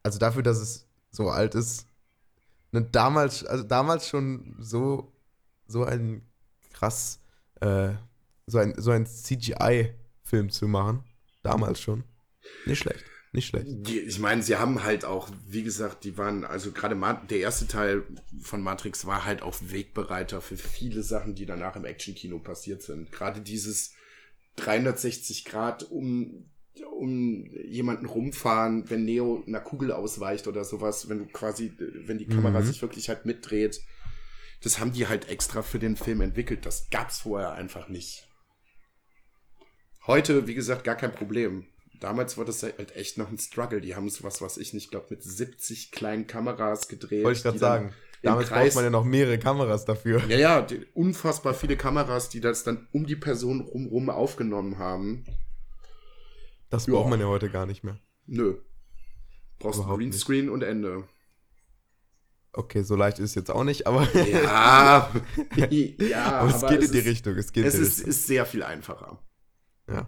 also 0.03 0.19
dafür, 0.19 0.43
dass 0.43 0.59
es 0.59 0.87
so 1.11 1.29
alt 1.29 1.55
ist, 1.55 1.87
ne, 2.71 2.83
damals, 2.83 3.43
also 3.45 3.63
damals 3.63 4.07
schon 4.07 4.55
so, 4.59 5.11
so 5.67 5.83
ein 5.83 6.21
krass, 6.73 7.19
äh, 7.61 7.93
so 8.47 8.59
ein, 8.59 8.73
so 8.77 8.91
ein 8.91 9.05
CGI-Film 9.05 10.49
zu 10.49 10.67
machen. 10.67 11.03
Damals 11.43 11.81
schon. 11.81 12.03
Nicht 12.65 12.79
schlecht. 12.79 13.03
Nicht 13.31 13.47
schlecht. 13.47 13.67
Die, 13.67 13.99
ich 13.99 14.19
meine, 14.19 14.41
sie 14.43 14.55
haben 14.55 14.83
halt 14.83 15.03
auch, 15.03 15.29
wie 15.45 15.63
gesagt, 15.63 16.05
die 16.05 16.17
waren, 16.17 16.45
also 16.45 16.71
gerade 16.71 16.97
der 17.29 17.39
erste 17.39 17.67
Teil 17.67 18.03
von 18.41 18.61
Matrix 18.61 19.05
war 19.05 19.25
halt 19.25 19.41
auch 19.41 19.55
Wegbereiter 19.61 20.41
für 20.41 20.57
viele 20.57 21.03
Sachen, 21.03 21.35
die 21.35 21.45
danach 21.45 21.75
im 21.75 21.85
Actionkino 21.85 22.39
passiert 22.39 22.81
sind. 22.81 23.11
Gerade 23.11 23.41
dieses 23.41 23.93
360 24.55 25.45
Grad 25.45 25.83
um 25.83 26.45
um 26.91 27.45
jemanden 27.65 28.05
rumfahren, 28.05 28.89
wenn 28.89 29.05
Neo 29.05 29.43
einer 29.47 29.61
Kugel 29.61 29.91
ausweicht 29.91 30.47
oder 30.47 30.65
sowas, 30.65 31.07
wenn 31.07 31.19
du 31.19 31.25
quasi, 31.25 31.73
wenn 31.77 32.17
die 32.17 32.27
Kamera 32.27 32.59
mhm. 32.59 32.65
sich 32.65 32.81
wirklich 32.81 33.07
halt 33.09 33.25
mitdreht. 33.25 33.81
Das 34.61 34.79
haben 34.79 34.91
die 34.91 35.07
halt 35.07 35.29
extra 35.29 35.61
für 35.61 35.79
den 35.79 35.95
Film 35.95 36.21
entwickelt. 36.21 36.65
Das 36.65 36.89
gab's 36.89 37.19
vorher 37.19 37.53
einfach 37.53 37.87
nicht. 37.87 38.27
Heute, 40.07 40.47
wie 40.47 40.53
gesagt, 40.53 40.83
gar 40.83 40.95
kein 40.95 41.11
Problem. 41.11 41.65
Damals 41.99 42.37
war 42.37 42.45
das 42.45 42.61
halt 42.61 42.95
echt 42.95 43.17
noch 43.17 43.29
ein 43.29 43.37
Struggle. 43.37 43.81
Die 43.81 43.95
haben 43.95 44.07
es, 44.07 44.23
was 44.23 44.57
ich 44.57 44.73
nicht, 44.73 44.91
glaube 44.91 45.07
mit 45.09 45.23
70 45.23 45.91
kleinen 45.91 46.27
Kameras 46.27 46.87
gedreht. 46.87 47.23
Wollte 47.23 47.37
ich 47.37 47.43
gerade 47.43 47.57
sagen. 47.57 47.93
Damals 48.21 48.49
Kreis, 48.49 48.65
braucht 48.65 48.75
man 48.75 48.83
ja 48.85 48.89
noch 48.89 49.03
mehrere 49.03 49.37
Kameras 49.37 49.85
dafür. 49.85 50.23
Ja, 50.27 50.37
ja, 50.37 50.61
die, 50.61 50.85
unfassbar 50.93 51.53
viele 51.53 51.77
Kameras, 51.77 52.29
die 52.29 52.41
das 52.41 52.63
dann 52.63 52.87
um 52.91 53.05
die 53.05 53.15
Person 53.15 53.61
rumrum 53.61 54.09
aufgenommen 54.09 54.79
haben. 54.79 55.25
Das 56.69 56.87
braucht 56.87 57.09
man 57.09 57.19
ja 57.19 57.27
heute 57.27 57.49
gar 57.49 57.65
nicht 57.65 57.83
mehr. 57.83 57.99
Nö. 58.25 58.55
Brauchst 59.59 59.79
ein 59.79 59.87
Greenscreen 59.87 60.49
und 60.49 60.63
Ende. 60.63 61.07
Okay, 62.51 62.83
so 62.83 62.95
leicht 62.95 63.19
ist 63.19 63.31
es 63.31 63.35
jetzt 63.35 63.51
auch 63.51 63.63
nicht, 63.63 63.85
aber. 63.85 64.07
Ja, 64.13 65.11
ja 65.69 66.39
aber 66.39 66.55
es 66.55 66.61
geht 66.61 66.79
es 66.79 66.87
in 66.87 66.91
die 66.93 66.97
ist, 66.99 67.05
Richtung. 67.05 67.35
Es, 67.35 67.51
geht 67.51 67.65
es 67.65 67.75
ist, 67.75 67.99
ist, 67.99 68.27
sehr 68.27 68.45
viel 68.45 68.63
einfacher. 68.63 69.19
Ja. 69.89 70.07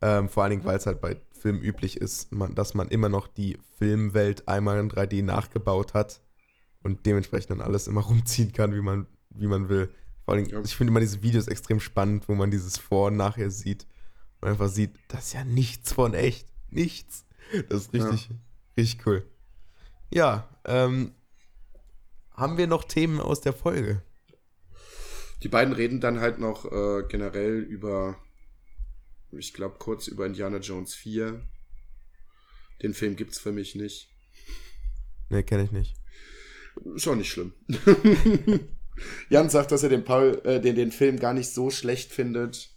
Ähm, 0.00 0.28
vor 0.28 0.42
allen 0.42 0.50
Dingen, 0.50 0.64
weil 0.64 0.76
es 0.76 0.86
halt 0.86 1.00
bei 1.00 1.16
Film 1.32 1.60
üblich 1.60 1.96
ist, 1.98 2.32
man, 2.32 2.54
dass 2.54 2.74
man 2.74 2.88
immer 2.88 3.08
noch 3.08 3.26
die 3.26 3.58
Filmwelt 3.78 4.46
einmal 4.48 4.78
in 4.78 4.90
3D 4.90 5.22
nachgebaut 5.22 5.94
hat 5.94 6.20
und 6.82 7.04
dementsprechend 7.06 7.50
dann 7.50 7.60
alles 7.60 7.86
immer 7.88 8.00
rumziehen 8.06 8.52
kann, 8.52 8.74
wie 8.74 8.80
man, 8.80 9.06
wie 9.30 9.46
man 9.46 9.68
will. 9.68 9.92
Vor 10.24 10.34
allem, 10.34 10.46
Ja. 10.46 10.60
ich 10.62 10.74
finde 10.76 10.90
immer 10.90 11.00
diese 11.00 11.22
Videos 11.22 11.48
extrem 11.48 11.80
spannend, 11.80 12.28
wo 12.28 12.34
man 12.34 12.50
dieses 12.50 12.78
Vor- 12.78 13.08
und 13.08 13.16
Nachher 13.16 13.50
sieht 13.50 13.86
und 14.40 14.48
einfach 14.48 14.68
sieht, 14.68 14.92
das 15.08 15.26
ist 15.26 15.32
ja 15.34 15.44
nichts 15.44 15.92
von 15.92 16.14
echt. 16.14 16.46
Nichts. 16.70 17.24
Das 17.68 17.82
ist 17.82 17.92
richtig, 17.92 18.30
richtig 18.76 19.06
cool. 19.06 19.22
Ja, 20.10 20.48
ähm, 20.64 21.12
haben 22.32 22.56
wir 22.56 22.66
noch 22.66 22.84
Themen 22.84 23.20
aus 23.20 23.40
der 23.42 23.52
Folge? 23.52 24.02
Die 25.42 25.48
beiden 25.48 25.74
reden 25.74 26.00
dann 26.00 26.20
halt 26.20 26.38
noch 26.38 26.64
äh, 26.64 27.02
generell 27.08 27.58
über, 27.60 28.16
ich 29.38 29.54
glaube, 29.54 29.76
kurz 29.78 30.06
über 30.08 30.26
Indiana 30.26 30.58
Jones 30.58 30.94
4. 30.94 31.42
Den 32.82 32.94
Film 32.94 33.16
gibt's 33.16 33.38
für 33.38 33.52
mich 33.52 33.74
nicht. 33.74 34.10
Ne, 35.30 35.42
kenne 35.42 35.64
ich 35.64 35.72
nicht. 35.72 35.96
Ist 36.94 37.08
auch 37.08 37.14
nicht 37.14 37.30
schlimm. 37.30 37.52
Jan 39.28 39.50
sagt, 39.50 39.72
dass 39.72 39.82
er 39.82 39.88
den, 39.88 40.04
Paul, 40.04 40.40
äh, 40.44 40.60
den, 40.60 40.76
den 40.76 40.92
Film 40.92 41.18
gar 41.18 41.34
nicht 41.34 41.50
so 41.50 41.70
schlecht 41.70 42.12
findet. 42.12 42.70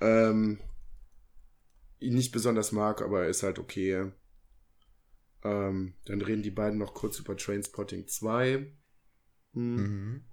Ähm, 0.00 0.58
ihn 1.98 2.14
nicht 2.14 2.32
besonders 2.32 2.72
mag, 2.72 3.02
aber 3.02 3.24
er 3.24 3.28
ist 3.28 3.42
halt 3.42 3.58
okay. 3.58 4.10
Ähm, 5.42 5.94
dann 6.04 6.20
reden 6.20 6.42
die 6.42 6.50
beiden 6.50 6.78
noch 6.78 6.94
kurz 6.94 7.18
über 7.18 7.36
Trainspotting 7.36 8.06
2. 8.06 8.72
Hm. 9.54 9.74
Mhm. 9.74 10.24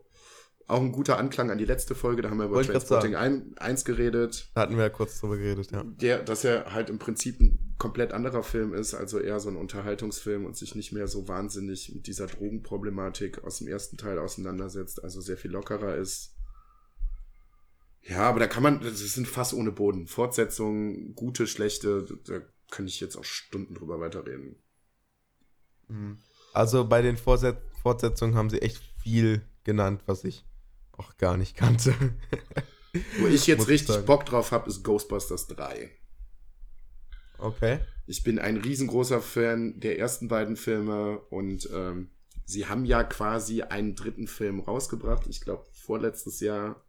Auch 0.70 0.82
ein 0.82 0.91
guter 0.91 1.18
Anklang 1.18 1.49
an 1.49 1.57
die 1.57 1.65
letzte 1.65 1.95
Folge, 1.95 2.22
da 2.22 2.30
haben 2.30 2.39
wir 2.39 2.45
über 2.47 2.55
Wollte 2.55 2.74
Trainspotting 2.74 3.15
1, 3.15 3.57
1 3.57 3.86
geredet. 3.86 4.51
Da 4.53 4.61
hatten 4.61 4.76
wir 4.76 4.84
ja 4.84 4.89
kurz 4.89 5.18
drüber 5.18 5.38
geredet, 5.38 5.72
ja. 5.72 5.84
Der, 5.86 6.22
dass 6.22 6.43
er 6.43 6.74
halt 6.74 6.89
im 6.89 6.99
Prinzip 6.99 7.39
ein 7.39 7.74
komplett 7.78 8.11
anderer 8.11 8.43
Film 8.43 8.74
ist, 8.74 8.93
also 8.93 9.18
eher 9.18 9.39
so 9.39 9.47
ein 9.47 9.55
Unterhaltungsfilm 9.55 10.43
und 10.43 10.57
sich 10.57 10.76
nicht 10.76 10.91
mehr 10.91 11.07
so 11.07 11.30
wahnsinnig 11.30 11.93
mit 11.95 12.05
dieser 12.07 12.28
Drogenproblematik 12.28 13.45
aus 13.45 13.59
dem 13.59 13.68
ersten 13.70 13.95
Teil 13.95 14.20
auseinandersetzt, 14.20 15.01
also 15.01 15.22
sehr 15.22 15.38
viel 15.38 15.51
lockerer 15.51 15.95
ist. 15.95 16.36
Ja, 18.01 18.24
aber 18.24 18.41
da 18.41 18.47
kann 18.47 18.63
man, 18.63 18.82
das 18.82 18.99
sind 18.99 19.28
fast 19.28 19.53
ohne 19.53 19.72
Boden. 19.72 20.05
Fortsetzungen, 20.05 21.15
gute, 21.15 21.47
schlechte, 21.47 22.05
da 22.26 22.41
kann 22.72 22.88
ich 22.88 22.99
jetzt 22.99 23.15
auch 23.15 23.24
Stunden 23.24 23.74
drüber 23.74 24.01
weiterreden. 24.01 24.57
Also 26.51 26.86
bei 26.86 27.01
den 27.01 27.15
Fortsetzungen 27.15 28.36
haben 28.36 28.49
sie 28.49 28.61
echt 28.61 28.82
viel 29.01 29.43
genannt, 29.63 30.01
was 30.05 30.26
ich 30.26 30.43
auch 30.98 31.18
gar 31.18 31.38
nicht 31.38 31.56
kannte. 31.56 31.93
Wo 33.20 33.28
ich 33.28 33.48
jetzt 33.48 33.60
Muss 33.60 33.68
ich 33.68 33.74
richtig 33.74 33.88
sagen. 33.95 34.06
Bock 34.06 34.26
drauf 34.26 34.52
habe, 34.52 34.70
ist 34.70 34.84
Ghostbusters 34.84 35.48
3. 35.48 35.91
Okay. 37.38 37.80
Ich 38.08 38.24
bin 38.24 38.39
ein 38.39 38.58
riesengroßer 38.58 39.22
Fan 39.22 39.80
der 39.80 40.00
ersten 40.00 40.28
beiden 40.28 40.56
Filme 40.56 41.20
und 41.30 41.70
ähm, 41.74 42.10
sie 42.45 42.66
haben 42.66 42.86
ja 42.86 43.04
quasi 43.04 43.62
einen 43.62 43.95
dritten 43.95 44.28
Film 44.28 44.60
rausgebracht. 44.60 45.28
Ich 45.28 45.41
glaube, 45.41 45.66
vorletztes 45.74 46.39
Jahr. 46.39 46.84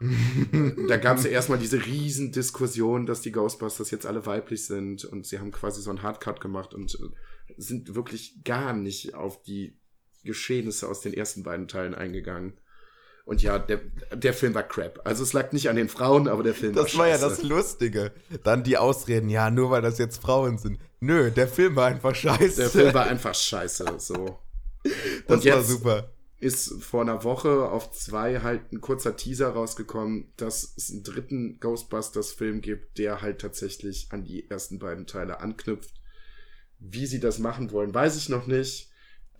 da 0.88 0.96
gab 0.96 1.18
es 1.18 1.24
ja 1.24 1.30
erstmal 1.30 1.58
diese 1.58 1.84
riesen 1.84 2.32
Diskussion, 2.32 3.04
dass 3.04 3.20
die 3.20 3.32
Ghostbusters 3.32 3.90
jetzt 3.90 4.06
alle 4.06 4.24
weiblich 4.24 4.64
sind 4.64 5.04
und 5.04 5.26
sie 5.26 5.38
haben 5.38 5.52
quasi 5.52 5.82
so 5.82 5.90
einen 5.90 6.02
Hardcut 6.02 6.40
gemacht 6.40 6.72
und 6.72 6.94
äh, 6.94 7.54
sind 7.58 7.94
wirklich 7.94 8.42
gar 8.42 8.72
nicht 8.72 9.14
auf 9.14 9.42
die 9.42 9.76
Geschehnisse 10.24 10.88
aus 10.88 11.02
den 11.02 11.12
ersten 11.12 11.42
beiden 11.42 11.68
Teilen 11.68 11.94
eingegangen. 11.94 12.54
Und 13.30 13.42
ja, 13.42 13.60
der, 13.60 13.78
der 14.12 14.34
Film 14.34 14.54
war 14.56 14.64
crap. 14.64 15.02
Also 15.04 15.22
es 15.22 15.32
lag 15.32 15.52
nicht 15.52 15.70
an 15.70 15.76
den 15.76 15.88
Frauen, 15.88 16.26
aber 16.26 16.42
der 16.42 16.52
Film 16.52 16.72
Das 16.74 16.94
war 16.94 17.02
war 17.02 17.08
ja 17.10 17.16
das 17.16 17.44
Lustige. 17.44 18.10
Dann 18.42 18.64
die 18.64 18.76
Ausreden, 18.76 19.28
ja, 19.28 19.52
nur 19.52 19.70
weil 19.70 19.82
das 19.82 19.98
jetzt 19.98 20.20
Frauen 20.20 20.58
sind. 20.58 20.80
Nö, 20.98 21.30
der 21.30 21.46
Film 21.46 21.76
war 21.76 21.86
einfach 21.86 22.12
scheiße. 22.12 22.56
Der 22.56 22.70
Film 22.70 22.92
war 22.92 23.06
einfach 23.06 23.32
scheiße. 23.32 23.84
So. 23.98 24.36
das 25.28 25.44
und 25.44 25.52
war 25.52 25.62
super. 25.62 26.10
ist 26.40 26.82
vor 26.82 27.02
einer 27.02 27.22
Woche 27.22 27.68
auf 27.68 27.92
zwei 27.92 28.40
halt 28.40 28.72
ein 28.72 28.80
kurzer 28.80 29.14
Teaser 29.14 29.50
rausgekommen, 29.50 30.32
dass 30.36 30.74
es 30.76 30.90
einen 30.90 31.04
dritten 31.04 31.60
Ghostbusters-Film 31.60 32.60
gibt, 32.62 32.98
der 32.98 33.22
halt 33.22 33.40
tatsächlich 33.40 34.08
an 34.10 34.24
die 34.24 34.50
ersten 34.50 34.80
beiden 34.80 35.06
Teile 35.06 35.38
anknüpft. 35.38 35.94
Wie 36.80 37.06
sie 37.06 37.20
das 37.20 37.38
machen 37.38 37.70
wollen, 37.70 37.94
weiß 37.94 38.16
ich 38.16 38.28
noch 38.28 38.48
nicht. 38.48 38.90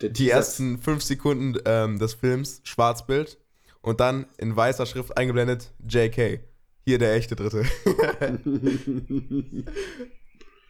Der 0.01 0.11
Die 0.11 0.27
Teaser- 0.27 0.37
ersten 0.37 0.79
fünf 0.79 1.03
Sekunden 1.03 1.59
ähm, 1.65 1.99
des 1.99 2.15
Films, 2.15 2.61
Schwarzbild. 2.63 3.39
Und 3.83 4.01
dann 4.01 4.27
in 4.39 4.55
weißer 4.55 4.87
Schrift 4.87 5.17
eingeblendet, 5.17 5.73
JK. 5.89 6.41
Hier 6.85 6.99
der 6.99 7.15
echte 7.15 7.37
Dritte. 7.37 7.65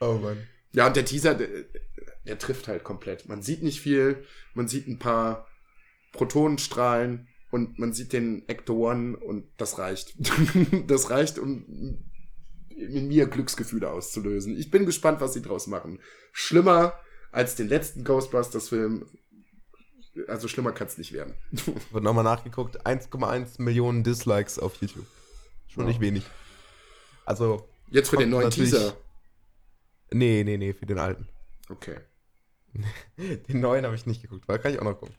oh 0.01 0.15
Mann. 0.15 0.39
Ja, 0.73 0.87
und 0.87 0.97
der 0.97 1.05
Teaser, 1.05 1.35
der, 1.35 1.49
der 2.27 2.39
trifft 2.39 2.69
halt 2.69 2.85
komplett. 2.85 3.29
Man 3.29 3.43
sieht 3.43 3.63
nicht 3.63 3.81
viel, 3.81 4.25
man 4.55 4.69
sieht 4.69 4.87
ein 4.87 4.99
paar 4.99 5.47
Protonenstrahlen 6.13 7.29
und 7.51 7.79
man 7.79 7.93
sieht 7.93 8.13
den 8.13 8.49
Ecto 8.49 8.91
One 8.91 9.17
und 9.17 9.47
das 9.57 9.79
reicht. 9.79 10.15
das 10.87 11.11
reicht, 11.11 11.39
um 11.39 12.05
in 12.69 13.09
mir 13.09 13.27
Glücksgefühle 13.27 13.91
auszulösen. 13.91 14.57
Ich 14.57 14.71
bin 14.71 14.87
gespannt, 14.87 15.21
was 15.21 15.35
sie 15.35 15.43
draus 15.43 15.67
machen. 15.67 16.01
Schlimmer 16.33 16.95
als 17.31 17.55
den 17.55 17.69
letzten 17.69 18.05
Ghostbusters-Film. 18.05 19.07
Also 20.29 20.49
schlimmer 20.49 20.73
kann 20.73 20.87
es 20.87 20.99
nicht 20.99 21.13
werden. 21.13 21.35
Wird 21.91 22.05
nochmal 22.05 22.25
nachgeguckt, 22.25 22.87
1,1 22.87 23.61
Millionen 23.63 24.03
Dislikes 24.05 24.59
auf 24.59 24.77
YouTube. 24.81 25.07
Schon 25.69 25.85
Ja. 25.85 25.89
nicht 25.89 26.01
wenig. 26.01 26.25
Also, 27.25 27.69
Jetzt 27.91 28.11
für 28.11 28.17
den 28.17 28.31
neuen 28.31 28.51
Teaser. 28.51 28.97
nee, 30.11 30.43
nee, 30.45 30.57
nee, 30.57 30.73
für 30.73 30.87
den 30.87 30.99
alten. 30.99 31.29
Okay. 31.69 31.97
Den 33.17 33.61
neuen 33.61 33.85
habe 33.85 33.97
ich 33.97 34.07
nicht 34.07 34.23
geguckt, 34.23 34.47
weil 34.47 34.59
kann 34.61 34.73
ich 34.73 34.79
auch 34.79 34.85
noch 34.85 34.99
gucken. 34.99 35.15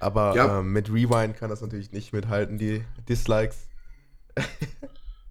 Aber 0.00 0.34
Ja. 0.36 0.60
ähm, 0.60 0.72
mit 0.72 0.88
Rewind 0.88 1.36
kann 1.36 1.50
das 1.50 1.60
natürlich 1.62 1.92
nicht 1.92 2.12
mithalten, 2.12 2.58
die 2.58 2.84
Dislikes. 3.08 3.66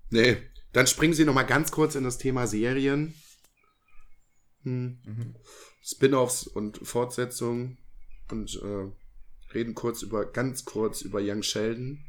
Nee, 0.10 0.38
dann 0.74 0.86
springen 0.86 1.16
sie 1.16 1.26
noch 1.26 1.34
mal 1.34 1.42
ganz 1.42 1.72
kurz 1.72 1.96
in 1.96 2.04
das 2.04 2.20
Thema 2.20 2.46
Serien. 2.46 3.16
Hm. 4.62 5.36
Spin-offs 5.84 6.48
und 6.48 6.78
Fortsetzungen 6.78 7.78
und 8.32 8.62
äh, 8.64 9.54
reden 9.54 9.76
kurz 9.76 10.02
über, 10.02 10.26
ganz 10.26 10.66
kurz 10.66 11.02
über 11.02 11.20
Young 11.22 11.44
Sheldon. 11.44 12.04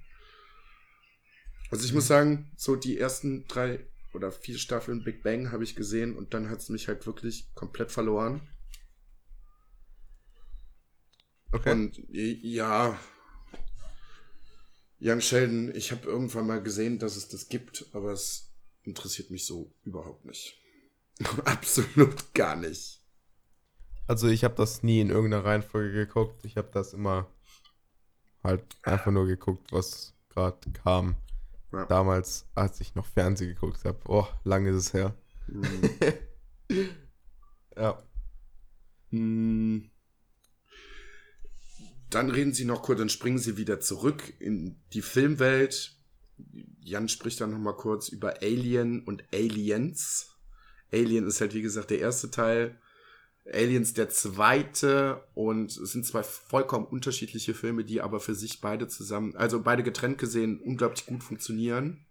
Also 1.70 1.84
ich 1.84 1.92
muss 1.92 2.06
sagen, 2.06 2.52
so 2.56 2.76
die 2.76 2.98
ersten 2.98 3.46
drei 3.48 3.84
oder 4.12 4.30
vier 4.30 4.58
Staffeln 4.58 5.02
Big 5.02 5.24
Bang 5.24 5.50
habe 5.50 5.64
ich 5.64 5.74
gesehen 5.74 6.16
und 6.16 6.34
dann 6.34 6.48
hat 6.48 6.60
es 6.60 6.68
mich 6.68 6.86
halt 6.86 7.04
wirklich 7.06 7.52
komplett 7.54 7.90
verloren. 7.90 8.48
Okay. 11.50 11.72
Und 11.72 12.00
ja, 12.08 12.98
Young 15.00 15.20
Sheldon, 15.20 15.74
ich 15.74 15.90
habe 15.90 16.06
irgendwann 16.06 16.46
mal 16.46 16.62
gesehen, 16.62 17.00
dass 17.00 17.16
es 17.16 17.28
das 17.28 17.48
gibt, 17.48 17.86
aber 17.92 18.12
es 18.12 18.52
interessiert 18.84 19.30
mich 19.30 19.46
so 19.46 19.74
überhaupt 19.84 20.24
nicht. 20.24 20.60
Absolut 21.44 22.34
gar 22.34 22.54
nicht. 22.54 23.03
Also 24.06 24.28
ich 24.28 24.44
habe 24.44 24.54
das 24.54 24.82
nie 24.82 25.00
in 25.00 25.10
irgendeiner 25.10 25.44
Reihenfolge 25.44 25.92
geguckt. 25.92 26.44
Ich 26.44 26.56
habe 26.56 26.68
das 26.72 26.92
immer 26.92 27.26
halt 28.42 28.62
einfach 28.82 29.10
nur 29.10 29.26
geguckt, 29.26 29.72
was 29.72 30.14
gerade 30.28 30.58
kam. 30.72 31.16
Ja. 31.72 31.86
Damals, 31.86 32.46
als 32.54 32.80
ich 32.80 32.94
noch 32.94 33.06
Fernsehen 33.06 33.48
geguckt 33.48 33.84
habe. 33.84 33.98
Oh, 34.06 34.26
lange 34.44 34.70
ist 34.70 34.76
es 34.76 34.92
her. 34.92 35.14
Hm. 35.46 35.64
Ja. 37.76 38.00
Hm. 39.10 39.90
Dann 42.10 42.30
reden 42.30 42.52
sie 42.52 42.64
noch 42.64 42.82
kurz, 42.82 43.00
dann 43.00 43.08
springen 43.08 43.38
sie 43.38 43.56
wieder 43.56 43.80
zurück 43.80 44.32
in 44.38 44.76
die 44.92 45.02
Filmwelt. 45.02 45.96
Jan 46.80 47.08
spricht 47.08 47.40
dann 47.40 47.50
noch 47.50 47.58
mal 47.58 47.76
kurz 47.76 48.08
über 48.08 48.42
Alien 48.42 49.02
und 49.02 49.24
Aliens. 49.32 50.36
Alien 50.92 51.26
ist 51.26 51.40
halt 51.40 51.54
wie 51.54 51.62
gesagt 51.62 51.90
der 51.90 51.98
erste 51.98 52.30
Teil. 52.30 52.78
Aliens 53.52 53.92
der 53.92 54.08
zweite 54.08 55.22
und 55.34 55.76
es 55.76 55.92
sind 55.92 56.06
zwei 56.06 56.22
vollkommen 56.22 56.86
unterschiedliche 56.86 57.54
Filme, 57.54 57.84
die 57.84 58.00
aber 58.00 58.20
für 58.20 58.34
sich 58.34 58.60
beide 58.60 58.88
zusammen, 58.88 59.36
also 59.36 59.62
beide 59.62 59.82
getrennt 59.82 60.18
gesehen, 60.18 60.60
unglaublich 60.60 61.06
gut 61.06 61.22
funktionieren. 61.22 62.06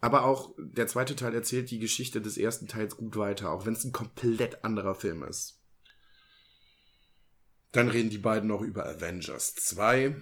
Aber 0.00 0.24
auch 0.24 0.54
der 0.58 0.86
zweite 0.86 1.16
Teil 1.16 1.34
erzählt 1.34 1.70
die 1.70 1.78
Geschichte 1.78 2.20
des 2.20 2.38
ersten 2.38 2.68
Teils 2.68 2.96
gut 2.96 3.16
weiter, 3.16 3.50
auch 3.50 3.66
wenn 3.66 3.74
es 3.74 3.84
ein 3.84 3.92
komplett 3.92 4.64
anderer 4.64 4.94
Film 4.94 5.22
ist. 5.24 5.60
Dann 7.72 7.88
reden 7.88 8.10
die 8.10 8.18
beiden 8.18 8.48
noch 8.48 8.62
über 8.62 8.86
Avengers 8.86 9.54
2. 9.54 10.16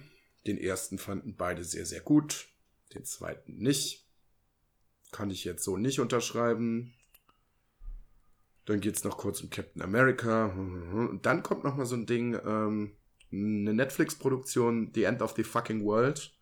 Den 0.45 0.57
ersten 0.57 0.97
fanden 0.97 1.35
beide 1.35 1.63
sehr, 1.63 1.85
sehr 1.85 2.01
gut. 2.01 2.47
Den 2.93 3.05
zweiten 3.05 3.57
nicht. 3.57 4.05
Kann 5.11 5.31
ich 5.31 5.45
jetzt 5.45 5.63
so 5.63 5.77
nicht 5.77 5.99
unterschreiben. 5.99 6.93
Dann 8.69 8.81
geht's 8.81 9.03
noch 9.03 9.17
kurz 9.17 9.41
um 9.41 9.49
Captain 9.49 9.81
America. 9.81 10.45
Und 10.45 11.25
dann 11.25 11.41
kommt 11.41 11.63
noch 11.63 11.75
mal 11.75 11.87
so 11.87 11.95
ein 11.95 12.05
Ding, 12.05 12.39
ähm, 12.45 12.95
eine 13.31 13.73
Netflix-Produktion, 13.73 14.91
The 14.93 15.05
End 15.05 15.23
of 15.23 15.33
the 15.35 15.43
Fucking 15.43 15.83
World. 15.85 16.37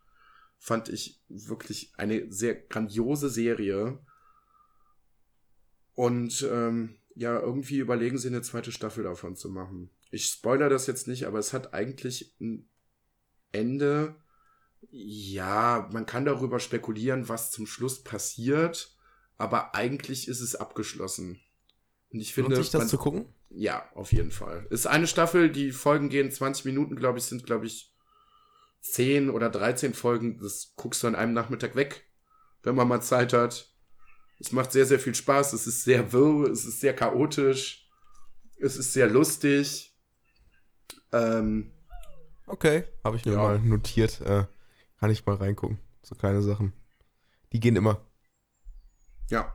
fand 0.57 0.89
ich 0.89 1.21
wirklich 1.29 1.93
eine 1.95 2.29
sehr 2.29 2.55
grandiose 2.55 3.29
Serie. 3.29 3.99
Und 5.93 6.45
ähm, 6.51 6.97
ja, 7.15 7.39
irgendwie 7.39 7.77
überlegen 7.77 8.17
sie 8.17 8.27
eine 8.27 8.41
zweite 8.41 8.73
Staffel 8.73 9.05
davon 9.05 9.37
zu 9.37 9.49
machen. 9.49 9.89
Ich 10.11 10.25
spoiler 10.25 10.67
das 10.67 10.85
jetzt 10.85 11.07
nicht, 11.07 11.27
aber 11.27 11.39
es 11.39 11.53
hat 11.53 11.73
eigentlich 11.73 12.35
ein 12.41 12.67
Ende. 13.53 14.15
Ja, 14.91 15.87
man 15.93 16.05
kann 16.05 16.25
darüber 16.25 16.59
spekulieren, 16.59 17.29
was 17.29 17.51
zum 17.51 17.67
Schluss 17.67 18.03
passiert, 18.03 18.97
aber 19.37 19.75
eigentlich 19.75 20.27
ist 20.27 20.41
es 20.41 20.57
abgeschlossen. 20.57 21.39
Und 22.11 22.19
ich 22.21 22.33
finde, 22.33 22.51
Lohnt 22.55 22.63
sich 22.63 22.71
das 22.71 22.79
man, 22.79 22.87
zu 22.87 22.97
gucken? 22.97 23.25
ja, 23.49 23.89
auf 23.95 24.11
jeden 24.13 24.31
Fall. 24.31 24.65
Ist 24.69 24.87
eine 24.87 25.07
Staffel, 25.07 25.49
die 25.51 25.71
Folgen 25.71 26.09
gehen 26.09 26.31
20 26.31 26.65
Minuten, 26.65 26.95
glaube 26.95 27.19
ich, 27.19 27.25
sind, 27.25 27.45
glaube 27.45 27.65
ich, 27.65 27.93
10 28.81 29.29
oder 29.29 29.49
13 29.49 29.93
Folgen. 29.93 30.39
Das 30.39 30.73
guckst 30.75 31.03
du 31.03 31.07
an 31.07 31.15
einem 31.15 31.33
Nachmittag 31.33 31.75
weg, 31.75 32.05
wenn 32.63 32.75
man 32.75 32.87
mal 32.87 33.01
Zeit 33.01 33.33
hat. 33.33 33.73
Es 34.39 34.51
macht 34.51 34.71
sehr, 34.71 34.85
sehr 34.85 34.99
viel 34.99 35.15
Spaß. 35.15 35.53
Es 35.53 35.67
ist 35.67 35.83
sehr 35.83 36.13
wirr, 36.13 36.49
es 36.49 36.63
ist 36.65 36.79
sehr 36.79 36.95
chaotisch. 36.95 37.89
Es 38.59 38.77
ist 38.77 38.93
sehr 38.93 39.09
lustig. 39.09 39.95
Ähm, 41.11 41.71
Okay, 42.49 42.85
habe 43.03 43.17
ich 43.17 43.25
mir 43.25 43.33
Ja. 43.33 43.39
mal 43.39 43.59
notiert. 43.59 44.21
Äh, 44.21 44.45
kann 44.99 45.09
ich 45.11 45.25
mal 45.25 45.35
reingucken. 45.35 45.79
So 46.01 46.15
kleine 46.15 46.41
Sachen. 46.41 46.71
Die 47.51 47.59
gehen 47.59 47.75
immer. 47.75 47.99
ja. 49.29 49.53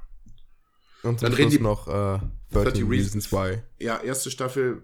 Und 1.02 1.18
zum 1.20 1.26
Dann 1.26 1.32
reden 1.34 1.50
Schluss 1.50 1.58
die- 1.58 1.62
noch 1.62 1.88
äh, 1.88 2.20
13 2.52 2.86
Reasons 2.88 3.32
Why. 3.32 3.58
Ja, 3.78 4.00
erste 4.00 4.30
Staffel, 4.30 4.82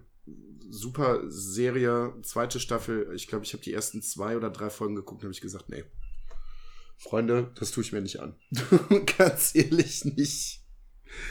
super 0.69 1.21
Serie. 1.29 2.13
Zweite 2.23 2.59
Staffel, 2.59 3.11
ich 3.15 3.27
glaube, 3.27 3.45
ich 3.45 3.53
habe 3.53 3.63
die 3.63 3.73
ersten 3.73 4.01
zwei 4.01 4.35
oder 4.35 4.49
drei 4.49 4.69
Folgen 4.69 4.95
geguckt 4.95 5.21
und 5.21 5.27
habe 5.27 5.33
ich 5.33 5.41
gesagt, 5.41 5.69
nee. 5.69 5.83
Freunde, 6.97 7.51
das 7.55 7.71
tue 7.71 7.83
ich 7.83 7.93
mir 7.93 8.01
nicht 8.01 8.19
an. 8.19 8.35
Ganz 9.17 9.55
ehrlich 9.55 10.03
nicht. 10.05 10.61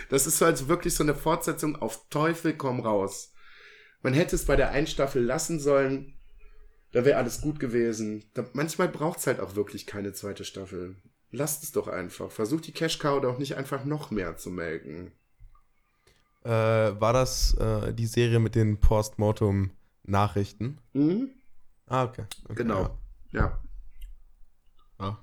Das 0.08 0.26
ist 0.26 0.40
halt 0.40 0.66
wirklich 0.68 0.94
so 0.94 1.02
eine 1.04 1.14
Fortsetzung 1.14 1.76
auf 1.76 2.08
Teufel 2.08 2.54
komm 2.56 2.80
raus. 2.80 3.32
Man 4.02 4.14
hätte 4.14 4.36
es 4.36 4.46
bei 4.46 4.56
der 4.56 4.70
einen 4.70 4.86
Staffel 4.86 5.22
lassen 5.22 5.60
sollen, 5.60 6.14
da 6.92 7.04
wäre 7.04 7.18
alles 7.18 7.42
gut 7.42 7.60
gewesen. 7.60 8.24
Da, 8.32 8.48
manchmal 8.54 8.88
braucht 8.88 9.18
es 9.18 9.26
halt 9.26 9.40
auch 9.40 9.56
wirklich 9.56 9.86
keine 9.86 10.12
zweite 10.14 10.44
Staffel. 10.44 10.96
Lasst 11.30 11.62
es 11.62 11.72
doch 11.72 11.88
einfach. 11.88 12.30
Versucht 12.30 12.66
die 12.66 12.72
Cash 12.72 12.98
Cow 12.98 13.20
doch 13.20 13.38
nicht 13.38 13.56
einfach 13.56 13.84
noch 13.84 14.10
mehr 14.10 14.36
zu 14.36 14.50
melken. 14.50 15.12
Äh, 16.44 16.50
war 16.50 17.12
das 17.12 17.54
äh, 17.54 17.92
die 17.92 18.06
Serie 18.06 18.38
mit 18.38 18.54
den 18.54 18.80
Postmortem-Nachrichten? 18.80 20.78
Mhm. 20.94 21.30
Ah, 21.86 22.04
okay. 22.04 22.24
okay 22.44 22.54
Genau. 22.54 22.98
Ja. 23.32 23.60
Ja. 24.98 25.18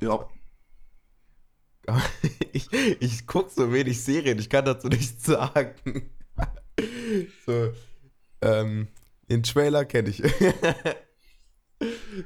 Ja. 0.00 0.28
Ja. 1.86 2.00
Ich, 2.52 2.72
ich 2.72 3.26
gucke 3.26 3.50
so 3.50 3.72
wenig 3.72 4.02
Serien, 4.02 4.38
ich 4.38 4.50
kann 4.50 4.64
dazu 4.64 4.88
nichts 4.88 5.24
sagen. 5.24 6.10
so, 7.46 7.72
ähm, 8.42 8.88
den 9.30 9.42
Trailer 9.42 9.84
kenne 9.84 10.08
ich. 10.08 10.16
den 10.22 10.32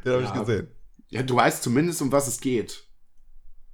habe 0.06 0.22
ich 0.22 0.30
Ja. 0.30 0.40
gesehen. 0.40 0.68
Ja, 1.12 1.22
du 1.22 1.36
weißt 1.36 1.62
zumindest, 1.62 2.00
um 2.02 2.10
was 2.10 2.26
es 2.26 2.40
geht. 2.40 2.86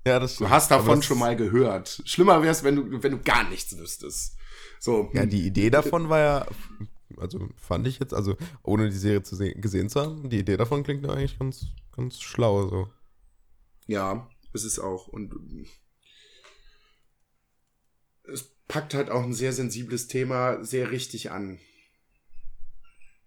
Ja, 0.07 0.18
das 0.18 0.32
Du 0.32 0.36
stimmt. 0.36 0.51
hast 0.51 0.70
davon 0.70 1.03
schon 1.03 1.18
mal 1.18 1.36
gehört. 1.36 2.03
Schlimmer 2.05 2.43
wäre 2.43 2.53
es, 2.53 2.64
wenn 2.64 2.76
du, 2.76 3.03
wenn 3.03 3.12
du 3.12 3.22
gar 3.22 3.49
nichts 3.49 3.76
wüsstest. 3.76 4.36
So. 4.80 5.11
Ja, 5.12 5.24
die 5.26 5.47
Idee 5.47 5.70
davon 5.70 6.09
war 6.09 6.18
ja, 6.18 6.47
also 7.16 7.49
fand 7.57 7.86
ich 7.86 7.99
jetzt, 8.01 8.14
also 8.14 8.36
ohne 8.62 8.91
die 8.91 8.97
Serie 8.97 9.22
zu 9.22 9.36
sehen, 9.36 9.61
gesehen 9.61 9.89
zu 9.89 10.01
haben, 10.01 10.28
die 10.30 10.39
Idee 10.41 10.57
davon 10.57 10.82
klingt 10.82 11.05
ja 11.05 11.12
eigentlich 11.12 11.39
ganz, 11.39 11.66
ganz 11.95 12.20
schlau 12.20 12.68
so. 12.68 12.89
Ja, 13.86 14.28
ist 14.53 14.64
es 14.64 14.78
auch. 14.78 15.07
Und 15.09 15.32
es 18.24 18.51
packt 18.66 18.95
halt 18.95 19.11
auch 19.11 19.22
ein 19.22 19.32
sehr 19.32 19.53
sensibles 19.53 20.09
Thema 20.09 20.62
sehr 20.64 20.91
richtig 20.91 21.30
an. 21.30 21.59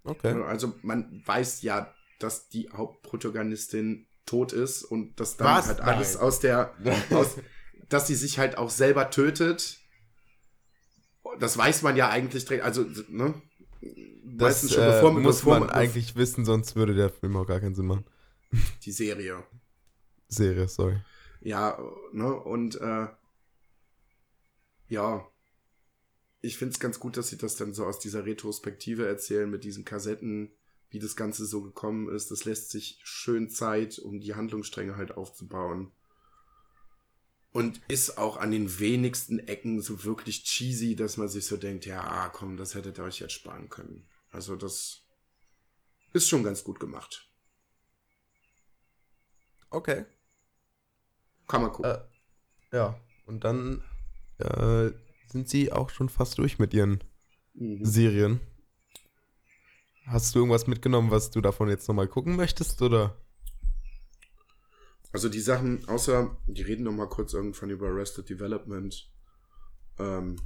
Okay. 0.03 0.33
Also 0.43 0.73
man 0.81 1.21
weiß 1.25 1.61
ja, 1.61 1.93
dass 2.23 2.49
die 2.49 2.69
Hauptprotagonistin 2.69 4.07
tot 4.25 4.53
ist 4.53 4.83
und 4.83 5.19
dass 5.19 5.37
dann 5.37 5.47
Was? 5.57 5.67
halt 5.67 5.81
alles 5.81 6.13
Nein. 6.15 6.23
aus 6.23 6.39
der, 6.39 6.73
aus, 7.11 7.37
dass 7.89 8.07
sie 8.07 8.15
sich 8.15 8.39
halt 8.39 8.57
auch 8.57 8.69
selber 8.69 9.09
tötet. 9.09 9.77
Das 11.39 11.57
weiß 11.57 11.81
man 11.81 11.95
ja 11.95 12.09
eigentlich 12.09 12.45
direkt, 12.45 12.63
also, 12.63 12.85
ne? 13.09 13.41
Das 14.23 14.63
Meistens 14.63 14.73
schon, 14.73 14.83
äh, 14.83 14.87
bevor- 14.87 15.13
muss 15.13 15.37
bevor 15.37 15.59
man 15.59 15.69
eigentlich 15.71 16.15
wissen, 16.15 16.45
sonst 16.45 16.75
würde 16.75 16.93
der 16.93 17.09
Film 17.09 17.35
auch 17.35 17.45
gar 17.47 17.59
keinen 17.59 17.75
Sinn 17.75 17.87
machen. 17.87 18.05
Die 18.83 18.91
Serie. 18.91 19.43
Serie, 20.27 20.67
sorry. 20.67 21.01
Ja, 21.41 21.77
ne? 22.11 22.33
Und 22.33 22.79
äh, 22.79 23.07
ja, 24.87 25.27
ich 26.41 26.57
finde 26.57 26.73
es 26.73 26.79
ganz 26.79 26.99
gut, 26.99 27.17
dass 27.17 27.29
sie 27.29 27.37
das 27.37 27.55
dann 27.55 27.73
so 27.73 27.85
aus 27.85 27.99
dieser 27.99 28.25
Retrospektive 28.25 29.07
erzählen 29.07 29.49
mit 29.49 29.63
diesen 29.63 29.85
Kassetten, 29.85 30.51
wie 30.91 30.99
das 30.99 31.15
Ganze 31.15 31.45
so 31.45 31.61
gekommen 31.61 32.09
ist. 32.09 32.31
Das 32.31 32.45
lässt 32.45 32.69
sich 32.69 32.99
schön 33.03 33.49
Zeit, 33.49 33.99
um 33.99 34.19
die 34.19 34.35
Handlungsstränge 34.35 34.95
halt 34.95 35.17
aufzubauen. 35.17 35.91
Und 37.51 37.81
ist 37.89 38.17
auch 38.17 38.37
an 38.37 38.51
den 38.51 38.79
wenigsten 38.79 39.39
Ecken 39.39 39.81
so 39.81 40.05
wirklich 40.05 40.43
cheesy, 40.43 40.95
dass 40.95 41.17
man 41.17 41.27
sich 41.27 41.45
so 41.45 41.57
denkt, 41.57 41.85
ja, 41.85 42.01
ah, 42.01 42.29
komm, 42.29 42.55
das 42.55 42.75
hättet 42.75 42.97
ihr 42.97 43.03
euch 43.03 43.19
jetzt 43.19 43.33
sparen 43.33 43.69
können. 43.69 44.07
Also 44.29 44.55
das 44.55 45.01
ist 46.13 46.29
schon 46.29 46.43
ganz 46.43 46.63
gut 46.63 46.79
gemacht. 46.79 47.29
Okay. 49.69 50.05
Kann 51.47 51.61
man 51.61 51.71
gucken. 51.71 51.91
Äh, 51.91 52.75
ja, 52.75 52.99
und 53.25 53.43
dann 53.43 53.83
äh, 54.37 54.91
sind 55.27 55.49
sie 55.49 55.71
auch 55.73 55.89
schon 55.89 56.07
fast 56.07 56.37
durch 56.37 56.59
mit 56.59 56.73
ihren 56.73 57.03
Mhm. 57.53 57.85
Serien. 57.85 58.39
Hast 60.05 60.33
du 60.33 60.39
irgendwas 60.39 60.67
mitgenommen, 60.67 61.11
was 61.11 61.31
du 61.31 61.41
davon 61.41 61.69
jetzt 61.69 61.87
nochmal 61.87 62.07
gucken 62.07 62.35
möchtest, 62.35 62.81
oder? 62.81 63.17
Also 65.11 65.29
die 65.29 65.41
Sachen, 65.41 65.87
außer, 65.87 66.37
die 66.47 66.61
reden 66.61 66.83
noch 66.83 66.93
mal 66.93 67.09
kurz 67.09 67.33
irgendwann 67.33 67.69
über 67.69 67.87
Arrested 67.87 68.29
Development. 68.29 69.09
Ähm, 69.99 70.37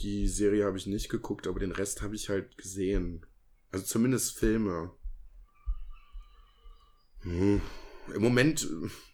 die 0.00 0.28
Serie 0.28 0.64
habe 0.64 0.78
ich 0.78 0.86
nicht 0.86 1.08
geguckt, 1.08 1.46
aber 1.46 1.60
den 1.60 1.72
Rest 1.72 2.02
habe 2.02 2.14
ich 2.14 2.28
halt 2.28 2.56
gesehen. 2.56 3.26
Also 3.72 3.84
zumindest 3.84 4.38
Filme. 4.38 4.92
Hm. 7.22 7.60
Im 8.14 8.22
Moment 8.22 8.68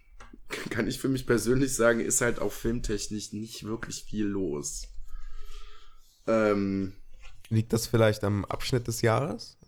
kann 0.71 0.87
ich 0.87 0.99
für 0.99 1.09
mich 1.09 1.27
persönlich 1.27 1.75
sagen, 1.75 2.01
ist 2.01 2.21
halt 2.21 2.39
auch 2.39 2.53
filmtechnisch 2.53 3.33
nicht 3.33 3.65
wirklich 3.65 4.05
viel 4.05 4.27
los. 4.27 4.89
Ähm, 6.27 6.95
Liegt 7.49 7.73
das 7.73 7.87
vielleicht 7.87 8.23
am 8.25 8.45
Abschnitt 8.45 8.87
des 8.87 9.01
Jahres? 9.01 9.59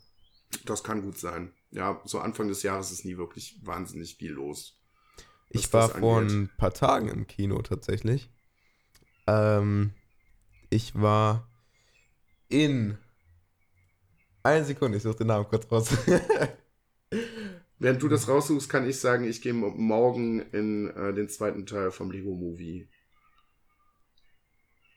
Das 0.65 0.83
kann 0.85 1.03
gut 1.03 1.19
sein. 1.19 1.53
Ja, 1.71 2.01
so 2.05 2.19
Anfang 2.21 2.49
des 2.49 2.63
Jahres 2.63 2.91
ist 2.93 3.05
nie 3.05 3.17
wirklich 3.17 3.59
wahnsinnig 3.65 4.17
viel 4.17 4.33
los. 4.33 4.79
Ich 5.51 5.73
war 5.73 5.89
vor 5.89 6.21
ein 6.21 6.51
paar 6.57 6.73
Tagen 6.73 7.09
im 7.09 7.27
Kino 7.27 7.61
tatsächlich. 7.63 8.31
Ähm, 9.27 9.93
ich 10.71 10.95
war 10.95 11.47
in. 12.49 12.99
Eine 14.43 14.65
Sekunde, 14.65 14.97
ich 14.97 15.03
suche 15.05 15.17
den 15.19 15.29
Namen 15.29 15.47
kurz 15.49 15.71
raus. 15.71 15.89
Während 17.79 18.03
du 18.03 18.09
das 18.09 18.29
raussuchst, 18.29 18.69
kann 18.69 18.89
ich 18.89 18.99
sagen, 19.01 19.25
ich 19.25 19.43
gehe 19.43 19.53
morgen 19.53 20.41
in 20.53 20.89
äh, 20.91 21.13
den 21.13 21.29
zweiten 21.29 21.67
Teil 21.67 21.91
vom 21.91 22.11
Lego 22.11 22.35
Movie. 22.35 22.89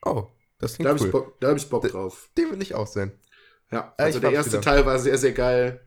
oh, 0.06 0.28
das 0.60 0.78
Da 0.80 0.89
habe 0.89 0.99
klingt 0.99 1.01
ich, 1.01 1.06
cool. 1.06 1.12
Bock- 1.12 1.39
da 1.41 1.49
hab 1.49 1.58
ich 1.58 1.70
Bock 1.70 1.88
drauf. 1.88 2.30
Den 2.38 2.51
will 2.51 2.62
ich 2.62 2.76
auch 2.76 2.88
sehen. 2.88 3.12
Ja, 3.72 3.93
also 3.97 4.20
der 4.20 4.32
erste 4.32 4.53
wieder. 4.53 4.61
Teil 4.61 4.86
war 4.86 4.99
sehr, 4.99 5.18
sehr 5.18 5.34
geil. 5.34 5.82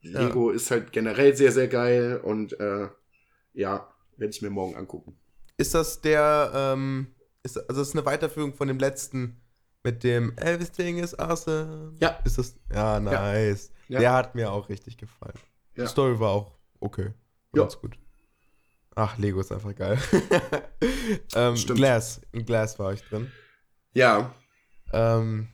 Ja. 0.00 0.22
Lego 0.22 0.50
ist 0.50 0.70
halt 0.70 0.92
generell 0.92 1.36
sehr, 1.36 1.52
sehr 1.52 1.68
geil 1.68 2.20
und 2.22 2.58
äh, 2.60 2.88
ja, 3.52 3.92
werde 4.16 4.30
ich 4.30 4.42
mir 4.42 4.50
morgen 4.50 4.76
angucken. 4.76 5.18
Ist 5.56 5.74
das 5.74 6.00
der, 6.00 6.52
ähm, 6.54 7.14
ist, 7.42 7.58
also 7.58 7.80
das 7.80 7.88
ist 7.88 7.96
eine 7.96 8.06
Weiterführung 8.06 8.54
von 8.54 8.68
dem 8.68 8.78
letzten 8.78 9.40
mit 9.82 10.04
dem 10.04 10.36
Everything 10.38 10.98
is 10.98 11.18
awesome? 11.18 11.94
Ja. 12.00 12.18
Ist 12.24 12.38
das, 12.38 12.54
ja, 12.72 13.00
nice. 13.00 13.72
Ja. 13.88 14.00
Der 14.00 14.12
hat 14.12 14.34
mir 14.34 14.52
auch 14.52 14.68
richtig 14.68 14.98
gefallen. 14.98 15.38
Ja. 15.74 15.84
Die 15.84 15.90
Story 15.90 16.18
war 16.20 16.30
auch 16.30 16.58
okay. 16.80 17.12
Ja. 17.54 17.62
Ganz 17.62 17.78
gut. 17.78 17.98
Ach, 18.94 19.16
Lego 19.18 19.40
ist 19.40 19.52
einfach 19.52 19.74
geil. 19.74 19.98
ähm, 21.34 21.56
Stimmt. 21.56 21.78
Glass, 21.78 22.20
in 22.32 22.44
Glass 22.44 22.78
war 22.78 22.92
ich 22.92 23.02
drin. 23.02 23.30
Ja, 23.94 24.34
Ähm, 24.92 25.48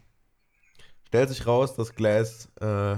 stellt 1.15 1.29
sich 1.29 1.47
raus, 1.47 1.77
dass 1.77 1.95
Glass 1.95 2.49
äh, 2.61 2.97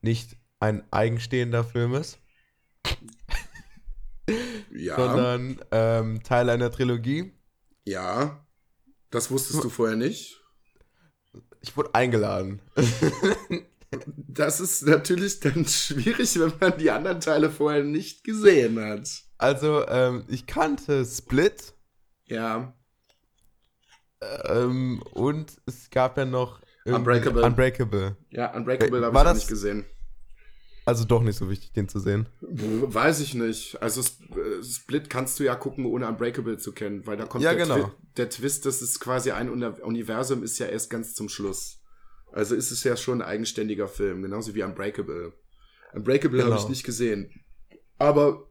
nicht 0.00 0.38
ein 0.58 0.90
eigenstehender 0.90 1.62
Film 1.62 1.92
ist, 1.92 2.18
ja, 4.74 4.96
sondern 4.96 5.60
ähm, 5.70 6.22
Teil 6.22 6.48
einer 6.48 6.70
Trilogie. 6.70 7.38
ja. 7.84 8.40
Das 9.10 9.30
wusstest 9.30 9.62
du 9.62 9.68
vorher 9.68 9.96
nicht. 9.96 10.40
Ich 11.60 11.76
wurde 11.76 11.94
eingeladen. 11.94 12.60
das 14.16 14.58
ist 14.58 14.82
natürlich 14.84 15.38
dann 15.38 15.66
schwierig, 15.66 16.40
wenn 16.40 16.52
man 16.58 16.76
die 16.78 16.90
anderen 16.90 17.20
Teile 17.20 17.50
vorher 17.50 17.84
nicht 17.84 18.24
gesehen 18.24 18.80
hat. 18.80 19.08
Also, 19.38 19.86
ähm, 19.86 20.24
ich 20.26 20.46
kannte 20.46 21.04
Split. 21.04 21.74
Ja. 22.24 22.74
Ähm, 24.20 25.00
und 25.12 25.58
es 25.66 25.90
gab 25.90 26.18
ja 26.18 26.24
noch 26.24 26.63
Unbreakable. 26.84 27.42
Unbreakable. 27.44 28.16
Ja, 28.30 28.54
Unbreakable 28.54 29.04
habe 29.04 29.16
ich 29.16 29.22
das- 29.24 29.34
nicht 29.36 29.48
gesehen. 29.48 29.84
Also 30.86 31.06
doch 31.06 31.22
nicht 31.22 31.36
so 31.38 31.48
wichtig, 31.48 31.72
den 31.72 31.88
zu 31.88 31.98
sehen. 31.98 32.28
Weiß 32.42 33.20
ich 33.20 33.32
nicht. 33.32 33.80
Also 33.80 34.02
äh, 34.02 34.62
Split 34.62 35.08
kannst 35.08 35.40
du 35.40 35.44
ja 35.44 35.54
gucken, 35.54 35.86
ohne 35.86 36.06
Unbreakable 36.06 36.58
zu 36.58 36.72
kennen, 36.72 37.06
weil 37.06 37.16
da 37.16 37.24
kommt 37.24 37.42
Ja, 37.42 37.54
der, 37.54 37.62
genau. 37.66 37.84
Twi 37.86 37.90
der 38.18 38.28
Twist, 38.28 38.66
das 38.66 38.82
ist 38.82 39.00
quasi 39.00 39.30
ein 39.30 39.48
Uni- 39.48 39.80
Universum, 39.82 40.42
ist 40.42 40.58
ja 40.58 40.66
erst 40.66 40.90
ganz 40.90 41.14
zum 41.14 41.30
Schluss. 41.30 41.80
Also 42.32 42.54
ist 42.54 42.70
es 42.70 42.84
ja 42.84 42.98
schon 42.98 43.22
ein 43.22 43.28
eigenständiger 43.28 43.88
Film, 43.88 44.20
genauso 44.20 44.54
wie 44.54 44.62
Unbreakable. 44.62 45.32
Unbreakable 45.94 46.40
habe 46.42 46.50
Genau. 46.50 46.62
ich 46.62 46.68
nicht 46.68 46.84
gesehen. 46.84 47.30
Aber 47.96 48.50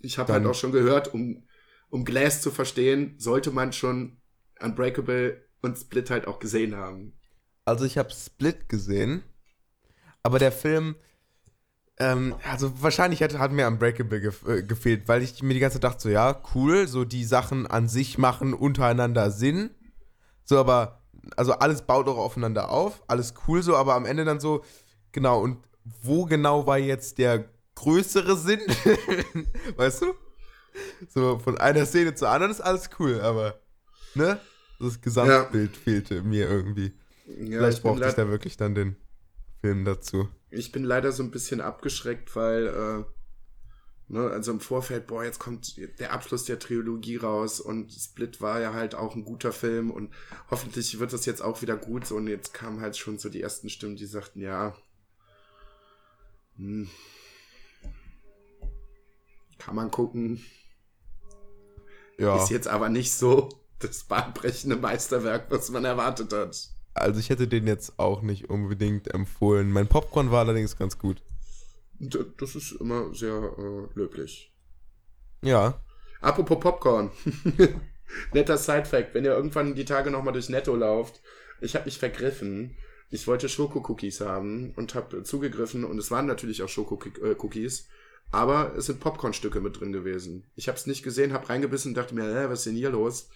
ich 0.00 0.18
habe 0.18 0.32
halt 0.32 0.46
auch 0.46 0.54
schon 0.54 0.72
gehört, 0.72 1.14
um, 1.14 1.46
um 1.90 2.04
Glass 2.04 2.42
zu 2.42 2.50
verstehen, 2.50 3.14
sollte 3.18 3.52
man 3.52 3.72
schon 3.72 4.16
Unbreakable 4.60 5.44
und 5.62 5.78
Split 5.78 6.10
halt 6.10 6.26
auch 6.26 6.40
gesehen 6.40 6.74
haben. 6.74 7.12
Also 7.66 7.84
ich 7.84 7.98
habe 7.98 8.10
Split 8.12 8.68
gesehen, 8.68 9.24
aber 10.22 10.38
der 10.38 10.52
Film, 10.52 10.94
ähm, 11.98 12.36
also 12.48 12.80
wahrscheinlich 12.80 13.22
hat, 13.24 13.36
hat 13.36 13.50
mir 13.50 13.66
Unbreakable 13.66 14.20
gef 14.20 14.46
äh, 14.46 14.62
gefehlt, 14.62 15.08
weil 15.08 15.20
ich 15.22 15.42
mir 15.42 15.52
die 15.52 15.60
ganze 15.60 15.74
Zeit 15.74 15.84
dachte, 15.84 16.02
so 16.02 16.08
ja, 16.08 16.40
cool, 16.54 16.86
so 16.86 17.04
die 17.04 17.24
Sachen 17.24 17.66
an 17.66 17.88
sich 17.88 18.18
machen 18.18 18.54
untereinander 18.54 19.32
Sinn, 19.32 19.70
so 20.44 20.58
aber, 20.58 21.02
also 21.36 21.54
alles 21.54 21.82
baut 21.82 22.06
auch 22.08 22.18
aufeinander 22.18 22.70
auf, 22.70 23.02
alles 23.08 23.34
cool 23.48 23.64
so, 23.64 23.76
aber 23.76 23.94
am 23.94 24.06
Ende 24.06 24.24
dann 24.24 24.38
so, 24.38 24.64
genau, 25.10 25.40
und 25.40 25.58
wo 26.02 26.24
genau 26.24 26.68
war 26.68 26.78
jetzt 26.78 27.18
der 27.18 27.46
größere 27.74 28.36
Sinn, 28.36 28.60
weißt 29.76 30.02
du? 30.02 30.14
So 31.08 31.40
von 31.40 31.58
einer 31.58 31.84
Szene 31.84 32.14
zur 32.14 32.28
anderen 32.28 32.52
ist 32.52 32.60
alles 32.60 32.90
cool, 33.00 33.20
aber, 33.20 33.58
ne? 34.14 34.38
Das 34.78 35.00
Gesamtbild 35.00 35.76
fehlte 35.76 36.22
mir 36.22 36.48
irgendwie. 36.48 36.92
Ja, 37.26 37.58
Vielleicht 37.58 37.82
brauchte 37.82 38.08
ich 38.08 38.14
da 38.14 38.28
wirklich 38.28 38.56
dann 38.56 38.74
den 38.74 38.96
Film 39.60 39.84
dazu. 39.84 40.28
ich 40.50 40.70
bin 40.72 40.84
leider 40.84 41.12
so 41.12 41.22
ein 41.22 41.30
bisschen 41.30 41.60
abgeschreckt, 41.60 42.36
weil, 42.36 42.66
äh, 42.66 43.04
ne, 44.12 44.30
also 44.30 44.52
im 44.52 44.60
Vorfeld, 44.60 45.06
boah, 45.08 45.24
jetzt 45.24 45.38
kommt 45.40 45.76
der 45.98 46.12
Abschluss 46.12 46.44
der 46.44 46.58
Trilogie 46.58 47.16
raus 47.16 47.60
und 47.60 47.92
Split 47.92 48.40
war 48.40 48.60
ja 48.60 48.72
halt 48.74 48.94
auch 48.94 49.16
ein 49.16 49.24
guter 49.24 49.52
Film 49.52 49.90
und 49.90 50.12
hoffentlich 50.50 50.98
wird 51.00 51.12
das 51.12 51.26
jetzt 51.26 51.42
auch 51.42 51.62
wieder 51.62 51.76
gut. 51.76 52.10
Und 52.12 52.28
jetzt 52.28 52.54
kamen 52.54 52.80
halt 52.80 52.96
schon 52.96 53.18
so 53.18 53.28
die 53.28 53.42
ersten 53.42 53.68
Stimmen, 53.70 53.96
die 53.96 54.06
sagten, 54.06 54.40
ja, 54.40 54.76
hm, 56.56 56.88
kann 59.58 59.74
man 59.74 59.90
gucken, 59.90 60.42
Ja, 62.18 62.36
ist 62.42 62.50
jetzt 62.50 62.68
aber 62.68 62.88
nicht 62.88 63.12
so 63.12 63.48
das 63.80 64.04
bahnbrechende 64.04 64.76
Meisterwerk, 64.76 65.50
was 65.50 65.70
man 65.70 65.84
erwartet 65.84 66.32
hat. 66.32 66.70
Also 66.96 67.20
ich 67.20 67.30
hätte 67.30 67.48
den 67.48 67.66
jetzt 67.66 67.98
auch 67.98 68.22
nicht 68.22 68.50
unbedingt 68.50 69.12
empfohlen. 69.12 69.70
Mein 69.70 69.88
Popcorn 69.88 70.30
war 70.30 70.40
allerdings 70.40 70.76
ganz 70.76 70.98
gut. 70.98 71.22
Das 71.98 72.54
ist 72.54 72.72
immer 72.72 73.14
sehr 73.14 73.54
äh, 73.58 73.98
löblich. 73.98 74.52
Ja, 75.42 75.80
Apropos 76.20 76.58
Popcorn. 76.60 77.10
Netter 78.32 78.56
Sidefact, 78.56 79.14
wenn 79.14 79.24
ihr 79.24 79.32
irgendwann 79.32 79.74
die 79.74 79.84
Tage 79.84 80.10
nochmal 80.10 80.32
durch 80.32 80.48
Netto 80.48 80.74
lauft, 80.74 81.20
ich 81.60 81.74
habe 81.74 81.86
mich 81.86 81.98
vergriffen. 81.98 82.76
Ich 83.10 83.26
wollte 83.28 83.48
Schokocookies 83.48 84.20
haben 84.20 84.72
und 84.74 84.94
habe 84.94 85.22
zugegriffen 85.22 85.84
und 85.84 85.98
es 85.98 86.10
waren 86.10 86.26
natürlich 86.26 86.62
auch 86.62 86.68
Schokocookies, 86.68 87.88
aber 88.32 88.74
es 88.76 88.86
sind 88.86 88.98
Popcornstücke 88.98 89.60
mit 89.60 89.78
drin 89.78 89.92
gewesen. 89.92 90.50
Ich 90.56 90.66
habe 90.66 90.76
es 90.76 90.86
nicht 90.86 91.04
gesehen, 91.04 91.32
habe 91.32 91.48
reingebissen 91.48 91.90
und 91.90 91.94
dachte 91.96 92.16
mir, 92.16 92.24
äh, 92.24 92.50
was 92.50 92.60
ist 92.60 92.66
denn 92.66 92.74
hier 92.74 92.90
los? 92.90 93.28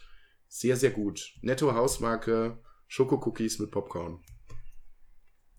Sehr, 0.48 0.76
sehr 0.76 0.90
gut. 0.90 1.34
Netto 1.42 1.72
Hausmarke, 1.72 2.58
Schokocookies 2.94 3.60
mit 3.60 3.70
Popcorn. 3.70 4.18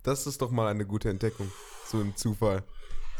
das 0.04 0.28
ist 0.28 0.42
doch 0.42 0.52
mal 0.52 0.68
eine 0.68 0.86
gute 0.86 1.10
Entdeckung. 1.10 1.50
So 1.86 2.00
ein 2.00 2.14
Zufall. 2.18 2.64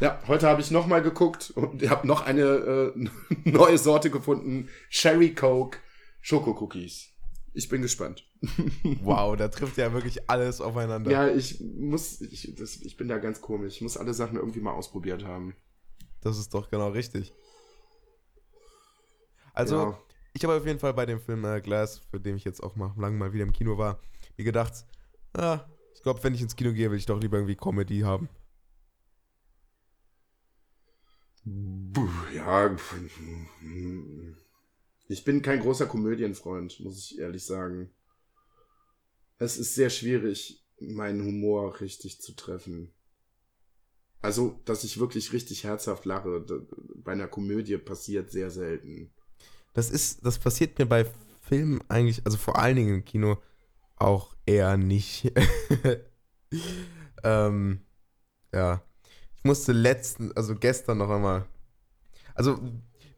Ja, 0.00 0.20
heute 0.28 0.48
habe 0.48 0.60
ich 0.60 0.70
nochmal 0.70 1.00
geguckt 1.02 1.50
und 1.54 1.88
habe 1.88 2.06
noch 2.06 2.20
eine 2.20 2.42
äh, 2.94 3.08
neue 3.50 3.78
Sorte 3.78 4.10
gefunden. 4.10 4.68
Sherry 4.90 5.34
Coke 5.34 5.78
Schokocookies. 6.20 7.08
Ich 7.54 7.70
bin 7.70 7.80
gespannt. 7.80 8.28
Wow, 9.02 9.34
da 9.36 9.48
trifft 9.48 9.78
ja 9.78 9.92
wirklich 9.94 10.28
alles 10.28 10.60
aufeinander. 10.60 11.10
Ja, 11.10 11.28
ich 11.28 11.60
muss, 11.60 12.20
ich, 12.20 12.54
das, 12.58 12.76
ich 12.82 12.96
bin 12.98 13.08
da 13.08 13.16
ganz 13.18 13.40
komisch. 13.40 13.76
Ich 13.76 13.80
muss 13.80 13.96
alle 13.96 14.12
Sachen 14.12 14.36
irgendwie 14.36 14.60
mal 14.60 14.72
ausprobiert 14.72 15.24
haben. 15.24 15.54
Das 16.20 16.38
ist 16.38 16.52
doch 16.52 16.68
genau 16.70 16.90
richtig. 16.90 17.32
Also, 19.54 19.76
Ja. 19.76 19.98
Ich 20.32 20.44
habe 20.44 20.54
auf 20.54 20.66
jeden 20.66 20.78
Fall 20.78 20.94
bei 20.94 21.06
dem 21.06 21.20
Film 21.20 21.44
äh, 21.44 21.60
Glass, 21.60 22.00
für 22.10 22.20
den 22.20 22.36
ich 22.36 22.44
jetzt 22.44 22.62
auch 22.62 22.76
mal 22.76 22.94
lang 22.96 23.18
mal 23.18 23.32
wieder 23.32 23.44
im 23.44 23.52
Kino 23.52 23.78
war, 23.78 24.00
mir 24.36 24.44
gedacht, 24.44 24.86
ah, 25.34 25.60
ich 25.94 26.02
glaube, 26.02 26.22
wenn 26.24 26.34
ich 26.34 26.40
ins 26.40 26.56
Kino 26.56 26.72
gehe, 26.72 26.90
will 26.90 26.98
ich 26.98 27.06
doch 27.06 27.20
lieber 27.20 27.36
irgendwie 27.36 27.56
Comedy 27.56 28.00
haben. 28.00 28.28
Ja, 32.34 32.74
ich 35.08 35.24
bin 35.24 35.42
kein 35.42 35.60
großer 35.60 35.86
Komödienfreund, 35.86 36.80
muss 36.80 36.98
ich 36.98 37.18
ehrlich 37.18 37.44
sagen. 37.44 37.90
Es 39.38 39.58
ist 39.58 39.74
sehr 39.74 39.90
schwierig, 39.90 40.64
meinen 40.78 41.24
Humor 41.24 41.80
richtig 41.80 42.20
zu 42.20 42.34
treffen. 42.34 42.92
Also, 44.20 44.60
dass 44.64 44.84
ich 44.84 45.00
wirklich 45.00 45.32
richtig 45.32 45.64
herzhaft 45.64 46.04
lache, 46.04 46.46
bei 46.94 47.12
einer 47.12 47.26
Komödie 47.26 47.76
passiert 47.76 48.30
sehr 48.30 48.50
selten. 48.50 49.12
Das 49.72 49.90
ist, 49.90 50.24
das 50.24 50.38
passiert 50.38 50.78
mir 50.78 50.86
bei 50.86 51.06
Filmen 51.40 51.80
eigentlich, 51.88 52.22
also 52.24 52.36
vor 52.36 52.58
allen 52.58 52.76
Dingen 52.76 52.94
im 52.96 53.04
Kino, 53.04 53.38
auch 53.96 54.34
eher 54.46 54.76
nicht. 54.76 55.32
ähm, 57.24 57.80
ja. 58.52 58.82
Ich 59.36 59.44
musste 59.44 59.72
letzten, 59.72 60.32
also 60.36 60.54
gestern 60.54 60.98
noch 60.98 61.10
einmal. 61.10 61.46
Also, 62.34 62.58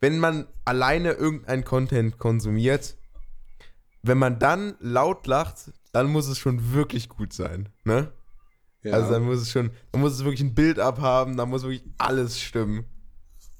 wenn 0.00 0.18
man 0.18 0.46
alleine 0.64 1.12
irgendein 1.12 1.64
Content 1.64 2.18
konsumiert, 2.18 2.96
wenn 4.02 4.18
man 4.18 4.38
dann 4.38 4.74
laut 4.80 5.26
lacht, 5.26 5.72
dann 5.92 6.10
muss 6.10 6.28
es 6.28 6.38
schon 6.38 6.72
wirklich 6.72 7.08
gut 7.08 7.32
sein, 7.32 7.68
ne? 7.84 8.12
Ja, 8.82 8.94
Also 8.94 9.12
dann 9.12 9.22
muss 9.22 9.40
es 9.40 9.50
schon, 9.50 9.70
dann 9.92 10.02
muss 10.02 10.12
es 10.12 10.24
wirklich 10.24 10.42
ein 10.42 10.54
Bild 10.54 10.78
abhaben, 10.78 11.36
dann 11.36 11.48
muss 11.48 11.62
wirklich 11.62 11.84
alles 11.96 12.38
stimmen. 12.38 12.84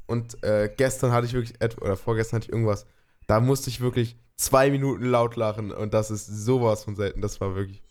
Und 0.06 0.42
äh, 0.44 0.72
gestern 0.76 1.12
hatte 1.12 1.26
ich 1.26 1.32
wirklich, 1.32 1.56
oder 1.80 1.96
vorgestern 1.96 2.38
hatte 2.38 2.46
ich 2.46 2.52
irgendwas, 2.52 2.86
da 3.26 3.40
musste 3.40 3.70
ich 3.70 3.80
wirklich 3.80 4.16
zwei 4.36 4.70
Minuten 4.70 5.04
laut 5.04 5.36
lachen 5.36 5.72
und 5.72 5.94
das 5.94 6.10
ist 6.10 6.26
sowas 6.26 6.84
von 6.84 6.96
selten. 6.96 7.20
Das 7.20 7.40
war 7.40 7.54
wirklich, 7.54 7.82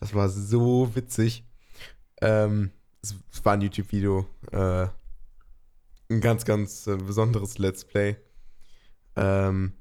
das 0.00 0.14
war 0.14 0.28
so 0.28 0.94
witzig. 0.94 1.44
Ähm, 2.20 2.70
es, 3.02 3.16
war 3.44 3.54
ein 3.54 3.62
YouTube-Video, 3.62 4.26
äh, 4.52 4.86
ein 6.10 6.20
ganz, 6.20 6.44
ganz 6.44 6.86
äh, 6.86 6.96
besonderes 6.96 7.58
Let's 7.58 7.84
Play. 7.84 8.16
Ähm, 9.16 9.72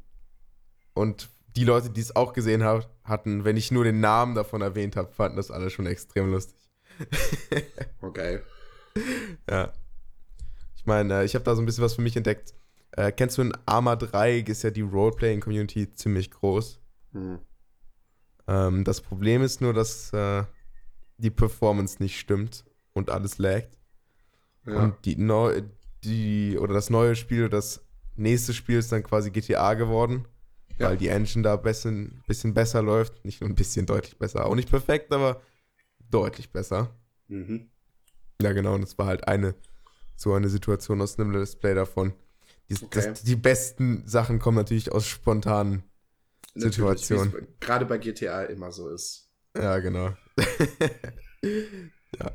und 0.93 1.29
die 1.55 1.65
Leute, 1.65 1.89
die 1.89 2.01
es 2.01 2.15
auch 2.15 2.33
gesehen 2.33 2.63
hab, 2.63 2.89
hatten, 3.03 3.43
wenn 3.43 3.57
ich 3.57 3.71
nur 3.71 3.83
den 3.83 3.99
Namen 3.99 4.35
davon 4.35 4.61
erwähnt 4.61 4.95
habe, 4.95 5.11
fanden 5.11 5.37
das 5.37 5.51
alle 5.51 5.69
schon 5.69 5.85
extrem 5.85 6.31
lustig. 6.31 6.57
okay. 8.01 8.39
Ja. 9.49 9.73
Ich 10.81 10.87
meine, 10.87 11.19
äh, 11.19 11.25
ich 11.25 11.35
habe 11.35 11.45
da 11.45 11.53
so 11.53 11.61
ein 11.61 11.65
bisschen 11.67 11.83
was 11.83 11.93
für 11.93 12.01
mich 12.01 12.17
entdeckt. 12.17 12.55
Äh, 12.93 13.11
kennst 13.11 13.37
du 13.37 13.43
in 13.43 13.53
Arma 13.67 13.95
3 13.95 14.39
ist 14.39 14.63
ja 14.63 14.71
die 14.71 14.81
Roleplaying-Community 14.81 15.93
ziemlich 15.93 16.31
groß. 16.31 16.81
Hm. 17.11 17.37
Ähm, 18.47 18.83
das 18.83 18.99
Problem 18.99 19.43
ist 19.43 19.61
nur, 19.61 19.73
dass 19.73 20.11
äh, 20.11 20.43
die 21.17 21.29
Performance 21.29 22.01
nicht 22.01 22.19
stimmt 22.19 22.65
und 22.93 23.11
alles 23.11 23.37
laggt. 23.37 23.77
Ja. 24.65 24.85
Und 24.85 25.05
die, 25.05 25.17
neu, 25.17 25.61
die, 26.03 26.57
oder 26.57 26.73
das 26.73 26.89
neue 26.89 27.15
Spiel, 27.15 27.47
das 27.47 27.85
nächste 28.15 28.51
Spiel 28.55 28.79
ist 28.79 28.91
dann 28.91 29.03
quasi 29.03 29.29
GTA 29.29 29.75
geworden. 29.75 30.27
Ja. 30.79 30.89
Weil 30.89 30.97
die 30.97 31.09
Engine 31.09 31.43
da 31.43 31.53
ein 31.53 31.61
bisschen, 31.61 32.23
bisschen 32.25 32.55
besser 32.55 32.81
läuft. 32.81 33.23
Nicht 33.23 33.39
nur 33.39 33.51
ein 33.51 33.55
bisschen 33.55 33.85
deutlich 33.85 34.17
besser. 34.17 34.47
Auch 34.47 34.55
nicht 34.55 34.71
perfekt, 34.71 35.13
aber 35.13 35.43
deutlich 36.09 36.51
besser. 36.51 36.89
Mhm. 37.27 37.69
Ja, 38.41 38.51
genau, 38.53 38.73
und 38.73 38.83
es 38.83 38.97
war 38.97 39.05
halt 39.05 39.27
eine, 39.27 39.53
so 40.15 40.33
eine 40.33 40.49
Situation 40.49 41.01
aus 41.01 41.17
einem 41.19 41.31
Let's 41.31 41.55
Play 41.55 41.73
davon. 41.73 42.13
Die, 42.69 42.75
Okay. 42.75 43.09
das, 43.09 43.23
die 43.23 43.35
besten 43.35 44.07
Sachen 44.07 44.39
kommen 44.39 44.57
natürlich 44.57 44.91
aus 44.91 45.07
spontanen. 45.07 45.83
Natürlich, 46.53 46.75
Situation. 46.75 47.33
wie 47.33 47.37
es 47.37 47.59
Gerade 47.59 47.85
bei 47.85 47.97
GTA 47.97 48.43
immer 48.43 48.71
so 48.71 48.89
ist. 48.89 49.29
Ja, 49.55 49.79
genau. 49.79 50.13
ja. 51.43 52.31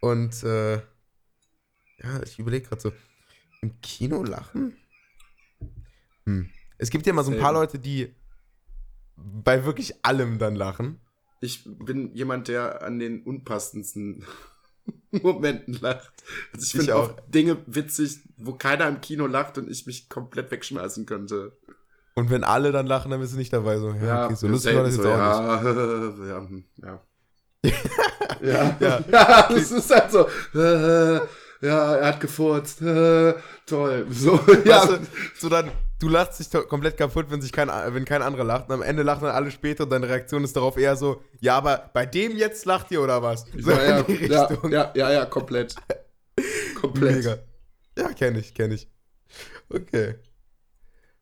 Und, 0.00 0.42
äh, 0.42 0.76
ja, 0.76 2.22
ich 2.24 2.38
überlege 2.38 2.68
gerade 2.68 2.82
so, 2.82 2.92
im 3.62 3.80
Kino 3.80 4.22
lachen? 4.22 4.76
Hm. 6.24 6.50
Es 6.78 6.90
gibt 6.90 7.06
ja 7.06 7.12
immer 7.12 7.24
so 7.24 7.32
ein 7.32 7.38
paar. 7.38 7.52
Leute, 7.52 7.78
die 7.78 8.14
bei 9.16 9.64
wirklich 9.64 10.04
allem 10.04 10.38
dann 10.38 10.54
lachen. 10.54 11.00
ich 11.40 11.64
bin 11.64 12.14
jemand, 12.14 12.48
der 12.48 12.82
an 12.82 12.98
den 12.98 13.22
unpassendsten 13.22 14.24
Momenten 15.10 15.74
lacht. 15.80 16.12
Also 16.52 16.64
ich, 16.64 16.72
finde 16.72 16.96
auch 16.96 17.14
Dinge 17.28 17.58
witzig, 17.66 18.20
wo 18.36 18.52
keiner 18.52 18.88
im 18.88 19.00
Kino 19.00 19.26
lacht 19.26 19.58
und 19.58 19.70
ich 19.70 19.86
mich 19.86 20.08
komplett 20.08 20.50
wegschmeißen 20.50 21.06
könnte. 21.06 21.56
Und 22.14 22.30
wenn 22.30 22.44
alle 22.44 22.72
dann 22.72 22.86
lachen, 22.86 23.10
dann 23.10 23.20
bist 23.20 23.34
du 23.34 23.38
nicht 23.38 23.52
dabei. 23.52 23.78
So, 23.78 23.90
ja, 23.90 24.04
ja 24.04 24.24
okay, 24.26 24.34
so 24.36 24.48
lustig 24.48 24.74
war 24.74 24.84
das 24.84 24.94
jetzt 24.94 25.02
so, 25.02 25.10
auch 25.10 25.16
ja, 25.16 25.62
nicht. 25.62 26.18
Ja, 26.28 26.38
hm, 26.38 26.64
ja. 26.82 27.02
ja. 28.42 28.76
ja. 28.80 29.04
ja, 29.10 29.48
das 29.48 29.70
ist 29.70 29.90
halt 29.90 30.10
so. 30.10 30.26
Äh, 30.58 31.20
ja, 31.60 31.96
er 31.96 32.06
hat 32.06 32.20
gefurzt. 32.20 32.80
Äh, 32.82 33.34
toll. 33.66 34.06
So, 34.10 34.40
ja. 34.64 34.86
Du, 34.86 34.98
so 35.38 35.48
dann, 35.48 35.70
du 35.98 36.08
lachst 36.08 36.38
dich 36.38 36.68
komplett 36.68 36.96
kaputt, 36.96 37.26
wenn 37.30 37.40
sich 37.40 37.52
kein, 37.52 37.68
wenn 37.68 38.04
kein 38.04 38.22
anderer 38.22 38.44
lacht. 38.44 38.68
Und 38.68 38.74
am 38.74 38.82
Ende 38.82 39.02
lachen 39.02 39.22
dann 39.22 39.34
alle 39.34 39.50
später 39.50 39.84
und 39.84 39.90
deine 39.90 40.08
Reaktion 40.08 40.44
ist 40.44 40.56
darauf 40.56 40.76
eher 40.76 40.96
so, 40.96 41.22
ja, 41.40 41.56
aber 41.56 41.90
bei 41.92 42.06
dem 42.06 42.36
jetzt 42.36 42.64
lacht 42.66 42.90
ihr 42.90 43.02
oder 43.02 43.22
was? 43.22 43.46
So 43.58 43.70
ja, 43.70 44.04
ja, 44.08 44.48
ja, 44.68 44.92
ja, 44.94 45.12
ja, 45.12 45.26
komplett. 45.26 45.74
komplett. 46.80 47.16
Mega. 47.16 47.38
Ja, 47.98 48.12
kenne 48.12 48.40
ich, 48.40 48.54
kenne 48.54 48.74
ich. 48.74 48.88
Okay. 49.68 50.16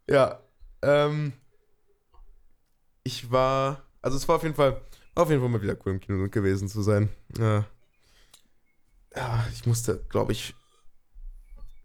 Ja. 0.08 0.40
Ähm, 0.82 1.32
ich 3.04 3.30
war, 3.30 3.82
also 4.02 4.16
es 4.16 4.26
war 4.28 4.36
auf 4.36 4.42
jeden 4.42 4.54
Fall, 4.54 4.80
auf 5.14 5.30
jeden 5.30 5.40
Fall 5.40 5.50
mal 5.50 5.62
wieder 5.62 5.76
cool 5.84 5.92
im 5.92 6.00
Kino 6.00 6.28
gewesen 6.28 6.68
zu 6.68 6.82
sein. 6.82 7.08
Ja. 7.38 7.64
ja 9.14 9.46
ich 9.52 9.66
musste, 9.66 10.04
glaube 10.08 10.32
ich, 10.32 10.54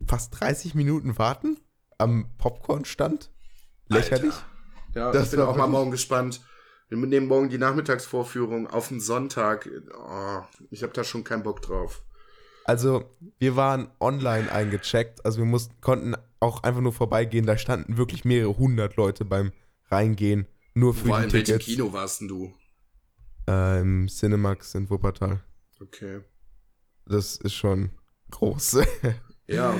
fast 0.07 0.39
30 0.39 0.75
Minuten 0.75 1.17
warten 1.17 1.57
am 1.99 2.25
Popcorn-Stand. 2.39 3.29
Lächerlich. 3.87 4.33
Alter. 4.33 4.45
Ja, 4.95 5.11
das 5.11 5.25
ich 5.25 5.31
bin 5.31 5.41
auch 5.41 5.55
mal 5.55 5.67
morgen 5.67 5.91
gespannt. 5.91 6.41
Wir 6.89 6.97
nehmen 6.97 7.27
morgen 7.27 7.49
die 7.49 7.59
Nachmittagsvorführung 7.59 8.65
auf 8.67 8.87
den 8.87 8.99
Sonntag. 8.99 9.69
Oh, 9.95 10.41
ich 10.71 10.81
habe 10.81 10.93
da 10.93 11.03
schon 11.03 11.23
keinen 11.23 11.43
Bock 11.43 11.61
drauf. 11.61 12.01
Also, 12.65 13.05
wir 13.37 13.55
waren 13.55 13.91
online 13.99 14.51
eingecheckt. 14.51 15.23
Also, 15.23 15.37
wir 15.37 15.45
mussten, 15.45 15.79
konnten 15.81 16.15
auch 16.39 16.63
einfach 16.63 16.81
nur 16.81 16.93
vorbeigehen. 16.93 17.45
Da 17.45 17.57
standen 17.57 17.97
wirklich 17.97 18.25
mehrere 18.25 18.57
hundert 18.57 18.95
Leute 18.95 19.25
beim 19.25 19.51
Reingehen. 19.91 20.47
Nur 20.73 20.93
für 20.95 21.09
Wo 21.09 21.17
die 21.17 21.23
in 21.23 21.29
Tickets. 21.29 21.49
welchem 21.49 21.65
Kino 21.65 21.93
warst 21.93 22.21
denn 22.21 22.27
du? 22.27 22.53
Äh, 23.47 23.81
Im 23.81 24.07
Cinemax 24.07 24.75
in 24.75 24.89
Wuppertal. 24.89 25.43
Okay. 25.81 26.21
Das 27.05 27.37
ist 27.37 27.53
schon 27.53 27.91
groß. 28.31 28.77
Ja. 29.47 29.75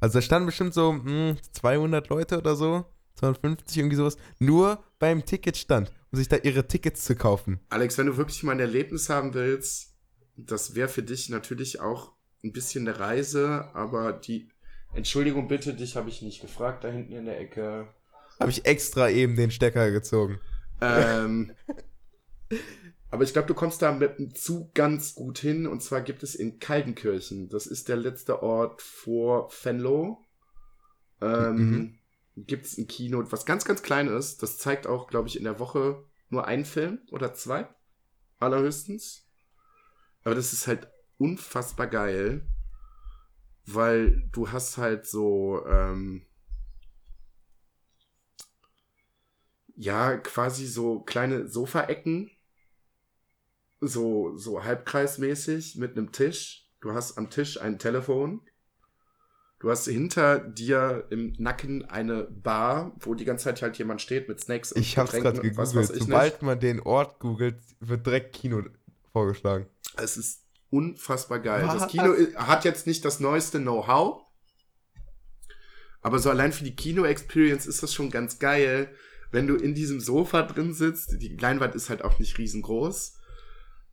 Also 0.00 0.18
da 0.18 0.22
standen 0.22 0.46
bestimmt 0.46 0.74
so 0.74 0.92
mh, 0.92 1.04
hm, 1.04 1.36
200 1.52 2.08
Leute 2.08 2.38
oder 2.38 2.56
so, 2.56 2.84
250 3.16 3.76
irgendwie 3.78 3.96
sowas, 3.96 4.16
nur 4.38 4.82
beim 4.98 5.24
Ticketstand, 5.24 5.92
um 6.10 6.18
sich 6.18 6.28
da 6.28 6.36
ihre 6.36 6.66
Tickets 6.66 7.04
zu 7.04 7.14
kaufen. 7.14 7.60
Alex, 7.68 7.98
wenn 7.98 8.06
du 8.06 8.16
wirklich 8.16 8.42
mal 8.42 8.52
ein 8.52 8.60
Erlebnis 8.60 9.10
haben 9.10 9.34
willst, 9.34 9.94
das 10.36 10.74
wäre 10.74 10.88
für 10.88 11.02
dich 11.02 11.28
natürlich 11.28 11.80
auch 11.80 12.12
ein 12.42 12.52
bisschen 12.52 12.88
eine 12.88 12.98
Reise, 12.98 13.68
aber 13.74 14.12
die 14.12 14.48
Entschuldigung 14.94 15.48
bitte, 15.48 15.74
dich 15.74 15.96
habe 15.96 16.08
ich 16.08 16.22
nicht 16.22 16.40
gefragt, 16.40 16.84
da 16.84 16.88
hinten 16.88 17.12
in 17.12 17.26
der 17.26 17.38
Ecke. 17.38 17.88
Habe 18.40 18.50
ich 18.50 18.64
extra 18.64 19.10
eben 19.10 19.36
den 19.36 19.50
Stecker 19.50 19.90
gezogen. 19.90 20.40
Ähm, 20.80 21.52
Aber 23.10 23.24
ich 23.24 23.32
glaube, 23.32 23.48
du 23.48 23.54
kommst 23.54 23.82
da 23.82 23.92
mit 23.92 24.18
dem 24.18 24.34
Zug 24.34 24.74
ganz 24.74 25.14
gut 25.14 25.38
hin. 25.38 25.66
Und 25.66 25.82
zwar 25.82 26.00
gibt 26.00 26.22
es 26.22 26.34
in 26.34 26.58
Kaldenkirchen, 26.58 27.48
das 27.48 27.66
ist 27.66 27.88
der 27.88 27.96
letzte 27.96 28.42
Ort 28.42 28.82
vor 28.82 29.50
Venlo, 29.62 30.26
ähm, 31.20 31.56
mhm. 31.56 31.98
gibt 32.36 32.66
es 32.66 32.78
ein 32.78 32.86
Kino, 32.86 33.24
was 33.30 33.44
ganz, 33.44 33.64
ganz 33.64 33.82
klein 33.82 34.08
ist. 34.08 34.42
Das 34.42 34.58
zeigt 34.58 34.86
auch, 34.86 35.08
glaube 35.08 35.28
ich, 35.28 35.36
in 35.36 35.44
der 35.44 35.58
Woche 35.58 36.04
nur 36.28 36.46
einen 36.46 36.64
Film 36.64 37.00
oder 37.10 37.34
zwei. 37.34 37.68
Allerhöchstens. 38.38 39.26
Aber 40.22 40.34
das 40.34 40.52
ist 40.52 40.66
halt 40.66 40.88
unfassbar 41.18 41.88
geil, 41.88 42.46
weil 43.66 44.28
du 44.32 44.50
hast 44.50 44.78
halt 44.78 45.06
so, 45.06 45.66
ähm, 45.66 46.26
ja, 49.74 50.16
quasi 50.18 50.66
so 50.66 51.00
kleine 51.00 51.48
Sofaecken 51.48 52.30
so, 53.80 54.36
so 54.36 54.62
halbkreismäßig 54.62 55.76
mit 55.76 55.96
einem 55.96 56.12
Tisch. 56.12 56.68
Du 56.80 56.92
hast 56.92 57.18
am 57.18 57.30
Tisch 57.30 57.60
ein 57.60 57.78
Telefon. 57.78 58.42
Du 59.58 59.70
hast 59.70 59.86
hinter 59.86 60.38
dir 60.38 61.06
im 61.10 61.34
Nacken 61.38 61.84
eine 61.84 62.24
Bar, 62.24 62.96
wo 63.00 63.14
die 63.14 63.26
ganze 63.26 63.44
Zeit 63.44 63.60
halt 63.60 63.76
jemand 63.76 64.00
steht 64.00 64.28
mit 64.28 64.40
Snacks 64.40 64.72
und 64.72 64.80
Ich 64.80 64.96
hab's 64.96 65.12
gerade 65.12 65.40
gegoogelt. 65.40 65.58
Was, 65.58 65.74
was 65.74 65.88
Sobald 65.88 66.34
nicht. 66.34 66.42
man 66.42 66.60
den 66.60 66.80
Ort 66.80 67.18
googelt, 67.18 67.60
wird 67.80 68.06
direkt 68.06 68.34
Kino 68.34 68.62
vorgeschlagen. 69.12 69.66
Es 69.96 70.16
ist 70.16 70.44
unfassbar 70.70 71.40
geil. 71.40 71.66
Was? 71.66 71.80
Das 71.80 71.88
Kino 71.88 72.14
hat 72.36 72.64
jetzt 72.64 72.86
nicht 72.86 73.04
das 73.04 73.20
neueste 73.20 73.60
Know-how, 73.60 74.22
aber 76.00 76.18
so 76.18 76.30
allein 76.30 76.52
für 76.52 76.64
die 76.64 76.74
Kino-Experience 76.74 77.66
ist 77.66 77.82
das 77.82 77.92
schon 77.92 78.10
ganz 78.10 78.38
geil, 78.38 78.94
wenn 79.30 79.46
du 79.46 79.56
in 79.56 79.74
diesem 79.74 80.00
Sofa 80.00 80.42
drin 80.42 80.72
sitzt. 80.72 81.20
Die 81.20 81.36
Leinwand 81.36 81.74
ist 81.74 81.90
halt 81.90 82.02
auch 82.02 82.18
nicht 82.18 82.38
riesengroß 82.38 83.19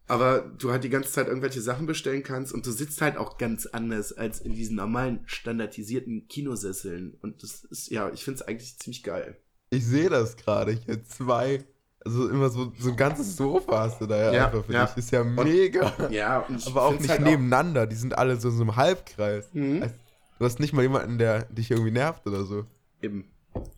aber 0.08 0.40
du 0.40 0.72
halt 0.72 0.84
die 0.84 0.90
ganze 0.90 1.12
Zeit 1.12 1.28
irgendwelche 1.28 1.62
Sachen 1.62 1.86
bestellen 1.86 2.24
kannst 2.24 2.54
und 2.54 2.66
du 2.66 2.72
sitzt 2.72 3.02
halt 3.02 3.18
auch 3.18 3.38
ganz 3.38 3.66
anders 3.66 4.14
als 4.14 4.40
in 4.40 4.54
diesen 4.54 4.78
normalen 4.78 5.20
standardisierten 5.26 6.28
Kinosesseln. 6.28 7.18
Und 7.22 7.44
das 7.44 7.66
ist, 7.66 7.92
ja, 7.92 8.10
ich 8.10 8.24
finde 8.24 8.42
es 8.42 8.48
eigentlich 8.48 8.80
ziemlich 8.80 9.04
geil. 9.04 9.38
Ich 9.70 9.86
sehe 9.86 10.10
das 10.10 10.38
gerade 10.38 10.72
hier. 10.72 11.04
Zwei, 11.04 11.66
also 12.06 12.30
immer 12.30 12.50
so, 12.50 12.72
so 12.80 12.92
ein 12.92 12.96
ganzes 12.96 13.36
Sofa 13.36 13.80
hast 13.82 14.00
du 14.00 14.06
da 14.06 14.18
ja, 14.18 14.34
ja 14.34 14.46
einfach 14.46 14.64
für 14.64 14.74
ja. 14.74 14.86
dich. 14.86 14.98
Ist 14.98 15.12
ja 15.12 15.26
mega. 15.26 15.90
Und, 15.90 16.12
ja, 16.12 16.40
und 16.40 16.66
aber 16.68 16.84
auch 16.84 16.98
nicht 16.98 17.10
halt 17.10 17.22
nebeneinander. 17.22 17.84
Auch 17.84 17.90
die 17.90 17.96
sind 17.96 18.18
alle 18.18 18.40
so 18.40 18.48
in 18.48 18.56
so 18.56 18.62
einem 18.62 18.78
Halbkreis. 18.78 19.50
Mhm. 19.52 19.84
Also, 19.84 19.96
du 20.40 20.46
hast 20.46 20.60
nicht 20.62 20.72
mal 20.72 20.84
jemanden, 20.84 21.18
der 21.18 21.44
dich 21.46 21.70
irgendwie 21.70 21.92
nervt 21.92 22.26
oder 22.26 22.46
so. 22.46 22.66
Eben. 23.02 23.30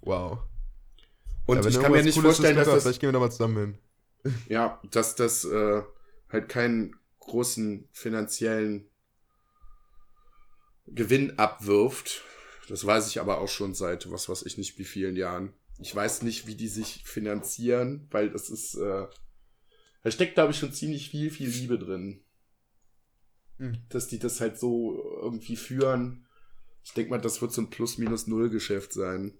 Wow. 0.02 0.40
Und 1.48 1.64
ja, 1.64 1.72
ich 1.72 1.80
kann 1.80 1.92
mir 1.92 2.04
nicht 2.04 2.20
vorstellen, 2.20 2.56
dass 2.56 2.68
das... 2.68 2.84
Vielleicht 2.84 3.00
gehen 3.00 3.08
wir 3.08 3.14
da 3.14 3.20
mal 3.20 3.32
zusammen 3.32 3.58
hin. 4.24 4.34
Ja, 4.48 4.80
dass 4.92 5.16
das... 5.16 5.44
Äh, 5.44 5.82
halt 6.30 6.50
keinen 6.50 6.96
großen 7.20 7.88
finanziellen 7.92 8.90
Gewinn 10.88 11.38
abwirft. 11.38 12.24
Das 12.68 12.86
weiß 12.86 13.08
ich 13.08 13.20
aber 13.20 13.40
auch 13.40 13.48
schon 13.48 13.74
seit 13.74 14.12
was 14.12 14.30
weiß 14.30 14.44
ich 14.44 14.58
nicht 14.58 14.78
wie 14.78 14.86
vielen 14.86 15.16
Jahren. 15.16 15.54
Ich 15.80 15.96
weiß 15.96 16.24
nicht, 16.24 16.46
wie 16.48 16.56
die 16.56 16.68
sich 16.68 17.04
finanzieren, 17.06 18.08
weil 18.12 18.30
das 18.30 18.50
ist, 18.50 18.76
äh, 18.76 19.08
da 20.04 20.12
steckt 20.12 20.36
glaube 20.36 20.52
ich 20.52 20.60
schon 20.60 20.74
ziemlich 20.74 21.10
viel, 21.10 21.32
viel 21.32 21.50
Liebe 21.50 21.80
drin. 21.80 22.22
Hm. 23.58 23.78
Dass 23.90 24.08
die 24.08 24.20
das 24.20 24.42
halt 24.42 24.60
so 24.60 25.20
irgendwie 25.22 25.56
führen. 25.56 26.26
Ich 26.84 26.94
denke 26.94 27.12
mal, 27.12 27.22
das 27.22 27.42
wird 27.42 27.52
so 27.52 27.62
ein 27.62 27.70
Plus-Minus-Null-Geschäft 27.70 28.94
sein. 28.94 29.38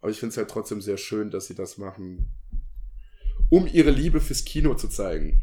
Aber 0.00 0.10
ich 0.10 0.18
finde 0.18 0.32
es 0.32 0.36
halt 0.36 0.50
trotzdem 0.50 0.80
sehr 0.80 0.96
schön, 0.96 1.30
dass 1.30 1.46
sie 1.46 1.54
das 1.54 1.78
machen. 1.78 2.32
Um 3.50 3.66
ihre 3.66 3.90
Liebe 3.90 4.20
fürs 4.20 4.44
Kino 4.44 4.74
zu 4.74 4.88
zeigen. 4.88 5.42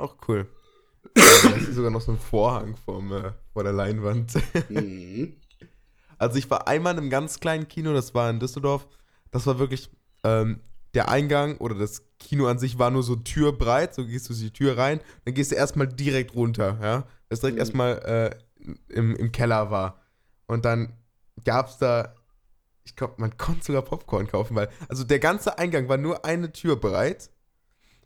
Auch 0.00 0.16
cool. 0.28 0.46
da 1.14 1.50
ist 1.50 1.74
sogar 1.74 1.90
noch 1.90 2.00
so 2.00 2.12
ein 2.12 2.18
Vorhang 2.18 2.76
vom, 2.76 3.12
äh, 3.12 3.32
vor 3.52 3.64
der 3.64 3.72
Leinwand. 3.72 4.32
mhm. 4.68 5.36
Also 6.18 6.38
ich 6.38 6.50
war 6.50 6.68
einmal 6.68 6.94
in 6.94 7.00
einem 7.00 7.10
ganz 7.10 7.40
kleinen 7.40 7.68
Kino, 7.68 7.92
das 7.92 8.14
war 8.14 8.30
in 8.30 8.40
Düsseldorf. 8.40 8.86
Das 9.30 9.46
war 9.46 9.58
wirklich 9.58 9.90
ähm, 10.24 10.60
der 10.94 11.08
Eingang 11.08 11.56
oder 11.58 11.74
das 11.74 12.02
Kino 12.18 12.46
an 12.46 12.58
sich 12.58 12.78
war 12.78 12.90
nur 12.90 13.02
so 13.02 13.16
türbreit. 13.16 13.94
So 13.94 14.06
gehst 14.06 14.28
du 14.28 14.34
die 14.34 14.52
Tür 14.52 14.76
rein, 14.76 15.00
dann 15.24 15.34
gehst 15.34 15.52
du 15.52 15.56
erstmal 15.56 15.88
direkt 15.88 16.34
runter, 16.34 16.78
ja. 16.82 17.04
Das 17.28 17.40
direkt 17.40 17.56
mhm. 17.56 17.60
erstmal 17.60 17.98
äh, 17.98 18.74
im, 18.88 19.14
im 19.16 19.32
Keller 19.32 19.70
war. 19.70 20.00
Und 20.46 20.64
dann 20.64 20.94
gab 21.44 21.68
es 21.68 21.78
da, 21.78 22.14
ich 22.84 22.96
glaube, 22.96 23.14
man 23.18 23.36
konnte 23.36 23.64
sogar 23.64 23.82
Popcorn 23.82 24.26
kaufen, 24.26 24.56
weil, 24.56 24.68
also 24.88 25.04
der 25.04 25.20
ganze 25.20 25.58
Eingang 25.58 25.88
war 25.88 25.96
nur 25.96 26.24
eine 26.24 26.52
Tür 26.52 26.76
breit. 26.76 27.30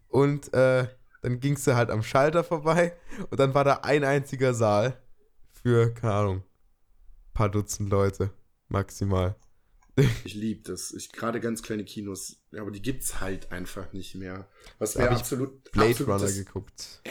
Und 0.09 0.53
äh, 0.55 0.87
dann 1.25 1.41
gingst 1.41 1.67
du 1.67 1.75
halt 1.75 1.89
am 1.89 2.03
Schalter 2.03 2.45
vorbei 2.45 2.95
und 3.31 3.41
dann 3.41 3.55
war 3.55 3.65
da 3.65 3.81
ein 3.83 4.05
einziger 4.05 4.53
Saal 4.53 5.01
für, 5.53 5.93
keine 5.95 6.13
Ahnung, 6.13 6.43
paar 7.33 7.49
Dutzend 7.49 7.89
Leute 7.89 8.31
maximal. 8.69 9.35
Ich 10.25 10.35
liebe 10.35 10.61
das. 10.65 10.91
Ich 10.91 11.13
gerade 11.13 11.39
ganz 11.39 11.63
kleine 11.63 11.85
Kinos, 11.85 12.43
aber 12.51 12.73
die 12.73 12.83
gibt's 12.83 13.21
halt 13.21 13.53
einfach 13.53 13.93
nicht 13.93 14.17
mehr. 14.17 14.49
Was 14.81 14.97
mir 14.97 15.09
absolut 15.09 15.71
Blade 15.71 15.91
absolut 15.91 16.13
Runner 16.13 16.27
das, 16.27 16.35
geguckt. 16.35 17.03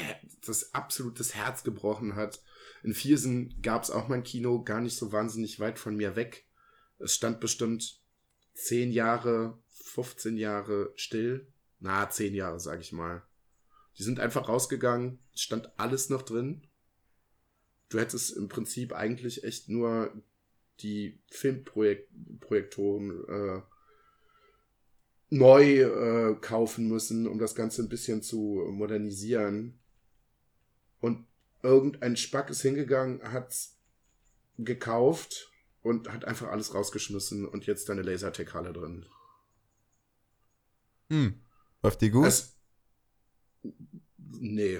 Das 0.45 0.73
absolut 0.75 1.17
das 1.17 1.33
Herz 1.33 1.63
gebrochen 1.63 2.15
hat. 2.15 2.43
In 2.83 2.93
Viersen 2.93 3.61
gab's 3.61 3.89
auch 3.89 4.09
mein 4.09 4.23
Kino, 4.23 4.61
gar 4.61 4.81
nicht 4.81 4.97
so 4.97 5.13
wahnsinnig 5.13 5.61
weit 5.61 5.79
von 5.79 5.95
mir 5.95 6.17
weg. 6.17 6.45
Es 6.99 7.15
stand 7.15 7.39
bestimmt 7.39 8.01
zehn 8.53 8.91
Jahre, 8.91 9.57
15 9.85 10.35
Jahre 10.35 10.91
still. 10.97 11.47
Na, 11.79 12.09
zehn 12.09 12.35
Jahre, 12.35 12.59
sag 12.59 12.81
ich 12.81 12.91
mal. 12.91 13.23
Die 13.97 14.03
sind 14.03 14.19
einfach 14.19 14.49
rausgegangen, 14.49 15.19
stand 15.35 15.71
alles 15.77 16.09
noch 16.09 16.23
drin. 16.23 16.67
Du 17.89 17.99
hättest 17.99 18.35
im 18.35 18.49
Prinzip 18.49 18.93
eigentlich 18.93 19.43
echt 19.43 19.69
nur 19.69 20.11
die 20.79 21.19
Filmprojektoren 21.29 23.23
äh, 23.29 23.61
neu 25.29 25.81
äh, 25.81 26.35
kaufen 26.41 26.87
müssen, 26.87 27.27
um 27.27 27.37
das 27.39 27.55
Ganze 27.55 27.83
ein 27.83 27.89
bisschen 27.89 28.21
zu 28.21 28.65
modernisieren. 28.71 29.79
Und 30.99 31.27
irgendein 31.61 32.17
Spack 32.17 32.49
ist 32.49 32.61
hingegangen, 32.61 33.21
hat's 33.23 33.77
gekauft 34.57 35.51
und 35.81 36.11
hat 36.11 36.25
einfach 36.25 36.49
alles 36.49 36.73
rausgeschmissen 36.73 37.45
und 37.45 37.65
jetzt 37.65 37.89
da 37.89 37.93
eine 37.93 38.03
Lasertech-Halle 38.03 38.73
drin. 38.73 39.05
Hm. 41.09 41.41
Läuft 41.81 42.01
die 42.01 42.09
gut? 42.09 42.25
Es, 42.25 42.52
nee. 44.17 44.79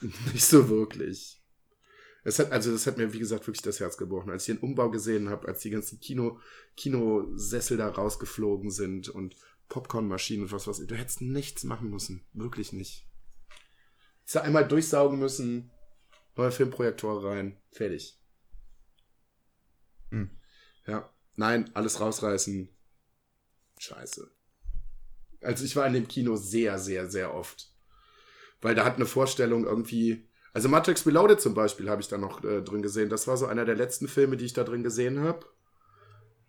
Nicht 0.32 0.44
so 0.44 0.68
wirklich. 0.68 1.40
Es 2.24 2.38
hat, 2.38 2.52
also 2.52 2.72
das 2.72 2.86
hat 2.86 2.96
mir, 2.96 3.12
wie 3.12 3.18
gesagt, 3.18 3.46
wirklich 3.46 3.62
das 3.62 3.80
Herz 3.80 3.96
gebrochen. 3.96 4.30
Als 4.30 4.48
ich 4.48 4.54
den 4.54 4.62
Umbau 4.62 4.90
gesehen 4.90 5.28
habe, 5.28 5.46
als 5.46 5.60
die 5.60 5.70
ganzen 5.70 6.00
Kino, 6.00 6.40
Kinosessel 6.76 7.76
da 7.76 7.88
rausgeflogen 7.88 8.70
sind 8.70 9.10
und 9.10 9.36
Popcornmaschinen 9.68 10.44
und 10.44 10.52
was 10.52 10.66
was. 10.66 10.84
Du 10.86 10.94
hättest 10.94 11.20
nichts 11.20 11.64
machen 11.64 11.90
müssen. 11.90 12.24
Wirklich 12.32 12.72
nicht. 12.72 13.06
Hättest 14.20 14.36
du 14.36 14.42
einmal 14.42 14.66
durchsaugen 14.66 15.18
müssen, 15.18 15.70
neue 16.34 16.50
Filmprojektore 16.50 17.28
rein, 17.28 17.60
fertig. 17.72 18.18
Hm. 20.10 20.30
Ja. 20.86 21.10
Nein, 21.36 21.70
alles 21.74 22.00
rausreißen. 22.00 22.68
Scheiße. 23.78 24.30
Also 25.44 25.64
ich 25.64 25.76
war 25.76 25.86
in 25.86 25.94
dem 25.94 26.08
Kino 26.08 26.36
sehr, 26.36 26.78
sehr, 26.78 27.10
sehr 27.10 27.34
oft. 27.34 27.70
Weil 28.60 28.74
da 28.74 28.84
hat 28.84 28.96
eine 28.96 29.06
Vorstellung 29.06 29.64
irgendwie. 29.64 30.28
Also 30.52 30.68
Matrix 30.68 31.06
Reloaded 31.06 31.40
zum 31.40 31.54
Beispiel 31.54 31.90
habe 31.90 32.00
ich 32.00 32.08
da 32.08 32.16
noch 32.16 32.42
äh, 32.44 32.62
drin 32.62 32.82
gesehen. 32.82 33.10
Das 33.10 33.26
war 33.26 33.36
so 33.36 33.46
einer 33.46 33.64
der 33.64 33.74
letzten 33.74 34.08
Filme, 34.08 34.36
die 34.36 34.46
ich 34.46 34.52
da 34.52 34.64
drin 34.64 34.82
gesehen 34.82 35.20
habe. 35.20 35.46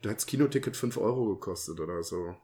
Da 0.02 0.12
hat's 0.12 0.26
Kinoticket 0.26 0.78
5 0.78 0.98
Euro 0.98 1.28
gekostet 1.28 1.80
oder 1.80 2.04
so. 2.04 2.36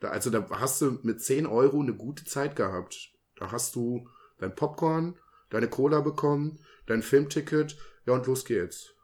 Da, 0.00 0.10
also 0.10 0.30
da 0.30 0.48
hast 0.50 0.80
du 0.80 0.98
mit 1.02 1.20
10 1.20 1.46
Euro 1.46 1.80
eine 1.80 1.94
gute 1.94 2.24
Zeit 2.24 2.56
gehabt. 2.56 3.12
Da 3.36 3.50
hast 3.50 3.74
du 3.74 4.08
dein 4.38 4.54
Popcorn, 4.54 5.18
deine 5.50 5.68
Cola 5.68 6.00
bekommen, 6.00 6.60
dein 6.86 7.02
Filmticket, 7.02 7.76
ja 8.06 8.14
und 8.14 8.26
los 8.26 8.44
geht's. 8.44 8.94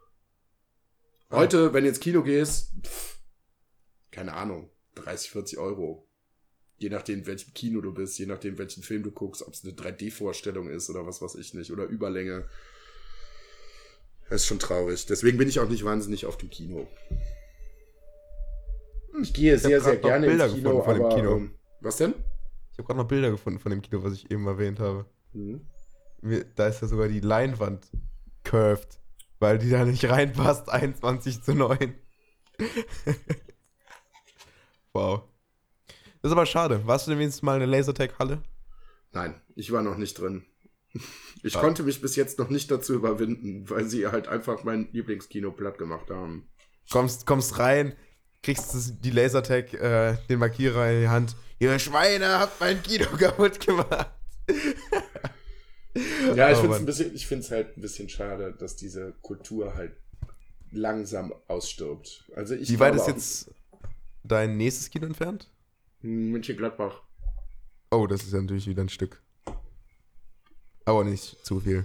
Heute, 1.30 1.74
wenn 1.74 1.84
du 1.84 1.90
ins 1.90 2.00
Kino 2.00 2.22
gehst, 2.22 2.72
pff, 2.82 3.18
keine 4.10 4.32
Ahnung, 4.32 4.70
30, 4.94 5.30
40 5.30 5.58
Euro. 5.58 6.07
Je 6.78 6.88
nachdem, 6.90 7.20
in 7.20 7.26
welchem 7.26 7.52
Kino 7.54 7.80
du 7.80 7.92
bist, 7.92 8.18
je 8.18 8.26
nachdem, 8.26 8.56
welchen 8.58 8.82
Film 8.82 9.02
du 9.02 9.10
guckst, 9.10 9.42
ob 9.42 9.52
es 9.54 9.64
eine 9.64 9.72
3D-Vorstellung 9.74 10.68
ist 10.70 10.88
oder 10.90 11.06
was 11.06 11.20
weiß 11.20 11.34
ich 11.34 11.54
nicht, 11.54 11.72
oder 11.72 11.84
Überlänge. 11.84 12.44
Das 14.30 14.42
ist 14.42 14.46
schon 14.46 14.58
traurig. 14.60 15.06
Deswegen 15.06 15.38
bin 15.38 15.48
ich 15.48 15.58
auch 15.58 15.68
nicht 15.68 15.84
wahnsinnig 15.84 16.26
auf 16.26 16.36
dem 16.36 16.50
Kino. 16.50 16.86
Ich 19.20 19.32
gehe 19.34 19.56
Ich 19.56 19.62
sehr, 19.62 19.80
sehr 19.80 19.94
noch 19.94 20.02
gerne 20.02 20.26
Bilder 20.28 20.44
ins 20.46 20.54
Kino, 20.54 20.76
gefunden 20.78 20.84
von 20.84 20.94
dem 20.94 21.04
aber, 21.06 21.16
Kino. 21.16 21.36
Ähm, 21.38 21.54
was 21.80 21.96
denn? 21.96 22.14
Ich 22.72 22.78
habe 22.78 22.86
gerade 22.86 22.98
noch 23.00 23.08
Bilder 23.08 23.30
gefunden 23.30 23.58
von 23.58 23.70
dem 23.70 23.82
Kino, 23.82 24.04
was 24.04 24.12
ich 24.12 24.30
eben 24.30 24.46
erwähnt 24.46 24.78
habe. 24.78 25.06
Hm. 25.32 25.66
Mir- 26.20 26.44
Da 26.54 26.68
ist 26.68 26.80
ja 26.82 26.86
sogar 26.88 27.08
die 27.08 27.20
Leinwand 27.20 27.88
curved, 28.44 29.00
weil 29.40 29.58
die 29.58 29.70
da 29.70 29.84
nicht 29.84 30.04
reinpasst, 30.04 30.68
21 30.70 31.42
zu 31.42 31.54
9. 31.54 31.94
wow. 34.92 35.22
Das 36.22 36.30
ist 36.30 36.32
aber 36.32 36.46
schade. 36.46 36.86
Warst 36.86 37.06
du 37.06 37.10
denn 37.10 37.20
wenigstens 37.20 37.42
mal 37.42 37.54
in 37.54 37.60
der 37.60 37.68
Lasertag-Halle? 37.68 38.42
Nein, 39.12 39.40
ich 39.54 39.70
war 39.72 39.82
noch 39.82 39.96
nicht 39.96 40.18
drin. 40.18 40.44
Ich 41.44 41.56
Ah. 41.56 41.60
konnte 41.60 41.84
mich 41.84 42.00
bis 42.00 42.16
jetzt 42.16 42.40
noch 42.40 42.48
nicht 42.50 42.68
dazu 42.68 42.94
überwinden, 42.94 43.70
weil 43.70 43.84
sie 43.84 44.08
halt 44.08 44.26
einfach 44.26 44.64
mein 44.64 44.88
Lieblingskino 44.90 45.52
platt 45.52 45.78
gemacht 45.78 46.10
haben. 46.10 46.48
Kommst, 46.90 47.26
kommst 47.26 47.60
rein, 47.60 47.94
kriegst 48.42 49.04
die 49.04 49.10
Lasertag, 49.12 49.72
äh, 49.74 50.16
den 50.28 50.40
Markierer 50.40 50.90
in 50.90 51.02
die 51.02 51.08
Hand. 51.08 51.36
Ihr 51.60 51.78
Schweine 51.78 52.40
habt 52.40 52.58
mein 52.58 52.82
Kino 52.82 53.04
kaputt 53.18 53.60
gemacht. 53.64 54.10
Ja, 56.34 56.50
ich 56.50 56.58
Oh, 56.58 56.72
finde 56.72 56.90
es 56.92 57.50
halt 57.52 57.76
ein 57.76 57.80
bisschen 57.82 58.08
schade, 58.08 58.52
dass 58.58 58.74
diese 58.74 59.12
Kultur 59.22 59.74
halt 59.74 59.92
langsam 60.72 61.32
ausstirbt. 61.46 62.24
Also 62.34 62.54
ich 62.54 62.68
Wie 62.70 62.80
weit 62.80 62.94
ist 62.96 63.06
jetzt 63.06 63.50
dein 64.24 64.56
nächstes 64.56 64.90
Kino 64.90 65.06
entfernt? 65.06 65.48
Auch- 65.98 66.02
München 66.04 66.56
Gladbach. 66.56 67.02
Oh, 67.90 68.06
das 68.06 68.22
ist 68.22 68.32
ja 68.32 68.40
natürlich 68.40 68.66
wieder 68.66 68.82
ein 68.82 68.88
Stück. 68.88 69.22
Aber 70.84 71.04
nicht 71.04 71.44
zu 71.44 71.60
viel. 71.60 71.84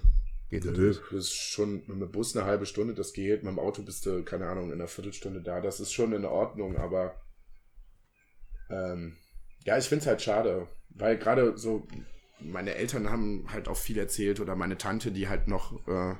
Geht 0.50 0.66
Nö, 0.66 0.72
natürlich. 0.72 0.98
das 1.12 1.14
ist 1.26 1.34
schon 1.34 1.84
mit 1.88 1.90
dem 2.02 2.12
Bus 2.12 2.36
eine 2.36 2.46
halbe 2.46 2.66
Stunde, 2.66 2.94
das 2.94 3.14
geht. 3.14 3.44
Mit 3.44 3.52
dem 3.52 3.60
Auto 3.60 3.82
bist 3.82 4.06
du, 4.06 4.24
keine 4.24 4.48
Ahnung, 4.48 4.68
in 4.68 4.74
einer 4.74 4.88
Viertelstunde 4.88 5.42
da. 5.42 5.62
Das 5.62 5.80
ist 5.80 5.92
schon 5.92 6.14
in 6.14 6.26
Ordnung, 6.26 6.78
aber 6.78 7.16
ähm, 8.70 9.18
ja, 9.66 9.78
ich 9.78 9.86
finde 9.90 10.02
es 10.04 10.08
halt 10.08 10.22
schade, 10.22 10.68
weil 10.90 11.18
gerade 11.18 11.58
so 11.58 11.88
meine 12.40 12.76
Eltern 12.76 13.10
haben 13.10 13.46
halt 13.52 13.68
auch 13.68 13.78
viel 13.78 13.98
erzählt 13.98 14.40
oder 14.40 14.56
meine 14.56 14.78
Tante, 14.78 15.12
die 15.12 15.28
halt 15.28 15.48
noch 15.48 15.86
äh, 15.88 16.16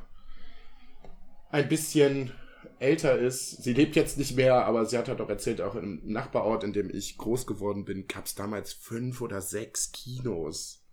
ein 1.52 1.70
bisschen 1.70 2.32
älter 2.80 3.18
ist. 3.18 3.64
Sie 3.64 3.74
lebt 3.74 3.96
jetzt 3.96 4.18
nicht 4.18 4.36
mehr, 4.36 4.66
aber 4.66 4.86
sie 4.86 4.98
hat 4.98 5.08
halt 5.08 5.22
auch 5.22 5.30
erzählt, 5.30 5.62
auch 5.62 5.76
im 5.76 6.02
Nachbarort, 6.04 6.64
in 6.64 6.74
dem 6.74 6.90
ich 6.90 7.18
groß 7.18 7.48
geworden 7.48 7.86
bin, 7.86 8.08
gab 8.08 8.26
es 8.26 8.36
damals 8.36 8.74
fünf 8.74 9.22
oder 9.22 9.42
sechs 9.42 9.92
Kinos 9.92 10.84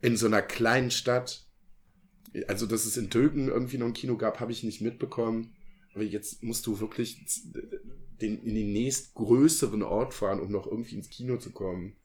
in 0.00 0.16
so 0.16 0.26
einer 0.26 0.42
kleinen 0.42 0.90
Stadt. 0.90 1.46
Also, 2.48 2.66
dass 2.66 2.84
es 2.84 2.96
in 2.96 3.10
Döken 3.10 3.48
irgendwie 3.48 3.78
noch 3.78 3.86
ein 3.86 3.94
Kino 3.94 4.16
gab, 4.16 4.40
habe 4.40 4.52
ich 4.52 4.62
nicht 4.62 4.80
mitbekommen. 4.80 5.54
Aber 5.94 6.04
jetzt 6.04 6.42
musst 6.42 6.66
du 6.66 6.80
wirklich 6.80 7.24
den, 8.20 8.42
in 8.42 8.54
den 8.54 8.72
nächstgrößeren 8.72 9.82
Ort 9.82 10.12
fahren, 10.14 10.40
um 10.40 10.50
noch 10.50 10.66
irgendwie 10.66 10.96
ins 10.96 11.08
Kino 11.08 11.38
zu 11.38 11.52
kommen. 11.52 11.96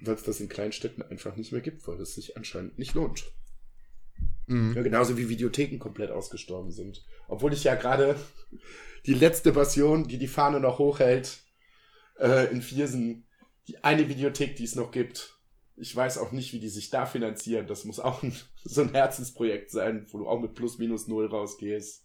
Weil 0.00 0.14
es 0.14 0.22
das 0.22 0.40
in 0.40 0.48
kleinen 0.48 0.72
Städten 0.72 1.02
einfach 1.02 1.36
nicht 1.36 1.52
mehr 1.52 1.60
gibt, 1.60 1.86
weil 1.86 2.00
es 2.00 2.14
sich 2.14 2.36
anscheinend 2.36 2.78
nicht 2.78 2.94
lohnt. 2.94 3.32
Mhm. 4.46 4.74
Ja, 4.74 4.82
genauso 4.82 5.16
wie 5.16 5.28
Videotheken 5.28 5.78
komplett 5.78 6.10
ausgestorben 6.10 6.70
sind. 6.70 7.04
Obwohl 7.28 7.52
ich 7.52 7.64
ja 7.64 7.74
gerade 7.74 8.16
die 9.06 9.14
letzte 9.14 9.52
Version, 9.52 10.08
die 10.08 10.18
die 10.18 10.28
Fahne 10.28 10.60
noch 10.60 10.78
hochhält, 10.78 11.42
äh, 12.18 12.50
in 12.50 12.62
Viersen, 12.62 13.26
die 13.68 13.82
eine 13.84 14.08
Videothek, 14.08 14.56
die 14.56 14.64
es 14.64 14.74
noch 14.74 14.90
gibt. 14.90 15.38
Ich 15.76 15.94
weiß 15.94 16.18
auch 16.18 16.32
nicht, 16.32 16.52
wie 16.52 16.60
die 16.60 16.68
sich 16.68 16.90
da 16.90 17.06
finanzieren. 17.06 17.66
Das 17.66 17.84
muss 17.84 18.00
auch 18.00 18.22
ein, 18.22 18.34
so 18.64 18.82
ein 18.82 18.92
Herzensprojekt 18.92 19.70
sein, 19.70 20.06
wo 20.10 20.18
du 20.18 20.28
auch 20.28 20.40
mit 20.40 20.54
plus 20.54 20.78
minus 20.78 21.08
null 21.08 21.26
rausgehst. 21.26 22.04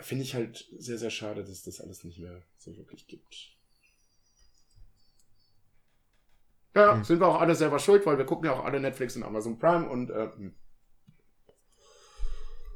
Finde 0.00 0.24
ich 0.24 0.34
halt 0.34 0.66
sehr, 0.78 0.98
sehr 0.98 1.10
schade, 1.10 1.44
dass 1.44 1.62
das 1.62 1.80
alles 1.80 2.02
nicht 2.02 2.18
mehr 2.18 2.42
so 2.56 2.76
wirklich 2.76 3.06
gibt. 3.06 3.51
Ja, 6.74 6.94
Hm. 6.94 7.04
sind 7.04 7.20
wir 7.20 7.26
auch 7.28 7.40
alle 7.40 7.54
selber 7.54 7.78
schuld, 7.78 8.06
weil 8.06 8.16
wir 8.18 8.24
gucken 8.24 8.46
ja 8.46 8.52
auch 8.54 8.64
alle 8.64 8.80
Netflix 8.80 9.14
und 9.16 9.22
Amazon 9.24 9.58
Prime 9.58 9.88
und 9.88 10.10
äh, 10.10 10.28
hm. 10.36 10.54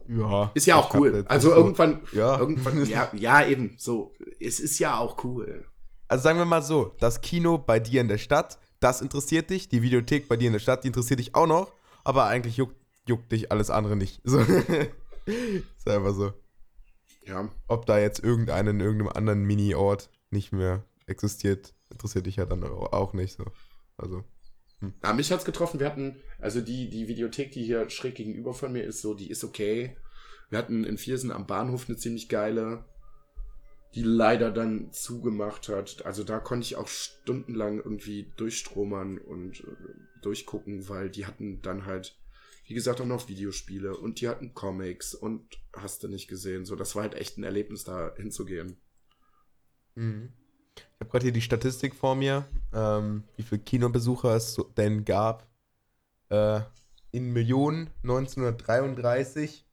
Ja. 0.08 0.50
Ist 0.54 0.66
ja 0.66 0.76
auch 0.76 0.94
cool. 0.94 1.24
Also 1.28 1.48
nicht 1.48 1.54
so- 1.56 1.62
irgendwann, 1.62 2.02
Ja. 2.12 2.38
irgendwann, 2.38 2.84
ja, 2.86 3.10
ja, 3.14 3.44
eben, 3.46 3.74
so. 3.76 4.12
Es 4.40 4.60
ist 4.60 4.78
ja 4.78 4.98
auch 4.98 5.22
cool. 5.24 5.66
Also 6.08 6.22
sagen 6.22 6.38
wir 6.38 6.44
mal 6.44 6.62
so, 6.62 6.94
das 7.00 7.20
Kino 7.20 7.58
bei 7.58 7.80
dir 7.80 8.00
in 8.00 8.08
der 8.08 8.18
Stadt, 8.18 8.58
das 8.78 9.00
interessiert 9.00 9.50
dich, 9.50 9.68
die 9.68 9.82
Videothek 9.82 10.28
bei 10.28 10.36
dir 10.36 10.46
in 10.46 10.52
der 10.52 10.60
Stadt, 10.60 10.84
die 10.84 10.88
interessiert 10.88 11.18
dich 11.18 11.34
auch 11.34 11.48
noch, 11.48 11.72
aber 12.04 12.26
eigentlich 12.26 12.56
juckt, 12.56 12.76
juckt 13.08 13.32
dich 13.32 13.50
alles 13.50 13.70
andere 13.70 13.96
nicht. 13.96 14.20
So. 14.24 14.38
ist 15.26 15.88
einfach 15.88 16.14
so. 16.14 16.32
Ja, 17.24 17.48
Ob 17.66 17.86
da 17.86 17.98
jetzt 17.98 18.22
irgendeinen 18.22 18.76
in 18.78 18.80
irgendeinem 18.80 19.08
anderen 19.16 19.42
Mini-Ort 19.42 20.08
nicht 20.30 20.52
mehr 20.52 20.84
existiert, 21.06 21.74
interessiert 21.90 22.26
dich 22.26 22.36
ja 22.36 22.46
dann 22.46 22.62
auch 22.62 23.12
nicht 23.12 23.36
so. 23.36 23.44
Also. 23.96 24.24
ja 25.02 25.12
mich 25.12 25.32
hat's 25.32 25.44
getroffen. 25.44 25.80
Wir 25.80 25.86
hatten, 25.86 26.16
also 26.38 26.60
die, 26.60 26.90
die 26.90 27.08
Videothek, 27.08 27.52
die 27.52 27.64
hier 27.64 27.88
schräg 27.90 28.14
gegenüber 28.14 28.54
von 28.54 28.72
mir 28.72 28.84
ist, 28.84 29.00
so, 29.00 29.14
die 29.14 29.30
ist 29.30 29.44
okay. 29.44 29.96
Wir 30.50 30.58
hatten 30.58 30.84
in 30.84 30.98
Viersen 30.98 31.32
am 31.32 31.46
Bahnhof 31.46 31.88
eine 31.88 31.96
ziemlich 31.96 32.28
geile, 32.28 32.84
die 33.94 34.02
leider 34.02 34.50
dann 34.50 34.92
zugemacht 34.92 35.68
hat. 35.68 36.04
Also 36.04 36.22
da 36.22 36.38
konnte 36.38 36.66
ich 36.66 36.76
auch 36.76 36.88
stundenlang 36.88 37.78
irgendwie 37.78 38.32
durchstromern 38.36 39.18
und 39.18 39.60
äh, 39.60 40.20
durchgucken, 40.22 40.88
weil 40.88 41.10
die 41.10 41.26
hatten 41.26 41.62
dann 41.62 41.86
halt, 41.86 42.18
wie 42.66 42.74
gesagt, 42.74 43.00
auch 43.00 43.06
noch 43.06 43.28
Videospiele 43.28 43.96
und 43.96 44.20
die 44.20 44.28
hatten 44.28 44.54
Comics 44.54 45.14
und 45.14 45.58
hast 45.72 46.02
du 46.02 46.08
nicht 46.08 46.28
gesehen. 46.28 46.64
So, 46.64 46.76
das 46.76 46.94
war 46.94 47.02
halt 47.02 47.14
echt 47.14 47.38
ein 47.38 47.44
Erlebnis, 47.44 47.84
da 47.84 48.14
hinzugehen. 48.16 48.76
Mhm. 49.94 50.32
Ich 50.76 51.00
habe 51.00 51.10
gerade 51.10 51.24
hier 51.24 51.32
die 51.32 51.40
Statistik 51.40 51.94
vor 51.94 52.14
mir, 52.14 52.46
ähm, 52.72 53.24
wie 53.36 53.42
viele 53.42 53.60
Kinobesucher 53.60 54.34
es 54.34 54.60
denn 54.76 55.04
gab. 55.04 55.46
Äh, 56.28 56.60
in 57.12 57.32
Millionen 57.32 57.90
1933 58.02 59.64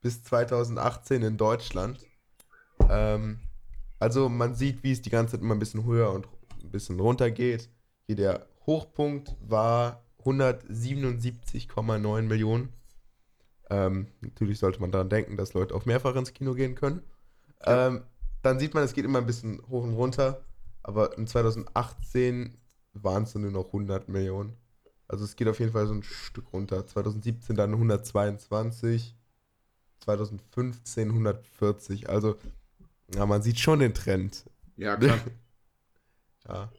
bis 0.00 0.22
2018 0.22 1.22
in 1.22 1.36
Deutschland. 1.36 1.98
Ähm, 2.88 3.40
also 3.98 4.28
man 4.28 4.54
sieht, 4.54 4.82
wie 4.82 4.92
es 4.92 5.02
die 5.02 5.10
ganze 5.10 5.32
Zeit 5.32 5.42
immer 5.42 5.54
ein 5.54 5.58
bisschen 5.58 5.84
höher 5.84 6.12
und 6.12 6.28
ein 6.62 6.70
bisschen 6.70 7.00
runter 7.00 7.30
geht. 7.30 7.68
Hier 8.06 8.16
der 8.16 8.46
Hochpunkt 8.66 9.36
war 9.40 10.02
177,9 10.24 12.22
Millionen. 12.22 12.72
Ähm, 13.70 14.06
natürlich 14.20 14.58
sollte 14.58 14.80
man 14.80 14.92
daran 14.92 15.10
denken, 15.10 15.36
dass 15.36 15.54
Leute 15.54 15.74
auch 15.74 15.84
mehrfach 15.84 16.16
ins 16.16 16.32
Kino 16.32 16.54
gehen 16.54 16.74
können. 16.74 17.02
Ja. 17.64 17.88
Ähm, 17.88 18.02
dann 18.48 18.58
sieht 18.58 18.72
man, 18.72 18.82
es 18.82 18.94
geht 18.94 19.04
immer 19.04 19.18
ein 19.18 19.26
bisschen 19.26 19.60
hoch 19.68 19.84
und 19.84 19.92
runter. 19.92 20.40
Aber 20.82 21.18
in 21.18 21.26
2018 21.26 22.56
waren 22.94 23.24
es 23.24 23.34
nur 23.34 23.50
noch 23.50 23.66
100 23.66 24.08
Millionen. 24.08 24.56
Also 25.06 25.24
es 25.24 25.36
geht 25.36 25.48
auf 25.48 25.58
jeden 25.60 25.72
Fall 25.72 25.86
so 25.86 25.92
ein 25.92 26.02
Stück 26.02 26.50
runter. 26.52 26.86
2017 26.86 27.56
dann 27.56 27.74
122, 27.74 29.14
2015 30.00 31.08
140. 31.10 32.08
Also 32.08 32.36
ja, 33.14 33.26
man 33.26 33.42
sieht 33.42 33.58
schon 33.58 33.80
den 33.80 33.92
Trend. 33.92 34.44
Ja, 34.76 34.96
klar. 34.96 35.18
ja. 36.48 36.72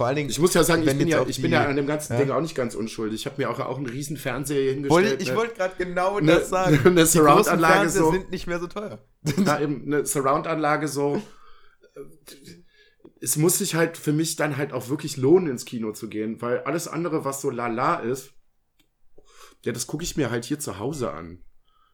Vor 0.00 0.06
allen 0.06 0.16
Dingen, 0.16 0.30
ich 0.30 0.38
muss 0.38 0.54
ja 0.54 0.64
sagen, 0.64 0.82
ich 0.82 0.96
bin 0.96 1.08
ja, 1.08 1.26
ich 1.26 1.42
bin 1.42 1.52
ja 1.52 1.66
an 1.66 1.76
dem 1.76 1.86
ganzen 1.86 2.14
Ja? 2.14 2.20
Ding 2.20 2.30
auch 2.30 2.40
nicht 2.40 2.54
ganz 2.54 2.74
unschuldig. 2.74 3.20
Ich 3.20 3.26
habe 3.26 3.36
mir 3.36 3.50
auch, 3.50 3.60
auch 3.60 3.76
einen 3.76 3.84
riesen 3.84 4.16
Fernseher 4.16 4.72
hingestellt. 4.72 4.90
wollte, 5.10 5.22
ich 5.22 5.28
ne? 5.28 5.36
wollte 5.36 5.54
gerade 5.56 5.74
genau 5.76 6.18
Ne- 6.20 6.36
das 6.36 6.48
sagen. 6.48 6.80
eine 6.86 7.04
Surround-Anlage 7.04 7.90
so. 7.90 8.10
sind 8.10 8.30
nicht 8.30 8.46
mehr 8.46 8.58
so 8.60 8.66
teuer. 8.66 9.04
da 9.44 9.60
eben 9.60 9.84
eine 9.84 10.06
Surround-Anlage 10.06 10.88
so. 10.88 11.20
Es 13.20 13.36
muss 13.36 13.58
sich 13.58 13.74
halt 13.74 13.98
für 13.98 14.14
mich 14.14 14.36
dann 14.36 14.56
halt 14.56 14.72
auch 14.72 14.88
wirklich 14.88 15.18
lohnen, 15.18 15.50
ins 15.50 15.66
Kino 15.66 15.92
zu 15.92 16.08
gehen, 16.08 16.40
weil 16.40 16.60
alles 16.60 16.88
andere, 16.88 17.26
was 17.26 17.42
so 17.42 17.50
lala 17.50 17.96
ist, 17.96 18.30
ja, 19.66 19.72
das 19.72 19.86
gucke 19.86 20.02
ich 20.02 20.16
mir 20.16 20.30
halt 20.30 20.46
hier 20.46 20.58
zu 20.58 20.78
Hause 20.78 21.12
an. 21.12 21.44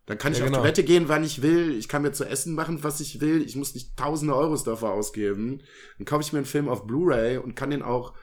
Dann 0.07 0.19
kann 0.19 0.33
ich 0.33 0.39
Ja, 0.39 0.45
auf 0.45 0.51
genau. 0.51 0.61
Toilette 0.61 0.85
gehen, 0.85 1.09
wann 1.09 1.25
ich 1.25 1.43
will. 1.43 1.77
Ich 1.77 1.89
kann 1.89 2.03
mir 2.03 2.13
zu 2.13 2.25
essen 2.25 2.55
machen, 2.55 2.83
was 2.85 3.01
ich 3.01 3.21
will. 3.21 3.43
Ich 3.43 3.57
muss 3.57 3.75
nicht 3.75 3.97
tausende 3.97 4.35
Euros 4.37 4.63
dafür 4.65 4.91
ausgeben. 4.91 5.63
Dann 5.99 6.05
kaufe 6.05 6.23
ich 6.23 6.33
mir 6.33 6.39
einen 6.39 6.47
Film 6.47 6.69
auf 6.69 6.87
Blu-ray 6.87 7.39
und 7.39 7.57
kann 7.57 7.71
den 7.71 7.83
auch 7.83 8.15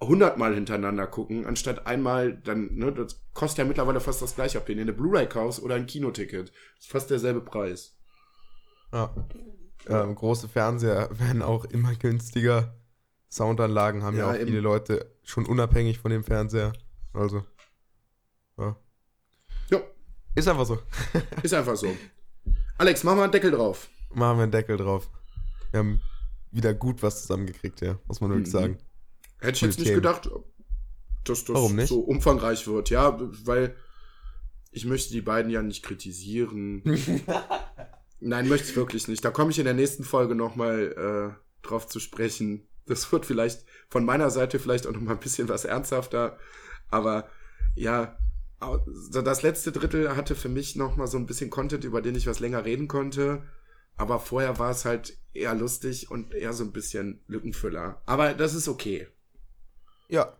hundertmal 0.00 0.54
hintereinander 0.54 1.06
gucken, 1.06 1.46
anstatt 1.46 1.86
einmal 1.86 2.34
dann, 2.36 2.74
ne, 2.74 2.92
das 2.92 3.22
kostet 3.32 3.58
ja 3.58 3.64
mittlerweile 3.64 4.00
fast 4.00 4.20
das 4.20 4.34
gleiche, 4.34 4.58
ob 4.58 4.66
du 4.66 4.74
dir 4.74 4.82
eine 4.82 4.92
Blu-ray 4.92 5.26
kaufst 5.26 5.62
oder 5.62 5.76
ein 5.76 5.86
Kinoticket. 5.86 6.52
ist 6.78 6.88
fast 6.90 7.10
derselbe 7.10 7.40
Preis. 7.40 7.96
Ja. 8.92 9.14
Ähm, 9.88 10.14
große 10.14 10.48
Fernseher 10.48 11.08
werden 11.18 11.42
auch 11.42 11.64
immer 11.64 11.94
günstiger. 11.94 12.74
Soundanlagen 13.30 14.02
haben 14.02 14.16
ja, 14.16 14.26
Ja, 14.26 14.30
auch 14.30 14.34
eben. 14.36 14.46
viele 14.46 14.60
Leute 14.60 15.10
schon 15.22 15.46
unabhängig 15.46 15.98
von 15.98 16.10
dem 16.10 16.22
Fernseher. 16.24 16.72
Also. 17.12 17.44
Ja, 18.58 18.76
Ist 20.34 20.48
einfach 20.48 20.66
so. 20.66 20.78
ist 21.42 21.54
einfach 21.54 21.76
so. 21.76 21.94
Alex, 22.78 23.04
mach 23.04 23.14
mal 23.14 23.24
einen 23.24 23.32
Deckel 23.32 23.50
drauf. 23.52 23.88
Machen 24.12 24.38
wir 24.38 24.42
einen 24.44 24.52
Deckel 24.52 24.76
drauf. 24.76 25.08
Wir 25.70 25.80
haben 25.80 26.00
wieder 26.50 26.74
gut 26.74 27.02
was 27.02 27.22
zusammengekriegt, 27.22 27.80
ja. 27.80 27.98
Muss 28.06 28.20
man 28.20 28.30
wirklich 28.30 28.48
Mhm. 28.48 28.52
sagen. 28.52 28.78
Hätte 29.40 29.56
ich 29.56 29.60
jetzt 29.62 29.78
nicht 29.78 29.94
gedacht, 29.94 30.28
dass 31.24 31.44
das 31.44 31.70
nicht? 31.72 31.88
so 31.88 32.00
umfangreich 32.00 32.66
wird. 32.66 32.90
Ja, 32.90 33.18
weil 33.44 33.74
ich 34.70 34.84
möchte 34.86 35.12
die 35.12 35.20
beiden 35.20 35.50
ja 35.50 35.62
nicht 35.62 35.84
kritisieren. 35.84 36.82
Nein, 38.20 38.48
möchte 38.48 38.68
ich 38.70 38.76
wirklich 38.76 39.06
nicht. 39.08 39.24
Da 39.24 39.30
komme 39.30 39.50
ich 39.50 39.58
in 39.58 39.64
der 39.64 39.74
nächsten 39.74 40.02
Folge 40.04 40.34
nochmal 40.34 41.34
äh, 41.36 41.66
drauf 41.66 41.86
zu 41.86 42.00
sprechen. 42.00 42.66
Das 42.86 43.10
wird 43.12 43.26
vielleicht 43.26 43.64
von 43.88 44.04
meiner 44.04 44.30
Seite 44.30 44.58
vielleicht 44.58 44.86
auch 44.86 44.92
nochmal 44.92 45.14
ein 45.14 45.20
bisschen 45.20 45.48
was 45.48 45.64
ernsthafter. 45.64 46.38
Aber 46.90 47.28
ja, 47.74 48.16
das 49.22 49.42
letzte 49.42 49.72
Drittel 49.72 50.16
hatte 50.16 50.34
für 50.34 50.48
mich 50.48 50.76
nochmal 50.76 51.06
so 51.06 51.16
ein 51.18 51.26
bisschen 51.26 51.50
Content, 51.50 51.84
über 51.84 52.02
den 52.02 52.14
ich 52.14 52.26
was 52.26 52.40
länger 52.40 52.64
reden 52.64 52.88
konnte. 52.88 53.42
Aber 53.96 54.18
vorher 54.18 54.58
war 54.58 54.70
es 54.70 54.84
halt 54.84 55.16
eher 55.32 55.54
lustig 55.54 56.10
und 56.10 56.34
eher 56.34 56.52
so 56.52 56.64
ein 56.64 56.72
bisschen 56.72 57.20
Lückenfüller. 57.28 58.02
Aber 58.06 58.34
das 58.34 58.54
ist 58.54 58.68
okay. 58.68 59.06
Ja. 60.08 60.36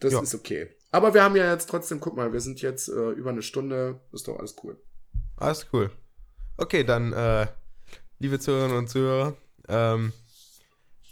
Das 0.00 0.12
Ja. 0.12 0.20
ist 0.22 0.34
okay. 0.34 0.68
Aber 0.90 1.14
wir 1.14 1.22
haben 1.22 1.36
ja 1.36 1.50
jetzt 1.52 1.68
trotzdem, 1.68 2.00
guck 2.00 2.16
mal, 2.16 2.32
wir 2.32 2.40
sind 2.40 2.60
jetzt 2.62 2.88
äh, 2.88 3.10
über 3.10 3.30
eine 3.30 3.42
Stunde. 3.42 4.00
Ist 4.12 4.28
doch 4.28 4.38
alles 4.38 4.56
cool. 4.64 4.76
Alles 5.36 5.66
cool. 5.72 5.90
Okay, 6.56 6.84
dann, 6.84 7.12
äh, 7.12 7.46
liebe 8.18 8.38
Zuhörerinnen 8.38 8.76
und 8.76 8.88
Zuhörer, 8.88 9.34
ähm, 9.68 10.12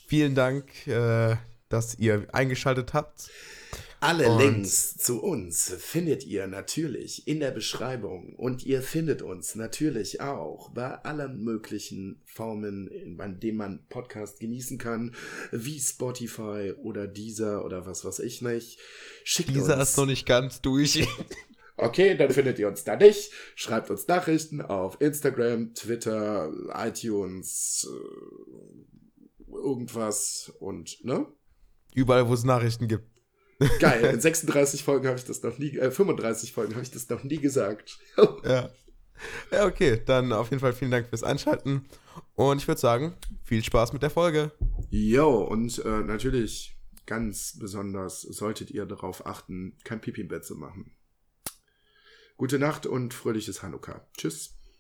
vielen 0.07 0.35
Dank, 0.35 0.87
äh, 0.87 1.37
dass 1.69 1.99
ihr 1.99 2.27
eingeschaltet 2.33 2.93
habt. 2.93 3.31
Alle 4.01 4.29
Und- 4.31 4.39
Links 4.39 4.97
zu 4.97 5.21
uns 5.21 5.75
findet 5.79 6.25
ihr 6.25 6.47
natürlich 6.47 7.27
in 7.27 7.41
der 7.41 7.51
Beschreibung 7.51 8.35
und 8.37 8.65
ihr 8.65 8.81
findet 8.83 9.23
uns 9.23 9.57
natürlich 9.57 10.21
auch 10.21 10.71
bei 10.71 10.95
allen 11.05 11.43
möglichen 11.43 12.21
Formen, 12.25 12.87
in- 12.89 13.17
bei 13.17 13.27
denen 13.29 13.59
man 13.59 13.87
Podcast 13.89 14.39
genießen 14.39 14.79
kann, 14.79 15.15
wie 15.51 15.81
Spotify 15.81 16.75
oder 16.81 17.09
Deezer 17.09 17.65
oder 17.65 17.87
was 17.87 18.05
weiß 18.05 18.21
ich 18.21 18.41
nicht. 18.41 18.79
Schickt 19.25 19.51
Dieser 19.51 19.79
uns. 19.79 19.91
ist 19.91 19.97
noch 19.97 20.07
nicht 20.07 20.27
ganz 20.27 20.61
durch. 20.61 21.07
Okay, 21.81 22.17
dann 22.17 22.33
findet 22.33 22.59
ihr 22.59 22.67
uns 22.67 22.83
da 22.83 22.97
nicht. 22.97 23.31
Schreibt 23.55 23.89
uns 23.89 24.09
Nachrichten 24.09 24.61
auf 24.61 25.01
Instagram, 25.01 25.75
Twitter, 25.75 26.53
iTunes, 26.75 27.89
äh, 27.89 29.55
irgendwas 29.55 30.53
und, 30.59 31.05
ne? 31.05 31.27
Überall, 31.95 32.29
wo 32.29 32.35
es 32.35 32.43
Nachrichten 32.43 32.89
gibt. 32.89 33.07
Geil, 33.81 34.05
in 34.05 34.21
36 34.21 34.85
Folgen 34.85 35.07
habe 35.09 35.19
ich 35.19 35.25
das 35.25 35.43
noch 35.43 35.59
nie, 35.59 35.77
äh, 35.77 35.91
35 35.91 36.53
Folgen 36.53 36.75
habe 36.75 36.83
ich 36.83 36.91
das 36.91 37.09
noch 37.09 37.25
nie 37.25 37.39
gesagt. 37.39 37.99
Ja. 38.45 38.71
Ja, 39.51 39.67
okay. 39.67 40.01
Dann 40.07 40.33
auf 40.33 40.51
jeden 40.51 40.61
Fall 40.61 40.73
vielen 40.73 40.93
Dank 40.93 41.09
fürs 41.09 41.25
Einschalten. 41.25 41.87
Und 42.37 42.59
ich 42.59 42.69
würde 42.69 42.81
sagen, 42.81 43.15
viel 43.43 43.65
Spaß 43.65 43.93
mit 43.93 44.03
der 44.03 44.11
Folge. 44.11 44.53
Yo, 44.91 45.43
und 45.43 45.85
äh, 45.85 46.03
natürlich 46.05 46.77
ganz 47.05 47.59
besonders 47.59 48.23
solltet 48.23 48.71
ihr 48.71 48.87
darauf 48.87 49.27
achten, 49.27 49.77
kein 49.83 50.01
Pipi 50.01 50.21
im 50.21 50.29
Bett 50.29 50.45
zu 50.45 50.55
machen. 50.55 50.93
Gute 52.37 52.61
Nacht 52.61 52.87
und 52.87 53.13
fröhliches 53.13 53.65
Hanukkah. 53.65 54.07
Tschüss. 54.17 54.58